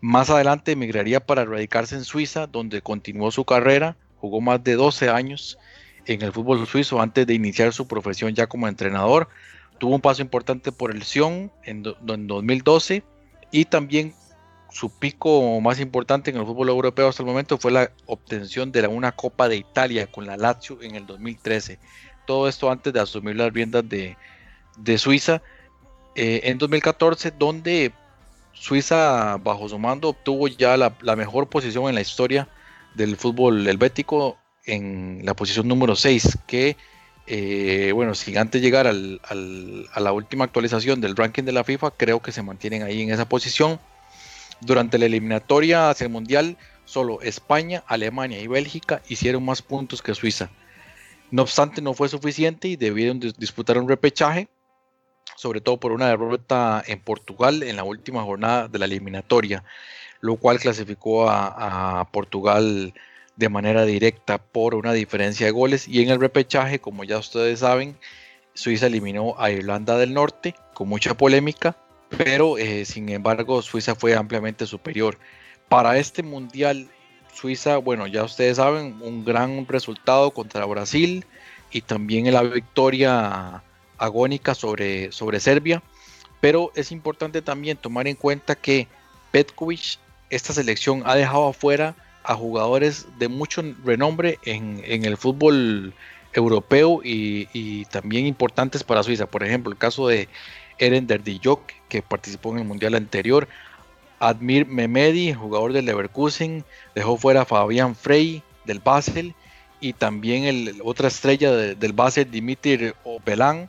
Más 0.00 0.30
adelante 0.30 0.70
emigraría 0.70 1.18
para 1.18 1.44
radicarse 1.44 1.96
en 1.96 2.04
Suiza, 2.04 2.46
donde 2.46 2.80
continuó 2.80 3.32
su 3.32 3.44
carrera, 3.44 3.96
jugó 4.20 4.40
más 4.40 4.62
de 4.62 4.76
12 4.76 5.08
años 5.08 5.58
en 6.06 6.22
el 6.22 6.30
fútbol 6.30 6.64
suizo 6.68 7.00
antes 7.00 7.26
de 7.26 7.34
iniciar 7.34 7.72
su 7.72 7.88
profesión 7.88 8.36
ya 8.36 8.46
como 8.46 8.68
entrenador. 8.68 9.30
Tuvo 9.78 9.96
un 9.96 10.00
paso 10.00 10.22
importante 10.22 10.70
por 10.70 10.92
el 10.92 11.02
Sion 11.02 11.50
en, 11.64 11.82
2012 11.82 13.02
y 13.50 13.64
también 13.64 14.14
su 14.70 14.96
pico 14.96 15.60
más 15.60 15.80
importante 15.80 16.30
en 16.30 16.36
el 16.36 16.46
fútbol 16.46 16.68
europeo 16.68 17.08
hasta 17.08 17.24
el 17.24 17.28
momento 17.28 17.58
fue 17.58 17.72
la 17.72 17.90
obtención 18.06 18.70
de 18.70 18.86
una 18.86 19.10
Copa 19.10 19.48
de 19.48 19.56
Italia 19.56 20.06
con 20.06 20.24
la 20.24 20.36
Lazio 20.36 20.80
en 20.82 20.94
el 20.94 21.04
2013 21.04 21.80
todo 22.28 22.46
esto 22.46 22.70
antes 22.70 22.92
de 22.92 23.00
asumir 23.00 23.36
las 23.36 23.50
riendas 23.50 23.84
de, 23.88 24.14
Suiza 24.98 25.40
eh, 26.14 26.42
en 26.44 26.58
2014, 26.58 27.32
donde 27.38 27.90
Suiza 28.52 29.38
bajo 29.38 29.66
su 29.66 29.78
mando 29.78 30.10
obtuvo 30.10 30.46
ya 30.46 30.76
la, 30.76 31.16
mejor 31.16 31.48
posición 31.48 31.88
en 31.88 31.94
la 31.94 32.02
historia 32.02 32.46
del 32.94 33.16
fútbol 33.16 33.66
helvético 33.66 34.36
en 34.66 35.22
la 35.24 35.32
posición 35.32 35.68
número 35.68 35.96
6, 35.96 36.40
que 36.46 36.76
eh, 37.26 37.92
bueno, 37.94 38.14
sin 38.14 38.36
antes 38.36 38.60
llegar 38.60 38.86
a 38.86 38.92
la 38.92 40.12
última 40.12 40.44
actualización 40.44 41.00
del 41.00 41.16
ranking 41.16 41.44
de 41.44 41.52
la 41.52 41.64
FIFA, 41.64 41.92
creo 41.92 42.20
que 42.20 42.30
se 42.30 42.42
mantienen 42.42 42.82
ahí 42.82 43.00
en 43.00 43.10
esa 43.10 43.26
posición. 43.26 43.80
Durante 44.60 44.98
la 44.98 45.06
eliminatoria 45.06 45.88
hacia 45.88 46.04
el 46.04 46.10
Mundial, 46.10 46.58
solo 46.84 47.22
España, 47.22 47.84
Alemania 47.86 48.38
y 48.38 48.48
Bélgica 48.48 49.00
hicieron 49.08 49.46
más 49.46 49.62
puntos 49.62 50.02
que 50.02 50.14
Suiza. 50.14 50.50
No 51.30 51.42
obstante, 51.42 51.82
no 51.82 51.94
fue 51.94 52.08
suficiente 52.08 52.68
y 52.68 52.76
debieron 52.76 53.20
disputar 53.20 53.78
un 53.78 53.88
repechaje, 53.88 54.48
sobre 55.36 55.60
todo 55.60 55.78
por 55.78 55.92
una 55.92 56.08
derrota 56.08 56.82
en 56.86 57.00
Portugal 57.00 57.62
en 57.62 57.76
la 57.76 57.84
última 57.84 58.22
jornada 58.22 58.68
de 58.68 58.78
la 58.78 58.86
eliminatoria. 58.86 59.64
lo 60.20 60.36
cual 60.36 60.58
clasificó 60.58 61.30
a, 61.30 62.08
Portugal 62.10 62.92
de 63.36 63.48
manera 63.48 63.84
directa 63.84 64.38
por 64.38 64.74
una 64.74 64.92
diferencia 64.92 65.46
de 65.46 65.52
goles. 65.52 65.86
Y 65.86 66.02
en 66.02 66.10
el 66.10 66.20
repechaje, 66.20 66.80
como 66.80 67.04
ya 67.04 67.18
ustedes 67.18 67.60
saben, 67.60 67.96
Suiza 68.54 68.86
eliminó 68.86 69.36
a 69.38 69.52
Irlanda 69.52 69.96
del 69.96 70.14
Norte 70.14 70.56
con 70.74 70.88
mucha 70.88 71.16
polémica, 71.16 71.76
pero 72.08 72.58
eh, 72.58 72.84
sin 72.84 73.08
embargo 73.10 73.62
Suiza 73.62 73.94
fue 73.94 74.16
ampliamente 74.16 74.66
superior. 74.66 75.18
Para 75.68 75.98
este 75.98 76.24
mundial, 76.24 76.88
Suiza, 77.38 77.76
bueno, 77.76 78.08
ya 78.08 78.24
ustedes 78.24 78.56
saben, 78.56 78.98
un 79.00 79.24
gran 79.24 79.64
resultado 79.68 80.32
contra 80.32 80.64
Brasil 80.64 81.24
y 81.70 81.82
también 81.82 82.32
la 82.32 82.42
victoria 82.42 83.62
agónica 83.96 84.56
sobre, 84.56 85.12
sobre 85.12 85.38
Serbia. 85.38 85.80
Pero 86.40 86.72
es 86.74 86.90
importante 86.90 87.40
también 87.40 87.76
tomar 87.76 88.08
en 88.08 88.16
cuenta 88.16 88.56
que 88.56 88.88
Petkovic, 89.30 89.98
esta 90.30 90.52
selección 90.52 91.02
ha 91.06 91.14
dejado 91.14 91.48
afuera 91.48 91.94
a 92.24 92.34
jugadores 92.34 93.06
de 93.20 93.28
mucho 93.28 93.62
renombre 93.84 94.40
en, 94.44 94.82
el 94.84 95.16
fútbol 95.16 95.94
europeo 96.32 97.00
y, 97.04 97.84
también 97.86 98.26
importantes 98.26 98.82
para 98.82 99.04
Suiza. 99.04 99.26
Por 99.26 99.44
ejemplo, 99.44 99.70
el 99.70 99.78
caso 99.78 100.08
de 100.08 100.28
Eren 100.78 101.06
Derdijok, 101.06 101.62
que 101.88 102.02
participó 102.02 102.50
en 102.52 102.58
el 102.58 102.64
mundial 102.64 102.96
anterior. 102.96 103.46
Admir 104.20 104.66
Memedi, 104.66 105.32
jugador 105.32 105.72
del 105.72 105.86
Leverkusen, 105.86 106.64
dejó 106.94 107.16
fuera 107.16 107.42
a 107.42 107.44
Fabián 107.44 107.94
Frey 107.94 108.42
del 108.64 108.80
Basel 108.80 109.34
y 109.80 109.92
también 109.92 110.44
el, 110.44 110.80
otra 110.84 111.08
estrella 111.08 111.52
del 111.52 111.92
Basel, 111.92 112.30
Dimitri 112.30 112.92
Obelan, 113.04 113.68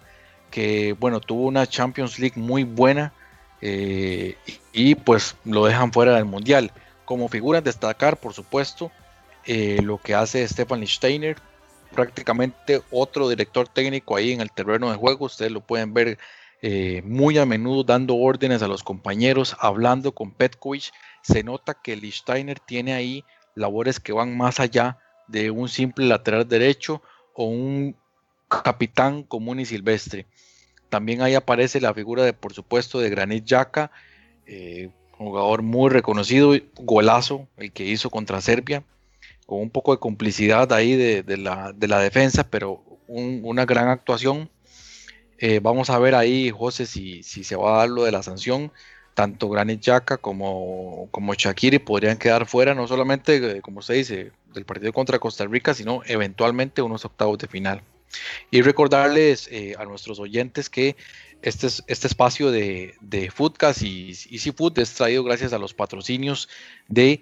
que 0.50 0.95
bueno, 1.00 1.20
tuvo 1.20 1.45
una 1.45 1.68
Champions 1.68 2.20
League 2.20 2.39
muy 2.39 2.64
buena 2.64 3.14
eh, 3.62 4.36
y, 4.74 4.95
pues 4.95 5.36
lo 5.45 5.66
dejan 5.66 5.93
fuera 5.93 6.16
del 6.16 6.26
mundial. 6.26 6.72
Como 7.06 7.28
figura 7.28 7.62
destacar, 7.62 8.18
por 8.18 8.34
supuesto, 8.34 8.91
eh, 9.45 9.80
lo 9.84 9.97
que 9.97 10.16
hace 10.16 10.47
Stefan 10.47 10.86
Steiner, 10.86 11.38
prácticamente 11.93 12.82
otro 12.91 13.30
director 13.30 13.68
técnico 13.68 14.16
ahí 14.16 14.32
en 14.32 14.41
el 14.41 14.52
terreno 14.52 14.89
de 14.91 14.97
juego. 14.97 15.26
Ustedes 15.26 15.52
lo 15.52 15.62
pueden 15.62 15.93
ver 15.93 16.18
eh, 16.62 17.01
muy 17.05 17.38
a 17.38 17.45
menudo 17.45 17.84
dando 17.84 18.16
órdenes 18.16 18.62
a 18.62 18.68
los 18.68 18.84
compañeros, 18.84 19.55
hablando 19.60 20.14
con 20.14 20.32
Petkovic. 20.32 20.91
Se 21.22 21.43
nota 21.43 21.76
que 21.82 21.99
Steiner 22.12 22.60
tiene 22.60 22.93
ahí 22.93 23.24
labores 23.55 23.99
que 23.99 24.14
van 24.14 24.36
más 24.36 24.60
allá 24.60 24.97
de 25.28 25.51
un 25.51 25.70
simple 25.70 26.05
lateral 26.05 26.47
derecho 26.47 27.01
o 27.34 27.45
un 27.45 27.95
capitán 28.47 29.24
común 29.24 29.60
y 29.60 29.66
silvestre. 29.66 30.26
También 30.89 31.22
ahí 31.22 31.36
aparece 31.36 31.80
la 31.80 31.93
figura 31.93 32.24
de, 32.24 32.34
por 32.34 32.53
supuesto, 32.53 32.99
de 32.99 33.10
Granit 33.10 33.45
Xhaka, 33.45 33.91
eh, 34.47 34.89
jugador 35.12 35.62
muy 35.62 35.89
reconocido, 35.89 36.53
golazo 36.76 37.47
el 37.57 37.72
que 37.72 37.86
hizo 37.86 38.10
contra 38.10 38.41
Serbia, 38.41 38.84
con 39.45 39.60
un 39.60 39.70
poco 39.70 39.91
de 39.93 39.99
complicidad 39.99 40.74
ahí 40.74 40.95
de, 40.95 41.38
la, 41.38 41.99
defensa, 41.99 42.49
pero 42.49 42.84
una 43.07 43.66
gran 43.66 43.89
actuación. 43.89 44.49
Eh, 45.41 45.61
vamos 45.61 45.89
a 45.89 45.97
ver 45.99 46.15
ahí, 46.15 46.51
José, 46.51 46.85
si, 46.85 47.23
si, 47.23 47.45
se 47.45 47.55
va 47.55 47.75
a 47.75 47.77
dar 47.79 47.89
lo 47.89 48.03
de 48.03 48.11
la 48.11 48.21
sanción. 48.21 48.71
Tanto 49.13 49.49
Granit 49.49 49.81
Xhaka 49.81 50.17
como, 50.17 51.07
como 51.11 51.33
Shakiri 51.33 51.79
podrían 51.79 52.17
quedar 52.17 52.45
fuera, 52.45 52.75
no 52.75 52.87
solamente, 52.87 53.57
eh, 53.57 53.61
como 53.61 53.81
se 53.81 53.93
dice, 53.93 54.31
del 54.53 54.65
partido 54.65 54.91
contra 54.93 55.19
Costa 55.19 55.45
Rica, 55.45 55.73
sino 55.73 56.01
eventualmente 56.05 56.81
unos 56.81 57.05
octavos 57.05 57.37
de 57.37 57.47
final. 57.47 57.81
Y 58.51 58.61
recordarles 58.61 59.47
eh, 59.51 59.75
a 59.77 59.85
nuestros 59.85 60.19
oyentes 60.19 60.69
que 60.69 60.97
este, 61.41 61.67
este 61.67 62.07
espacio 62.07 62.51
de, 62.51 62.95
de 62.99 63.31
Foodcast 63.31 63.81
y 63.83 64.09
Easy 64.31 64.51
Food 64.51 64.79
es 64.79 64.93
traído 64.93 65.23
gracias 65.23 65.53
a 65.53 65.59
los 65.59 65.73
patrocinios 65.73 66.49
de 66.87 67.21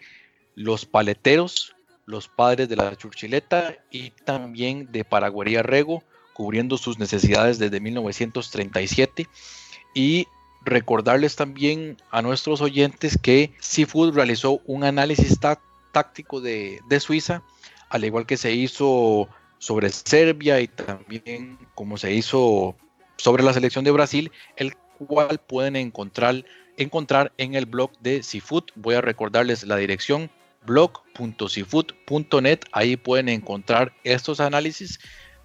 los 0.56 0.86
paleteros, 0.86 1.76
los 2.06 2.28
padres 2.28 2.68
de 2.68 2.78
la 2.78 2.96
churchileta 2.96 3.76
y 3.92 4.10
también 4.10 4.92
de 4.92 5.04
Paraguería 5.04 5.62
Rego, 5.62 6.04
cubriendo 6.38 6.78
sus 6.78 7.00
necesidades 7.00 7.58
desde 7.58 7.80
1937. 7.80 9.28
Y 9.96 10.28
recordarles 10.64 11.36
también 11.36 11.98
a 12.12 12.22
nuestros 12.22 12.62
oyentes 12.62 13.18
que 13.20 13.56
Seafood 13.60 14.14
realizó 14.14 14.62
un 14.66 14.84
análisis 14.84 15.40
táctico 15.92 16.40
de, 16.40 16.80
de 16.88 17.00
Suiza, 17.00 17.42
al 17.90 18.06
igual 18.06 18.28
que 18.28 18.38
se 18.38 18.52
hizo 18.54 19.28
sobre 19.58 19.90
Serbia 19.90 20.62
y 20.62 20.68
también 20.68 21.58
como 21.74 21.98
se 21.98 22.14
hizo 22.14 22.76
sobre 23.16 23.42
la 23.42 23.54
selección 23.54 23.84
de 23.84 23.90
Brasil, 23.90 24.32
el 24.58 24.76
cual 25.08 25.40
pueden 25.40 25.76
encontrar, 25.76 26.46
encontrar 26.78 27.34
en 27.40 27.56
el 27.56 27.66
blog 27.66 27.98
de 28.02 28.22
Seafood. 28.22 28.66
Voy 28.76 28.94
a 28.94 29.02
recordarles 29.02 29.64
la 29.64 29.78
dirección 29.78 30.30
blog.seafood.net. 30.68 32.60
Ahí 32.74 32.96
pueden 32.96 33.28
encontrar 33.28 33.92
estos 34.04 34.40
análisis. 34.40 35.00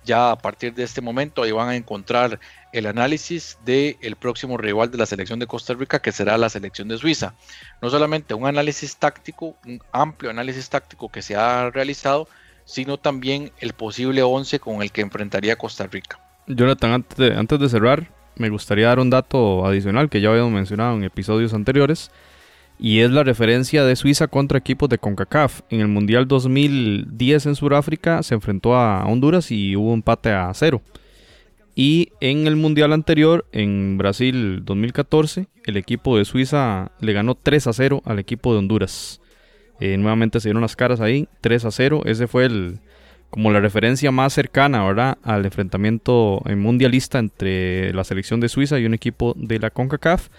Ya 0.05 0.31
a 0.33 0.37
partir 0.37 0.75
de 0.75 0.83
este 0.83 1.01
momento 1.01 1.43
ahí 1.43 1.53
van 1.53 1.69
a 1.69 1.77
encontrar 1.77 2.41
el 2.73 2.87
análisis 2.87 3.59
del 3.65 3.97
el 4.01 4.17
próximo 4.17 4.57
rival 4.57 4.91
de 4.91 4.99
la 4.99 5.07
selección 5.07 5.39
de 5.39 5.47
Costa 5.47 5.75
Rica, 5.75 6.01
que 6.01 6.13
será 6.13 6.37
la 6.39 6.49
selección 6.49 6.89
de 6.89 6.99
Suiza. 6.99 7.35
No 7.81 7.91
solamente 7.91 8.35
un 8.35 8.47
análisis 8.47 8.97
táctico, 8.97 9.57
un 9.65 9.81
amplio 9.93 10.31
análisis 10.31 10.69
táctico 10.69 11.09
que 11.09 11.23
se 11.23 11.37
ha 11.37 11.71
realizado, 11.71 12.29
sino 12.65 12.99
también 12.99 13.53
el 13.61 13.73
posible 13.73 14.23
11 14.23 14.59
con 14.61 14.83
el 14.83 14.91
que 14.91 15.03
enfrentaría 15.03 15.57
Costa 15.57 15.87
Rica. 15.87 16.19
Jonathan, 16.47 16.93
antes 16.93 17.19
de, 17.19 17.37
antes 17.37 17.59
de 17.59 17.69
cerrar, 17.69 18.09
me 18.37 18.49
gustaría 18.49 18.89
dar 18.89 18.99
un 18.99 19.11
dato 19.11 19.67
adicional 19.67 20.09
que 20.09 20.21
ya 20.21 20.31
habíamos 20.31 20.53
mencionado 20.53 20.97
en 20.97 21.05
episodios 21.05 21.55
anteriores. 21.55 22.11
Y 22.85 22.99
es 22.99 23.13
la 23.13 23.23
referencia 23.23 23.85
de 23.85 23.95
Suiza 23.95 24.27
contra 24.27 24.59
equipos 24.59 24.89
de 24.89 24.99
CONCACAF. 24.99 25.61
En 25.71 25.79
el 25.79 25.87
Mundial 25.87 26.27
2010 26.27 27.47
en 27.47 27.55
Sudáfrica 27.55 28.25
se 28.25 28.35
enfrentó 28.35 28.75
a 28.75 29.07
Honduras 29.07 29.53
y 29.53 29.77
hubo 29.77 29.95
empate 29.95 30.33
a 30.33 30.53
cero. 30.53 30.83
Y 31.77 32.09
en 32.21 32.49
el 32.49 32.57
Mundial 32.57 32.93
anterior, 32.93 33.47
en 33.53 33.99
Brasil 33.99 34.65
2014, 34.65 35.47
el 35.65 35.77
equipo 35.77 36.19
de 36.19 36.25
Suiza 36.25 36.91
le 36.99 37.13
ganó 37.13 37.37
3 37.37 37.69
a 37.69 37.73
0 37.73 38.03
al 38.05 38.19
equipo 38.19 38.53
de 38.53 38.59
Honduras. 38.59 39.21
Eh, 39.79 39.97
nuevamente 39.97 40.41
se 40.41 40.49
dieron 40.49 40.63
las 40.63 40.75
caras 40.75 41.01
ahí, 41.01 41.29
3 41.41 41.67
a 41.67 41.71
0. 41.71 42.03
Ese 42.05 42.27
fue 42.27 42.47
el, 42.47 42.81
como 43.31 43.53
la 43.53 43.61
referencia 43.61 44.11
más 44.11 44.33
cercana 44.33 44.85
¿verdad? 44.85 45.19
al 45.23 45.45
enfrentamiento 45.45 46.43
mundialista 46.57 47.21
entre 47.21 47.95
la 47.95 48.03
selección 48.03 48.41
de 48.41 48.49
Suiza 48.49 48.81
y 48.81 48.87
un 48.87 48.95
equipo 48.95 49.35
de 49.37 49.61
la 49.61 49.71
CONCACAF. 49.71 50.31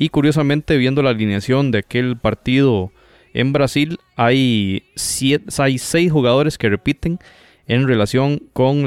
Y 0.00 0.08
curiosamente, 0.08 0.78
viendo 0.78 1.02
la 1.02 1.10
alineación 1.10 1.70
de 1.70 1.80
aquel 1.80 2.16
partido 2.16 2.90
en 3.34 3.52
Brasil, 3.52 3.98
hay, 4.16 4.82
seis 4.94 6.10
jugadores 6.10 6.56
que 6.56 6.70
repiten 6.70 7.18
en 7.66 7.86
relación 7.86 8.40
con 8.54 8.86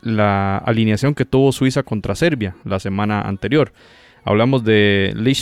la, 0.00 0.56
alineación 0.56 1.14
que 1.14 1.26
tuvo 1.26 1.52
Suiza 1.52 1.82
contra 1.82 2.14
Serbia 2.14 2.56
la 2.64 2.80
semana 2.80 3.20
anterior. 3.20 3.74
Hablamos 4.24 4.64
de 4.64 5.12
Lee 5.14 5.36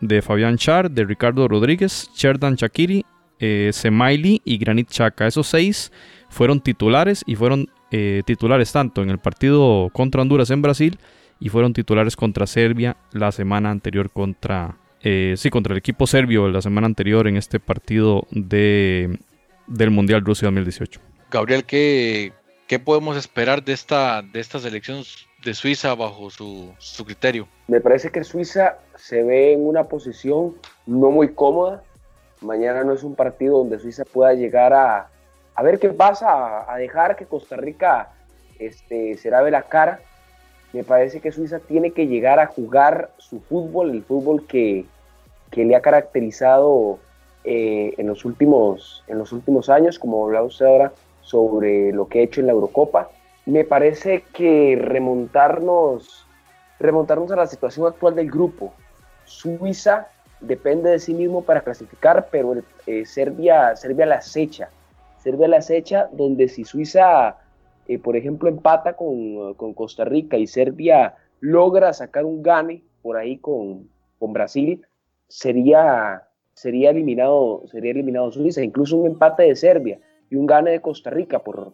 de 0.00 0.22
Fabián 0.22 0.56
Char, 0.56 0.90
de 0.90 1.04
Ricardo 1.04 1.46
Rodríguez, 1.46 2.08
Cherdan 2.14 2.56
Chakiri, 2.56 3.04
eh, 3.38 3.68
Semaili 3.74 4.40
y 4.46 4.56
Granit 4.56 4.88
Chaka. 4.88 5.26
Esos 5.26 5.46
seis 5.46 5.92
fueron 6.30 6.58
titulares 6.58 7.22
y 7.26 7.36
fueron 7.36 7.68
eh, 7.90 8.22
titulares 8.24 8.72
tanto 8.72 9.02
en 9.02 9.10
el 9.10 9.18
partido 9.18 9.90
contra 9.92 10.22
Honduras 10.22 10.48
en 10.48 10.62
Brasil 10.62 10.98
y 11.40 11.48
fueron 11.48 11.72
titulares 11.72 12.16
contra 12.16 12.46
Serbia 12.46 12.96
la 13.12 13.32
semana 13.32 13.70
anterior 13.70 14.10
contra 14.10 14.76
eh, 15.02 15.34
sí 15.36 15.50
contra 15.50 15.72
el 15.72 15.78
equipo 15.78 16.06
serbio 16.06 16.48
la 16.48 16.62
semana 16.62 16.86
anterior 16.86 17.28
en 17.28 17.36
este 17.36 17.60
partido 17.60 18.26
de, 18.30 19.18
del 19.66 19.90
Mundial 19.90 20.24
Rusia 20.24 20.46
2018. 20.46 21.00
Gabriel, 21.30 21.64
¿qué, 21.64 22.32
¿qué 22.66 22.78
podemos 22.78 23.16
esperar 23.16 23.62
de 23.64 23.72
esta, 23.72 24.22
de 24.22 24.40
esta 24.40 24.58
selección 24.58 25.02
de 25.44 25.54
Suiza 25.54 25.94
bajo 25.94 26.30
su, 26.30 26.72
su 26.78 27.04
criterio? 27.04 27.48
Me 27.68 27.80
parece 27.80 28.10
que 28.10 28.24
Suiza 28.24 28.78
se 28.96 29.22
ve 29.22 29.52
en 29.52 29.66
una 29.66 29.84
posición 29.84 30.54
no 30.86 31.10
muy 31.10 31.34
cómoda 31.34 31.82
Mañana 32.44 32.84
no 32.84 32.92
es 32.92 33.02
un 33.02 33.14
partido 33.14 33.58
donde 33.58 33.78
Suiza 33.78 34.04
pueda 34.04 34.34
llegar 34.34 34.72
a, 34.74 35.08
a 35.54 35.62
ver 35.62 35.78
qué 35.78 35.88
pasa, 35.88 36.70
a, 36.70 36.76
dejar 36.76 37.16
que 37.16 37.26
Costa 37.26 37.56
Rica 37.56 38.10
este, 38.58 39.16
se 39.16 39.30
lave 39.30 39.50
la 39.50 39.62
cara. 39.62 40.00
Me 40.74 40.82
parece 40.82 41.20
que 41.20 41.30
Suiza 41.30 41.60
tiene 41.60 41.92
que 41.92 42.08
llegar 42.08 42.40
a 42.40 42.48
jugar 42.48 43.10
su 43.18 43.38
fútbol, 43.38 43.92
el 43.92 44.02
fútbol 44.02 44.44
que, 44.48 44.84
que 45.52 45.64
le 45.64 45.76
ha 45.76 45.80
caracterizado 45.80 46.98
eh, 47.44 47.94
en, 47.96 48.08
los 48.08 48.24
últimos, 48.24 49.04
en 49.06 49.18
los 49.18 49.30
últimos 49.30 49.68
años, 49.68 50.00
como 50.00 50.24
hablaba 50.24 50.46
usted 50.46 50.66
ahora 50.66 50.92
sobre 51.22 51.92
lo 51.92 52.08
que 52.08 52.18
ha 52.18 52.22
hecho 52.22 52.40
en 52.40 52.48
la 52.48 52.54
Eurocopa. 52.54 53.08
Me 53.46 53.62
parece 53.62 54.24
que 54.34 54.76
remontarnos, 54.76 56.26
remontarnos 56.80 57.30
a 57.30 57.36
la 57.36 57.46
situación 57.46 57.86
actual 57.86 58.16
del 58.16 58.28
grupo. 58.28 58.74
Suiza 59.26 60.08
depende 60.40 60.90
de 60.90 60.98
sí 60.98 61.14
mismo 61.14 61.44
para 61.44 61.60
clasificar, 61.60 62.26
pero 62.32 62.56
eh, 62.88 63.06
Serbia, 63.06 63.76
Serbia 63.76 64.06
la 64.06 64.16
acecha. 64.16 64.70
Serbia 65.22 65.46
la 65.46 65.58
acecha 65.58 66.08
donde 66.10 66.48
si 66.48 66.64
Suiza, 66.64 67.36
eh, 67.88 67.98
por 67.98 68.16
ejemplo, 68.16 68.48
empata 68.48 68.94
con, 68.94 69.54
Costa 69.74 70.04
Rica 70.04 70.36
y 70.36 70.46
Serbia 70.46 71.16
logra 71.40 71.92
sacar 71.92 72.24
un 72.24 72.42
gane 72.42 72.82
por 73.02 73.16
ahí 73.16 73.36
con, 73.38 73.88
con 74.18 74.32
Brasil, 74.32 74.86
sería, 75.28 76.22
sería, 76.54 76.90
eliminado, 76.90 77.62
sería 77.66 77.90
eliminado 77.90 78.32
Suiza, 78.32 78.62
incluso 78.62 78.96
un 78.96 79.06
empate 79.06 79.42
de 79.42 79.56
Serbia 79.56 79.98
y 80.30 80.36
un 80.36 80.46
gane 80.46 80.70
de 80.70 80.80
Costa 80.80 81.10
Rica 81.10 81.38
por 81.40 81.72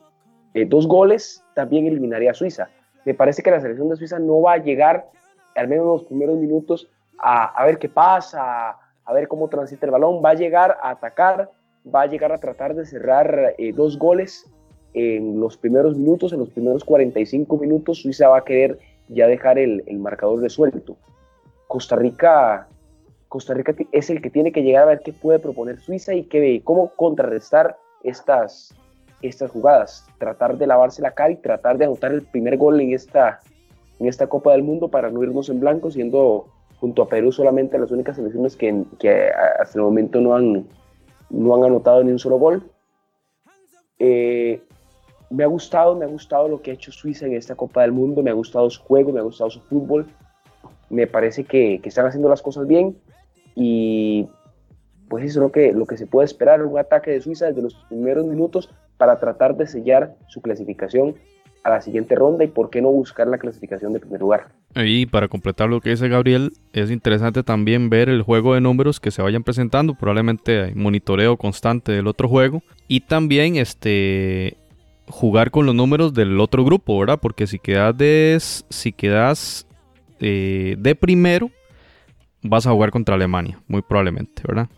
eh, 0.54 0.66
dos 0.66 0.88
goles 0.88 1.44
también 1.54 1.86
eliminaría 1.86 2.32
a 2.32 2.34
Suiza. 2.34 2.68
Me 3.04 3.14
parece 3.14 3.42
que 3.42 3.50
la 3.50 3.60
selección 3.60 3.88
de 3.88 3.96
Suiza 3.96 4.18
no 4.18 4.42
va 4.42 4.54
a 4.54 4.58
llegar, 4.58 5.08
al 5.54 5.68
menos 5.68 5.84
en 5.84 5.92
los 5.92 6.04
primeros 6.04 6.36
minutos, 6.38 6.88
a, 7.18 7.44
a 7.44 7.64
ver 7.64 7.78
qué 7.78 7.88
pasa, 7.88 8.76
a, 9.04 9.12
ver 9.12 9.28
cómo 9.28 9.48
transita 9.48 9.86
el 9.86 9.92
balón, 9.92 10.22
va 10.24 10.30
a 10.30 10.34
llegar 10.34 10.78
a 10.82 10.90
atacar, 10.90 11.50
va 11.92 12.02
a 12.02 12.06
llegar 12.06 12.32
a 12.32 12.38
tratar 12.38 12.74
de 12.74 12.84
cerrar 12.84 13.54
eh, 13.58 13.72
dos 13.72 13.98
goles 13.98 14.50
en 14.94 15.38
los 15.40 15.56
primeros 15.56 15.96
minutos, 15.96 16.32
en 16.32 16.40
los 16.40 16.50
primeros 16.50 16.84
45 16.84 17.56
minutos, 17.58 17.98
Suiza 17.98 18.28
va 18.28 18.38
a 18.38 18.44
querer 18.44 18.78
ya 19.08 19.26
dejar 19.26 19.58
el, 19.58 19.82
el 19.86 19.98
marcador 19.98 20.40
resuelto. 20.40 20.96
Costa 21.66 21.96
Rica, 21.96 22.68
Costa 23.28 23.54
Rica 23.54 23.74
es 23.92 24.10
el 24.10 24.20
que 24.20 24.30
tiene 24.30 24.50
que 24.50 24.62
llegar 24.62 24.82
a 24.82 24.86
ver 24.86 25.02
qué 25.04 25.12
puede 25.12 25.38
proponer 25.38 25.78
Suiza 25.78 26.14
y 26.14 26.24
qué, 26.24 26.60
cómo 26.64 26.90
contrarrestar 26.96 27.76
estas, 28.02 28.74
estas 29.22 29.50
jugadas. 29.50 30.06
Tratar 30.18 30.58
de 30.58 30.66
lavarse 30.66 31.02
la 31.02 31.12
cara 31.12 31.30
y 31.30 31.36
tratar 31.36 31.78
de 31.78 31.84
anotar 31.84 32.12
el 32.12 32.22
primer 32.22 32.56
gol 32.56 32.80
en 32.80 32.92
esta, 32.92 33.40
en 34.00 34.08
esta 34.08 34.26
Copa 34.26 34.52
del 34.52 34.62
Mundo 34.62 34.88
para 34.88 35.10
no 35.10 35.22
irnos 35.22 35.48
en 35.48 35.60
blanco, 35.60 35.90
siendo 35.90 36.46
junto 36.80 37.02
a 37.02 37.08
Perú 37.08 37.30
solamente 37.30 37.78
las 37.78 37.90
únicas 37.90 38.16
selecciones 38.16 38.56
que, 38.56 38.84
que 38.98 39.30
hasta 39.60 39.78
el 39.78 39.84
momento 39.84 40.20
no 40.20 40.34
han, 40.34 40.66
no 41.28 41.54
han 41.54 41.64
anotado 41.64 42.02
ni 42.02 42.10
un 42.10 42.18
solo 42.18 42.38
gol. 42.38 42.68
Eh, 43.98 44.62
me 45.30 45.44
ha 45.44 45.46
gustado, 45.46 45.96
me 45.96 46.04
ha 46.04 46.08
gustado 46.08 46.48
lo 46.48 46.60
que 46.60 46.72
ha 46.72 46.74
hecho 46.74 46.92
Suiza 46.92 47.26
en 47.26 47.34
esta 47.34 47.54
Copa 47.54 47.82
del 47.82 47.92
Mundo, 47.92 48.22
me 48.22 48.30
ha 48.30 48.34
gustado 48.34 48.68
su 48.68 48.82
juego, 48.82 49.12
me 49.12 49.20
ha 49.20 49.22
gustado 49.22 49.50
su 49.50 49.60
fútbol, 49.60 50.06
me 50.90 51.06
parece 51.06 51.44
que, 51.44 51.80
que 51.80 51.88
están 51.88 52.06
haciendo 52.06 52.28
las 52.28 52.42
cosas 52.42 52.66
bien 52.66 52.96
y 53.54 54.28
pues 55.08 55.24
eso 55.24 55.40
es 55.40 55.42
lo 55.42 55.52
que, 55.52 55.72
lo 55.72 55.86
que 55.86 55.96
se 55.96 56.06
puede 56.06 56.26
esperar, 56.26 56.62
un 56.62 56.78
ataque 56.78 57.10
de 57.12 57.20
Suiza 57.20 57.46
desde 57.46 57.62
los 57.62 57.74
primeros 57.88 58.26
minutos 58.26 58.70
para 58.96 59.18
tratar 59.18 59.56
de 59.56 59.66
sellar 59.66 60.16
su 60.28 60.40
clasificación 60.42 61.14
a 61.62 61.70
la 61.70 61.80
siguiente 61.80 62.14
ronda 62.14 62.44
y 62.44 62.48
por 62.48 62.70
qué 62.70 62.80
no 62.80 62.90
buscar 62.90 63.26
la 63.26 63.38
clasificación 63.38 63.92
de 63.92 64.00
primer 64.00 64.20
lugar. 64.20 64.48
Y 64.74 65.06
para 65.06 65.28
completar 65.28 65.68
lo 65.68 65.80
que 65.80 65.90
dice 65.90 66.08
Gabriel, 66.08 66.52
es 66.72 66.90
interesante 66.90 67.42
también 67.42 67.90
ver 67.90 68.08
el 68.08 68.22
juego 68.22 68.54
de 68.54 68.60
números 68.60 69.00
que 69.00 69.10
se 69.10 69.20
vayan 69.20 69.42
presentando, 69.42 69.94
probablemente 69.94 70.62
hay 70.62 70.74
monitoreo 70.74 71.36
constante 71.36 71.92
del 71.92 72.06
otro 72.06 72.28
juego 72.28 72.62
y 72.88 73.00
también 73.00 73.56
este 73.56 74.56
jugar 75.10 75.50
con 75.50 75.66
los 75.66 75.74
números 75.74 76.14
del 76.14 76.40
otro 76.40 76.64
grupo, 76.64 76.98
¿verdad? 76.98 77.18
Porque 77.20 77.46
si 77.46 77.58
quedas 77.58 77.96
de, 77.96 78.38
si 78.40 78.92
quedas, 78.92 79.66
eh, 80.20 80.76
de 80.78 80.94
primero, 80.94 81.50
vas 82.42 82.66
a 82.66 82.70
jugar 82.70 82.90
contra 82.90 83.14
Alemania, 83.14 83.60
muy 83.68 83.82
probablemente, 83.82 84.42
¿verdad? 84.46 84.68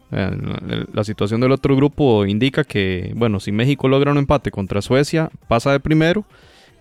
La 0.93 1.05
situación 1.05 1.41
del 1.41 1.53
otro 1.53 1.77
grupo 1.77 2.27
indica 2.27 2.65
que, 2.65 3.13
bueno, 3.15 3.41
si 3.41 3.53
México 3.53 3.89
logra 3.89 4.11
un 4.11 4.19
empate 4.19 4.51
contra 4.51 4.83
Suecia, 4.83 5.31
pasa 5.49 5.73
de 5.73 5.81
primero 5.81 6.25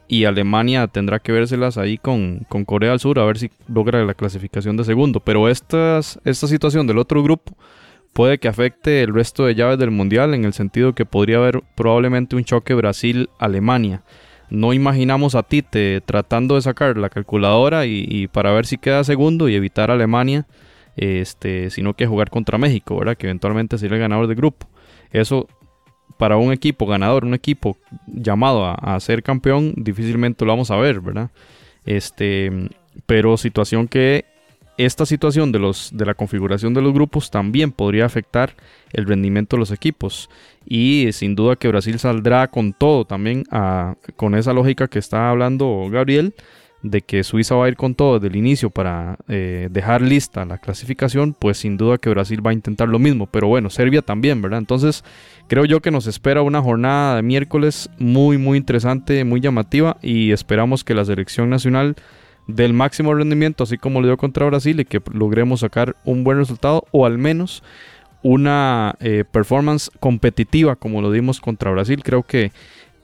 y 0.08 0.26
Alemania 0.26 0.88
tendrá 0.88 1.20
que 1.20 1.32
vérselas 1.32 1.78
ahí 1.78 1.98
con, 1.98 2.46
con 2.50 2.66
Corea 2.66 2.90
del 2.90 3.00
Sur 3.00 3.18
a 3.20 3.26
ver 3.26 3.38
si 3.38 3.50
logra 3.68 4.04
la 4.04 4.14
clasificación 4.14 4.76
de 4.76 4.84
segundo. 4.84 5.22
Pero 5.22 5.48
esta 5.48 6.02
situación 6.02 6.86
del 6.86 6.98
otro 6.98 7.24
grupo 7.24 7.56
puede 8.14 8.38
que 8.38 8.48
afecte 8.48 9.02
el 9.02 9.14
resto 9.14 9.46
de 9.46 9.56
llaves 9.56 9.80
del 9.80 9.92
Mundial 9.92 10.34
en 10.34 10.46
el 10.46 10.54
sentido 10.54 10.94
que 10.94 11.06
podría 11.06 11.38
haber 11.38 11.62
probablemente 11.76 12.36
un 12.36 12.44
choque 12.44 12.74
Brasil-Alemania. 12.74 14.04
No 14.50 14.74
imaginamos 14.74 15.36
a 15.36 15.44
Tite 15.44 16.02
tratando 16.02 16.56
de 16.56 16.62
sacar 16.62 16.98
la 16.98 17.10
calculadora 17.10 17.86
y, 17.86 18.28
para 18.28 18.52
ver 18.52 18.66
si 18.66 18.78
queda 18.78 19.04
segundo 19.06 19.48
y 19.48 19.56
evitar 19.56 19.90
a 19.90 19.94
Alemania, 19.94 20.46
este, 20.98 21.70
sino 21.70 21.94
que 21.94 22.06
jugar 22.06 22.30
contra 22.30 22.58
México, 22.58 22.98
¿verdad? 22.98 23.16
que 23.16 23.28
eventualmente 23.28 23.78
sería 23.78 23.96
el 23.96 24.02
ganador 24.02 24.28
del 24.28 24.36
grupo. 24.36 24.68
Eso 25.12 25.48
para 26.18 26.36
un 26.36 26.52
equipo 26.52 26.86
ganador, 26.86 27.24
un 27.24 27.34
equipo 27.34 27.78
llamado 28.08 28.66
a, 28.66 28.74
a, 28.74 29.00
ser 29.00 29.24
campeón, 29.24 29.74
difícilmente 29.78 30.46
lo 30.46 30.52
vamos 30.52 30.70
a 30.70 30.76
ver, 30.76 31.00
¿verdad? 31.00 31.32
Este, 31.86 32.52
pero 33.06 33.38
situación 33.38 33.88
que 33.88 34.26
esta 34.78 35.06
situación 35.06 35.52
de, 35.52 35.60
los, 35.60 35.92
de 35.94 36.06
la 36.06 36.14
configuración 36.14 36.74
de 36.74 36.82
los 36.82 36.94
grupos 36.94 37.30
también 37.30 37.72
podría 37.72 38.06
afectar 38.06 38.56
el 38.94 39.06
rendimiento 39.06 39.56
de 39.56 39.60
los 39.60 39.72
equipos. 39.72 40.30
Y 40.66 41.10
sin 41.12 41.36
duda 41.36 41.56
que 41.56 41.68
Brasil 41.68 42.00
saldrá 42.00 42.48
con 42.50 42.74
todo 42.74 43.06
también 43.06 43.44
con 44.16 44.36
esa 44.36 44.54
lógica 44.54 44.88
que 44.88 45.00
está 45.00 45.30
hablando 45.30 45.88
Gabriel, 45.92 46.34
de 46.84 47.02
que 47.02 47.24
Suiza 47.24 47.56
va 47.56 47.66
a 47.66 47.68
ir 47.70 47.76
con 47.76 47.94
todo 47.94 48.20
desde 48.20 48.30
el 48.30 48.36
inicio 48.36 48.70
para 48.70 49.18
eh, 49.28 49.68
dejar 49.72 50.02
lista 50.02 50.46
la 50.46 50.58
clasificación, 50.58 51.36
pues 51.38 51.58
sin 51.58 51.78
duda 51.78 51.98
que 51.98 52.10
Brasil 52.10 52.46
va 52.46 52.52
a 52.52 52.54
intentar 52.54 52.90
lo 52.90 52.98
mismo. 53.00 53.28
Pero 53.28 53.48
bueno, 53.48 53.70
Serbia 53.70 54.02
también, 54.02 54.42
¿verdad? 54.42 54.60
Entonces 54.60 55.04
creo 55.48 55.66
yo 55.66 55.82
que 55.82 55.92
nos 55.92 56.08
espera 56.08 56.42
una 56.42 56.62
jornada 56.62 57.18
de 57.18 57.22
miércoles 57.22 57.90
muy, 58.00 58.38
muy 58.38 58.58
interesante, 58.58 59.24
muy 59.24 59.42
llamativa 59.42 59.98
y 60.02 60.32
esperamos 60.32 60.84
que 60.84 60.96
la 60.96 61.06
selección 61.06 61.50
nacional 61.50 61.96
del 62.56 62.74
máximo 62.74 63.14
rendimiento, 63.14 63.64
así 63.64 63.78
como 63.78 64.02
lo 64.02 64.08
dio 64.08 64.18
contra 64.18 64.46
Brasil, 64.46 64.80
y 64.80 64.86
que 64.86 65.02
logremos 65.14 65.62
sacar 65.62 65.96
un 66.06 66.24
buen 66.24 66.38
resultado 66.38 66.86
o 66.92 67.06
al 67.06 67.18
menos 67.18 67.64
una 68.24 68.96
eh, 69.00 69.24
performance 69.30 69.90
competitiva 70.00 70.76
como 70.76 71.02
lo 71.02 71.12
dimos 71.12 71.40
contra 71.40 71.72
Brasil. 71.72 72.04
Creo 72.04 72.24
que 72.24 72.52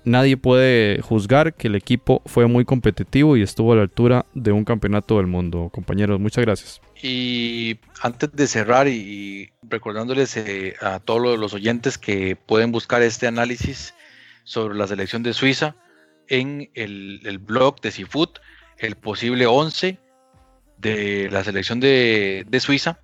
nadie 0.07 0.37
puede 0.37 1.01
juzgar 1.01 1.53
que 1.53 1.67
el 1.67 1.75
equipo 1.75 2.21
fue 2.25 2.47
muy 2.47 2.65
competitivo 2.65 3.35
y 3.35 3.41
estuvo 3.41 3.73
a 3.73 3.75
la 3.75 3.81
altura 3.83 4.25
de 4.33 4.51
un 4.51 4.63
campeonato 4.63 5.17
del 5.17 5.27
mundo. 5.27 5.69
Compañeros, 5.73 6.19
muchas 6.19 6.45
gracias. 6.45 6.81
Y 7.01 7.77
antes 8.01 8.31
de 8.31 8.47
cerrar 8.47 8.87
y 8.87 9.51
recordándoles 9.63 10.37
eh, 10.37 10.75
a 10.81 10.99
todos 10.99 11.37
los 11.37 11.53
oyentes 11.53 11.97
que 11.97 12.35
pueden 12.35 12.71
buscar 12.71 13.01
este 13.01 13.27
análisis 13.27 13.93
sobre 14.43 14.75
la 14.75 14.87
selección 14.87 15.23
de 15.23 15.33
Suiza 15.33 15.75
en 16.29 16.69
el, 16.73 17.39
blog 17.39 17.81
de 17.81 17.91
Seafood 17.91 18.29
el 18.79 18.95
posible 18.95 19.45
11 19.45 19.97
de 20.77 21.29
la 21.31 21.43
selección 21.43 21.79
de, 21.79 22.59
Suiza, 22.59 22.99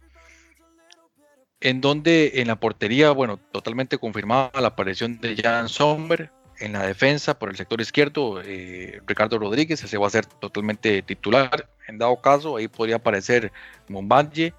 en 1.62 1.82
donde 1.82 2.34
en 2.36 2.48
la 2.48 2.58
portería, 2.58 3.12
bueno, 3.12 3.38
totalmente 3.38 3.98
confirmada 3.98 4.52
la 4.62 4.70
aparición 4.70 5.20
de 5.20 5.36
Jan 5.36 5.70
Sommer, 5.70 6.32
en 6.60 6.74
la 6.74 6.86
defensa 6.86 7.40
por 7.40 7.50
el 7.50 7.56
sector 7.56 7.82
izquierdo, 7.82 8.42
eh, 8.44 9.02
Ricardo 9.08 9.40
Rodríguez, 9.40 9.84
ese 9.84 9.98
va 9.98 10.08
a 10.08 10.12
ser 10.12 10.26
totalmente 10.26 11.02
titular, 11.02 11.68
en 11.88 11.98
dado 11.98 12.22
caso, 12.22 12.58
ahí 12.58 12.68
podría 12.68 12.98
aparecer 12.98 13.52
Mombanje, 13.88 14.54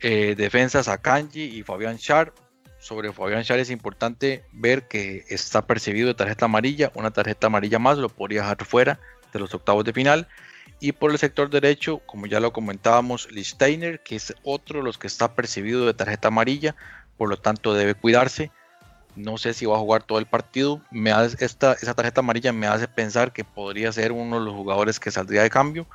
eh, 0.00 0.34
defensas 0.36 0.88
Akanji 0.88 1.42
y 1.42 1.62
Fabián 1.62 1.98
Char. 1.98 2.32
Sobre 2.78 3.12
Fabián 3.12 3.44
Char 3.44 3.58
es 3.58 3.70
importante 3.70 4.44
ver 4.52 4.88
que 4.88 5.24
está 5.28 5.66
percibido 5.66 6.08
de 6.08 6.14
tarjeta 6.14 6.46
amarilla, 6.46 6.90
una 6.94 7.10
tarjeta 7.10 7.46
amarilla 7.46 7.78
más 7.78 7.98
lo 7.98 8.08
podría 8.08 8.40
dejar 8.40 8.64
fuera 8.64 8.98
de 9.32 9.38
los 9.38 9.54
octavos 9.54 9.84
de 9.84 9.92
final. 9.92 10.28
Y 10.80 10.92
por 10.92 11.10
el 11.10 11.18
sector 11.18 11.50
derecho, 11.50 11.98
como 12.06 12.26
ya 12.26 12.40
lo 12.40 12.52
comentábamos, 12.52 13.30
Listeiner, 13.30 14.00
que 14.02 14.16
es 14.16 14.34
otro 14.42 14.78
de 14.78 14.84
los 14.84 14.96
que 14.96 15.06
está 15.06 15.34
percibido 15.34 15.86
de 15.86 15.94
tarjeta 15.94 16.28
amarilla, 16.28 16.74
por 17.18 17.28
lo 17.28 17.36
tanto 17.36 17.74
debe 17.74 17.94
cuidarse. 17.94 18.50
No 19.16 19.36
sé 19.36 19.52
si 19.52 19.66
va 19.66 19.76
a 19.76 19.80
jugar 19.80 20.04
todo 20.04 20.18
el 20.18 20.26
partido. 20.26 20.80
Me 20.90 21.12
hace, 21.12 21.44
esta, 21.44 21.74
esa 21.74 21.94
tarjeta 21.94 22.20
amarilla 22.20 22.52
me 22.52 22.66
hace 22.66 22.88
pensar 22.88 23.32
que 23.32 23.44
podría 23.44 23.92
ser 23.92 24.12
uno 24.12 24.38
de 24.38 24.44
los 24.46 24.54
jugadores 24.54 24.98
que 24.98 25.10
saldría 25.10 25.42
de 25.42 25.50
cambio. 25.50 25.86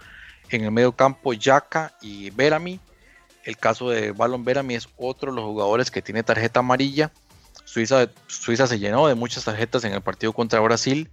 En 0.50 0.64
el 0.64 0.72
medio 0.72 0.92
campo, 0.92 1.34
Yaka 1.34 1.94
y 2.02 2.30
Berami. 2.30 2.80
El 3.44 3.58
caso 3.58 3.90
de 3.90 4.12
Balon 4.12 4.44
Berami 4.44 4.76
es 4.76 4.88
otro 4.98 5.32
de 5.32 5.36
los 5.36 5.46
jugadores 5.46 5.90
que 5.90 6.02
tiene 6.04 6.22
tarjeta 6.22 6.60
amarilla. 6.60 7.12
Suiza, 7.64 8.10
Suiza 8.28 8.68
se 8.68 8.78
llenó 8.78 9.08
de 9.08 9.16
muchas 9.16 9.46
tarjetas 9.46 9.84
en 9.86 9.94
el 9.94 10.02
partido 10.02 10.34
contra 10.34 10.60
Brasil 10.60 11.10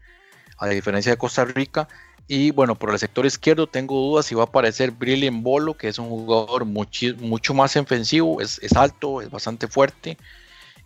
a 0.58 0.68
diferencia 0.68 1.12
de 1.12 1.18
Costa 1.18 1.44
Rica. 1.44 1.88
Y 2.28 2.50
bueno, 2.52 2.74
por 2.74 2.90
el 2.90 2.98
sector 2.98 3.26
izquierdo 3.26 3.66
tengo 3.66 3.96
dudas 3.96 4.26
si 4.26 4.34
va 4.34 4.42
a 4.42 4.46
aparecer 4.46 4.90
Brilliant 4.90 5.42
Bolo, 5.42 5.76
que 5.76 5.88
es 5.88 5.98
un 5.98 6.08
jugador 6.08 6.64
mucho 6.64 7.54
más 7.54 7.76
ofensivo, 7.76 8.40
es, 8.40 8.60
alto, 8.76 9.20
es 9.20 9.30
bastante 9.30 9.66
fuerte. 9.66 10.16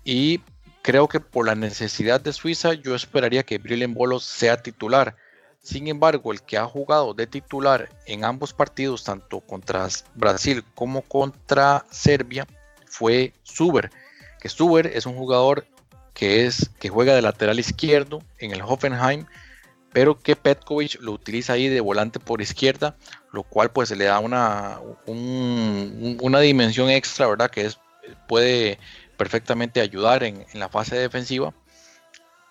Y 0.05 0.41
creo 0.82 1.09
que 1.09 1.20
por 1.20 1.47
la 1.47 1.55
necesidad 1.55 2.20
de 2.20 2.32
Suiza, 2.32 2.74
yo 2.74 2.95
esperaría 2.95 3.43
que 3.43 3.59
Brilliant 3.59 3.95
Bolo 3.95 4.18
sea 4.18 4.62
titular. 4.62 5.16
Sin 5.62 5.89
embargo, 5.89 6.32
el 6.32 6.43
que 6.43 6.57
ha 6.57 6.64
jugado 6.64 7.12
de 7.12 7.26
titular 7.26 7.89
en 8.07 8.24
ambos 8.24 8.53
partidos, 8.53 9.05
tanto 9.05 9.41
contra 9.41 9.89
Brasil 10.14 10.64
como 10.74 11.03
contra 11.03 11.84
Serbia, 11.91 12.47
fue 12.87 13.32
Suber. 13.43 13.91
Que 14.41 14.49
Suber 14.49 14.87
es 14.87 15.07
un 15.07 15.16
jugador 15.16 15.66
que, 16.14 16.47
es, 16.47 16.70
que 16.78 16.89
juega 16.89 17.14
de 17.14 17.22
lateral 17.22 17.59
izquierdo 17.59 18.22
en 18.39 18.53
el 18.53 18.62
Hoffenheim 18.62 19.26
pero 19.97 20.19
que 20.21 20.37
Petkovic 20.37 21.01
lo 21.01 21.13
utiliza 21.13 21.55
ahí 21.55 21.69
de 21.69 21.81
volante 21.81 22.21
por 22.21 22.43
izquierda, 22.43 22.99
lo 23.33 23.45
cual 23.45 23.71
pues 23.71 23.91
le 23.93 24.05
da 24.05 24.19
una, 24.19 24.79
una 25.07 26.41
dimensión 26.41 26.91
extra, 26.91 27.27
¿verdad? 27.27 27.51
Que 27.51 27.65
es, 27.65 27.79
puede 28.29 28.79
perfectamente 29.17 29.81
ayudar 29.81 30.23
en, 30.23 30.45
la 30.53 30.69
fase 30.69 30.97
defensiva. 30.97 31.55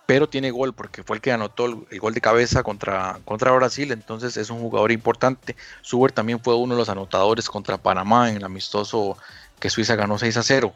pero 0.07 0.27
tiene 0.27 0.49
gol 0.49 0.73
porque 0.73 1.03
fue 1.03 1.17
el 1.17 1.21
que 1.21 1.33
anotó 1.33 1.67
el, 1.67 1.85
el 1.91 1.99
gol 1.99 2.15
de 2.15 2.21
cabeza 2.21 2.63
contra, 2.63 3.19
contra 3.25 3.51
Brasil, 3.51 3.91
entonces 3.91 4.37
es 4.37 4.49
un 4.49 4.59
jugador 4.61 4.91
importante. 4.91 5.55
Suber 5.83 6.11
también 6.11 6.39
fue 6.43 6.55
uno 6.55 6.73
de 6.73 6.79
los 6.79 6.89
anotadores 6.89 7.47
contra 7.47 7.77
Panamá 7.77 8.31
en 8.31 8.37
el 8.37 8.43
amistoso 8.43 9.19
que 9.59 9.69
Suiza 9.69 9.95
ganó 9.95 10.17
6 10.17 10.35
a 10.37 10.41
0. 10.41 10.73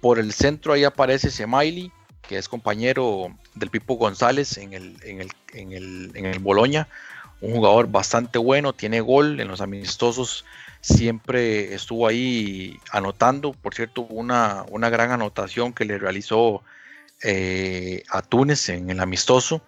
Por 0.00 0.20
el 0.20 0.32
centro 0.32 0.74
ahí 0.74 0.84
aparece 0.84 1.32
Semaili, 1.32 1.90
que 2.22 2.38
es 2.38 2.48
compañero 2.48 3.36
del 3.54 3.70
Pipo 3.70 3.94
González 3.94 4.56
en 4.58 4.72
el, 4.72 4.96
en 5.02 5.20
el, 5.20 5.32
en 5.52 5.72
el, 5.72 6.10
en 6.14 6.26
el 6.26 6.38
Boloña, 6.38 6.88
un 7.40 7.52
jugador 7.52 7.88
bastante 7.88 8.38
bueno, 8.38 8.72
tiene 8.72 9.00
gol 9.00 9.40
en 9.40 9.48
los 9.48 9.60
amistosos, 9.60 10.44
siempre 10.80 11.74
estuvo 11.74 12.06
ahí 12.06 12.78
anotando, 12.90 13.52
por 13.52 13.74
cierto, 13.74 14.02
una, 14.02 14.64
una 14.70 14.88
gran 14.90 15.10
anotación 15.10 15.72
que 15.72 15.84
le 15.84 15.98
realizó 15.98 16.62
eh, 17.22 18.04
a 18.10 18.22
Túnez 18.22 18.68
en 18.68 18.90
el 18.90 19.00
amistoso. 19.00 19.60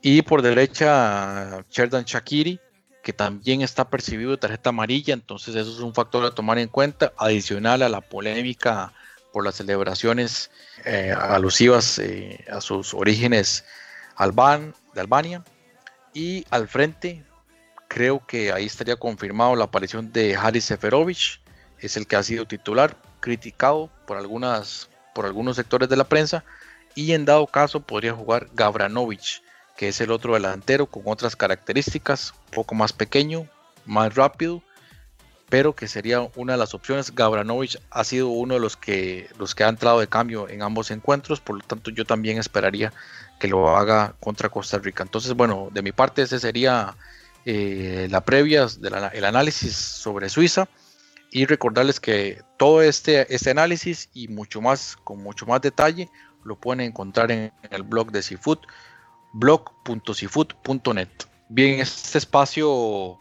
Y 0.00 0.22
por 0.22 0.42
derecha, 0.42 1.64
Sherdan 1.70 2.04
Shakiri, 2.04 2.60
que 3.02 3.12
también 3.12 3.62
está 3.62 3.88
percibido 3.88 4.32
de 4.32 4.38
tarjeta 4.38 4.70
amarilla, 4.70 5.14
entonces 5.14 5.54
eso 5.54 5.70
es 5.70 5.80
un 5.80 5.94
factor 5.94 6.24
a 6.24 6.34
tomar 6.34 6.58
en 6.58 6.68
cuenta, 6.68 7.12
adicional 7.18 7.82
a 7.82 7.88
la 7.88 8.00
polémica 8.00 8.92
por 9.34 9.44
las 9.44 9.56
celebraciones 9.56 10.52
eh, 10.84 11.12
alusivas 11.12 11.98
eh, 11.98 12.44
a 12.48 12.60
sus 12.60 12.94
orígenes 12.94 13.64
alban, 14.14 14.76
de 14.94 15.00
Albania. 15.00 15.42
Y 16.12 16.46
al 16.50 16.68
frente, 16.68 17.24
creo 17.88 18.24
que 18.24 18.52
ahí 18.52 18.64
estaría 18.64 18.94
confirmado 18.94 19.56
la 19.56 19.64
aparición 19.64 20.12
de 20.12 20.36
Haris 20.36 20.66
Seferovic, 20.66 21.40
es 21.80 21.96
el 21.96 22.06
que 22.06 22.14
ha 22.14 22.22
sido 22.22 22.46
titular, 22.46 22.96
criticado 23.18 23.90
por, 24.06 24.18
algunas, 24.18 24.88
por 25.16 25.26
algunos 25.26 25.56
sectores 25.56 25.88
de 25.88 25.96
la 25.96 26.04
prensa, 26.04 26.44
y 26.94 27.10
en 27.10 27.24
dado 27.24 27.48
caso 27.48 27.80
podría 27.80 28.14
jugar 28.14 28.50
Gavranovic, 28.54 29.42
que 29.76 29.88
es 29.88 30.00
el 30.00 30.12
otro 30.12 30.34
delantero 30.34 30.86
con 30.86 31.02
otras 31.06 31.34
características, 31.34 32.34
un 32.46 32.50
poco 32.52 32.76
más 32.76 32.92
pequeño, 32.92 33.48
más 33.84 34.14
rápido, 34.14 34.62
pero 35.54 35.72
que 35.72 35.86
sería 35.86 36.28
una 36.34 36.54
de 36.54 36.58
las 36.58 36.74
opciones. 36.74 37.14
Gavranovic 37.14 37.80
ha 37.92 38.02
sido 38.02 38.26
uno 38.26 38.54
de 38.54 38.60
los 38.60 38.76
que, 38.76 39.30
los 39.38 39.54
que 39.54 39.62
ha 39.62 39.68
entrado 39.68 40.00
de 40.00 40.08
cambio 40.08 40.48
en 40.48 40.62
ambos 40.62 40.90
encuentros, 40.90 41.40
por 41.40 41.54
lo 41.54 41.62
tanto 41.62 41.92
yo 41.92 42.04
también 42.04 42.38
esperaría 42.38 42.92
que 43.38 43.46
lo 43.46 43.76
haga 43.76 44.16
contra 44.18 44.48
Costa 44.48 44.78
Rica. 44.78 45.04
Entonces, 45.04 45.32
bueno, 45.34 45.68
de 45.70 45.80
mi 45.82 45.92
parte 45.92 46.22
ese 46.22 46.40
sería 46.40 46.96
eh, 47.44 48.08
la 48.10 48.22
previa, 48.22 48.66
el 49.12 49.24
análisis 49.24 49.76
sobre 49.76 50.28
Suiza 50.28 50.66
y 51.30 51.46
recordarles 51.46 52.00
que 52.00 52.42
todo 52.56 52.82
este, 52.82 53.32
este 53.32 53.52
análisis 53.52 54.08
y 54.12 54.26
mucho 54.26 54.60
más, 54.60 54.96
con 55.04 55.22
mucho 55.22 55.46
más 55.46 55.60
detalle, 55.60 56.08
lo 56.42 56.56
pueden 56.56 56.80
encontrar 56.80 57.30
en, 57.30 57.52
el 57.70 57.84
blog 57.84 58.10
de 58.10 58.22
Seafood, 58.22 58.58
blog.seafood.net. 59.34 61.10
Bien, 61.48 61.78
este 61.78 62.18
espacio 62.18 63.20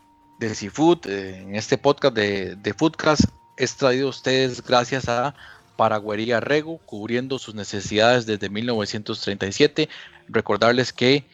de 0.49 0.55
Seafood, 0.55 1.07
eh, 1.07 1.37
en 1.41 1.55
este 1.55 1.77
podcast 1.77 2.15
de, 2.15 2.55
de 2.55 2.73
Foodcast, 2.73 3.25
es 3.57 3.75
traído 3.75 4.07
a 4.07 4.09
ustedes 4.09 4.63
gracias 4.63 5.07
a 5.07 5.35
Paraguería 5.75 6.39
Rego, 6.39 6.79
cubriendo 6.85 7.39
sus 7.39 7.55
necesidades 7.55 8.25
desde 8.25 8.49
1937. 8.49 9.89
Recordarles 10.27 10.93
que 10.93 11.25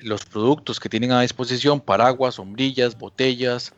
los 0.00 0.24
productos 0.24 0.80
que 0.80 0.88
tienen 0.88 1.12
a 1.12 1.20
disposición, 1.20 1.80
paraguas, 1.80 2.36
sombrillas, 2.36 2.98
botellas, 2.98 3.72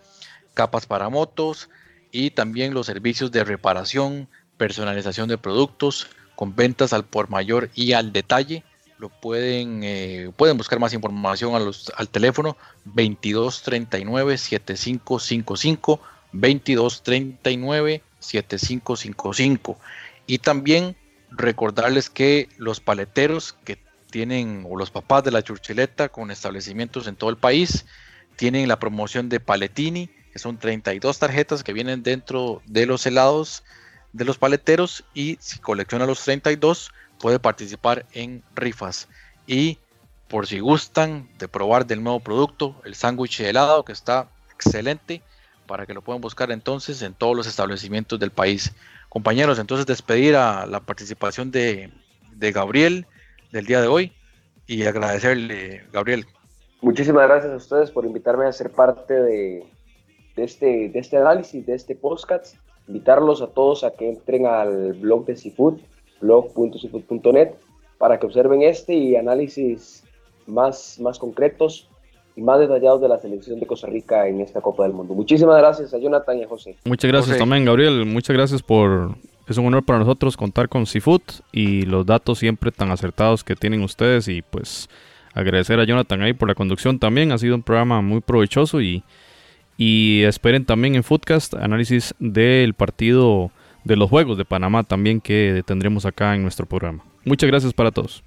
capas 0.55 0.87
para 0.87 1.09
motos 1.09 1.69
y 2.11 2.31
también 2.31 2.75
los 2.75 2.87
servicios 2.87 3.31
de 3.31 3.45
reparación, 3.45 4.29
personalización 4.57 5.29
de 5.29 5.39
productos 5.39 6.07
con 6.35 6.57
ventas 6.57 6.93
al 6.93 7.05
por 7.05 7.29
mayor 7.29 7.71
y 7.75 7.93
al 7.93 8.13
detalle. 8.13 8.65
Lo 9.01 9.09
pueden, 9.09 9.81
eh, 9.83 10.31
pueden 10.37 10.59
buscar 10.59 10.79
más 10.79 10.93
información 10.93 11.55
al 11.55 12.09
teléfono 12.11 12.59
2239 12.85 14.37
7555 14.37 16.01
2239 16.33 18.03
7555 18.19 19.79
y 20.27 20.37
también 20.37 20.97
recordarles 21.31 22.11
que 22.11 22.51
los 22.59 22.81
paleteros 22.81 23.55
que 23.65 23.79
tienen 24.11 24.67
o 24.69 24.77
los 24.77 24.91
papás 24.91 25.25
de 25.25 25.31
la 25.31 25.43
churchileta 25.43 26.11
con 26.11 26.31
establecimientos 26.31 27.07
en 27.07 27.17
todo 27.17 27.31
el 27.31 27.39
país 27.39 27.87
tienen 28.37 28.69
la 28.69 28.79
promoción 28.79 29.31
de 29.31 29.41
Paletini, 29.41 30.11
que 30.31 30.39
son 30.39 30.59
32 30.59 31.19
tarjetas 31.19 31.65
que 31.65 31.73
vienen 31.73 32.03
dentro 32.03 32.61
de 32.67 32.85
los 32.85 33.07
helados 33.07 33.65
de 34.13 34.27
los 34.27 34.37
paleteros 34.37 35.05
y 35.15 35.39
si 35.41 35.59
colecciona 35.59 36.05
los 36.05 36.23
32 36.23 36.91
puede 37.21 37.39
participar 37.39 38.07
en 38.13 38.43
rifas. 38.55 39.09
Y 39.47 39.79
por 40.29 40.47
si 40.47 40.61
gustan 40.61 41.29
de 41.39 41.49
probar 41.49 41.87
del 41.87 42.03
nuevo 42.03 42.21
producto, 42.21 42.75
el 42.85 42.95
sándwich 42.95 43.41
helado 43.41 43.85
que 43.85 43.93
está 43.93 44.29
excelente 44.55 45.23
para 45.67 45.87
que 45.87 45.95
lo 45.95 46.03
puedan 46.03 46.21
buscar 46.21 46.51
entonces 46.51 47.03
en 47.03 47.15
todos 47.15 47.37
los 47.37 47.47
establecimientos 47.47 48.19
del 48.19 48.31
país. 48.31 48.73
Compañeros, 49.09 49.59
entonces 49.59 49.87
despedir 49.87 50.37
a 50.37 50.67
la 50.67 50.81
participación 50.81 51.51
de, 51.51 51.93
de 52.35 52.53
Gabriel 52.53 53.07
del 53.53 53.67
día 53.67 53.81
de 53.81 53.89
hoy 53.89 54.13
y 54.67 54.85
agradecerle, 54.85 55.85
Gabriel. 55.93 56.27
Muchísimas 56.81 57.29
gracias 57.29 57.53
a 57.53 57.57
ustedes 57.57 57.91
por 57.91 58.05
invitarme 58.05 58.47
a 58.47 58.53
ser 58.53 58.71
parte 58.71 59.15
de, 59.15 59.67
de 60.37 60.45
este, 60.45 60.89
de 60.89 60.99
este 60.99 61.17
análisis, 61.17 61.67
de 61.67 61.75
este 61.75 61.95
podcast. 61.95 62.57
Invitarlos 62.87 63.43
a 63.43 63.49
todos 63.49 63.85
a 63.85 63.93
que 63.93 64.09
entren 64.09 64.47
al 64.47 64.95
blog 64.95 65.27
de 65.27 65.37
Seafood, 65.37 65.81
blog.seafood.net, 66.21 67.51
para 67.99 68.19
que 68.19 68.27
observen 68.27 68.63
este 68.63 68.95
y 68.95 69.17
análisis 69.17 70.05
más, 70.47 70.99
más 71.01 71.19
concretos 71.19 71.89
y 72.37 72.43
más 72.43 72.61
detallados 72.61 73.01
de 73.01 73.09
la 73.09 73.19
selección 73.19 73.61
de 73.61 73.67
Costa 73.67 73.87
Rica 73.87 74.27
en 74.29 74.41
esta 74.41 74.61
Copa 74.61 74.85
del 74.85 74.93
Mundo. 74.93 75.15
Muchísimas 75.15 75.59
gracias 75.59 75.93
a 75.95 75.99
Jonathan 75.99 76.39
y 76.39 76.45
a 76.45 76.49
José. 76.49 76.77
Muchas 76.85 77.11
gracias 77.11 77.33
José. 77.33 77.39
también, 77.39 77.65
Gabriel. 77.65 78.07
Muchas 78.07 78.35
gracias 78.35 78.63
por... 78.63 79.17
Es 79.49 79.59
un 79.59 79.67
honor 79.67 79.85
para 79.85 79.99
nosotros 79.99 80.37
contar 80.37 80.69
con 80.69 80.87
Seafood 80.87 81.23
y 81.51 81.83
los 81.83 82.07
datos 82.07 82.39
siempre 82.39 82.71
tan 82.71 82.93
acertados 82.93 83.43
que 83.43 83.57
tienen 83.57 83.83
ustedes 83.83 84.29
y 84.29 84.43
pues 84.43 84.89
agradecer 85.35 85.81
a 85.81 85.85
Jonathan 85.85 86.23
ahí 86.23 86.35
por 86.35 86.49
la 86.49 86.55
conducción 86.55 87.01
también. 87.01 87.33
Ha 87.33 87.39
sido 87.39 87.57
un 87.57 87.65
programa 87.65 88.01
muy 88.01 88.21
provechoso 88.21 88.81
y, 88.81 89.03
y 89.77 90.23
esperen 90.23 90.65
también 90.65 90.95
en 90.95 91.03
Foodcast 91.03 91.55
análisis 91.55 92.15
del 92.21 92.75
partido 92.75 93.51
de 93.85 93.97
los 93.97 94.11
Juegos 94.11 94.37
de 94.39 94.45
Panamá 94.45 94.83
también 94.83 95.21
que 95.21 95.63
tendremos 95.67 96.07
acá 96.07 96.35
en 96.35 96.43
nuestro 96.43 96.67
programa. 96.67 97.05
Muchas 97.25 97.49
gracias 97.49 97.73
para 97.73 97.91
todos. 97.91 98.25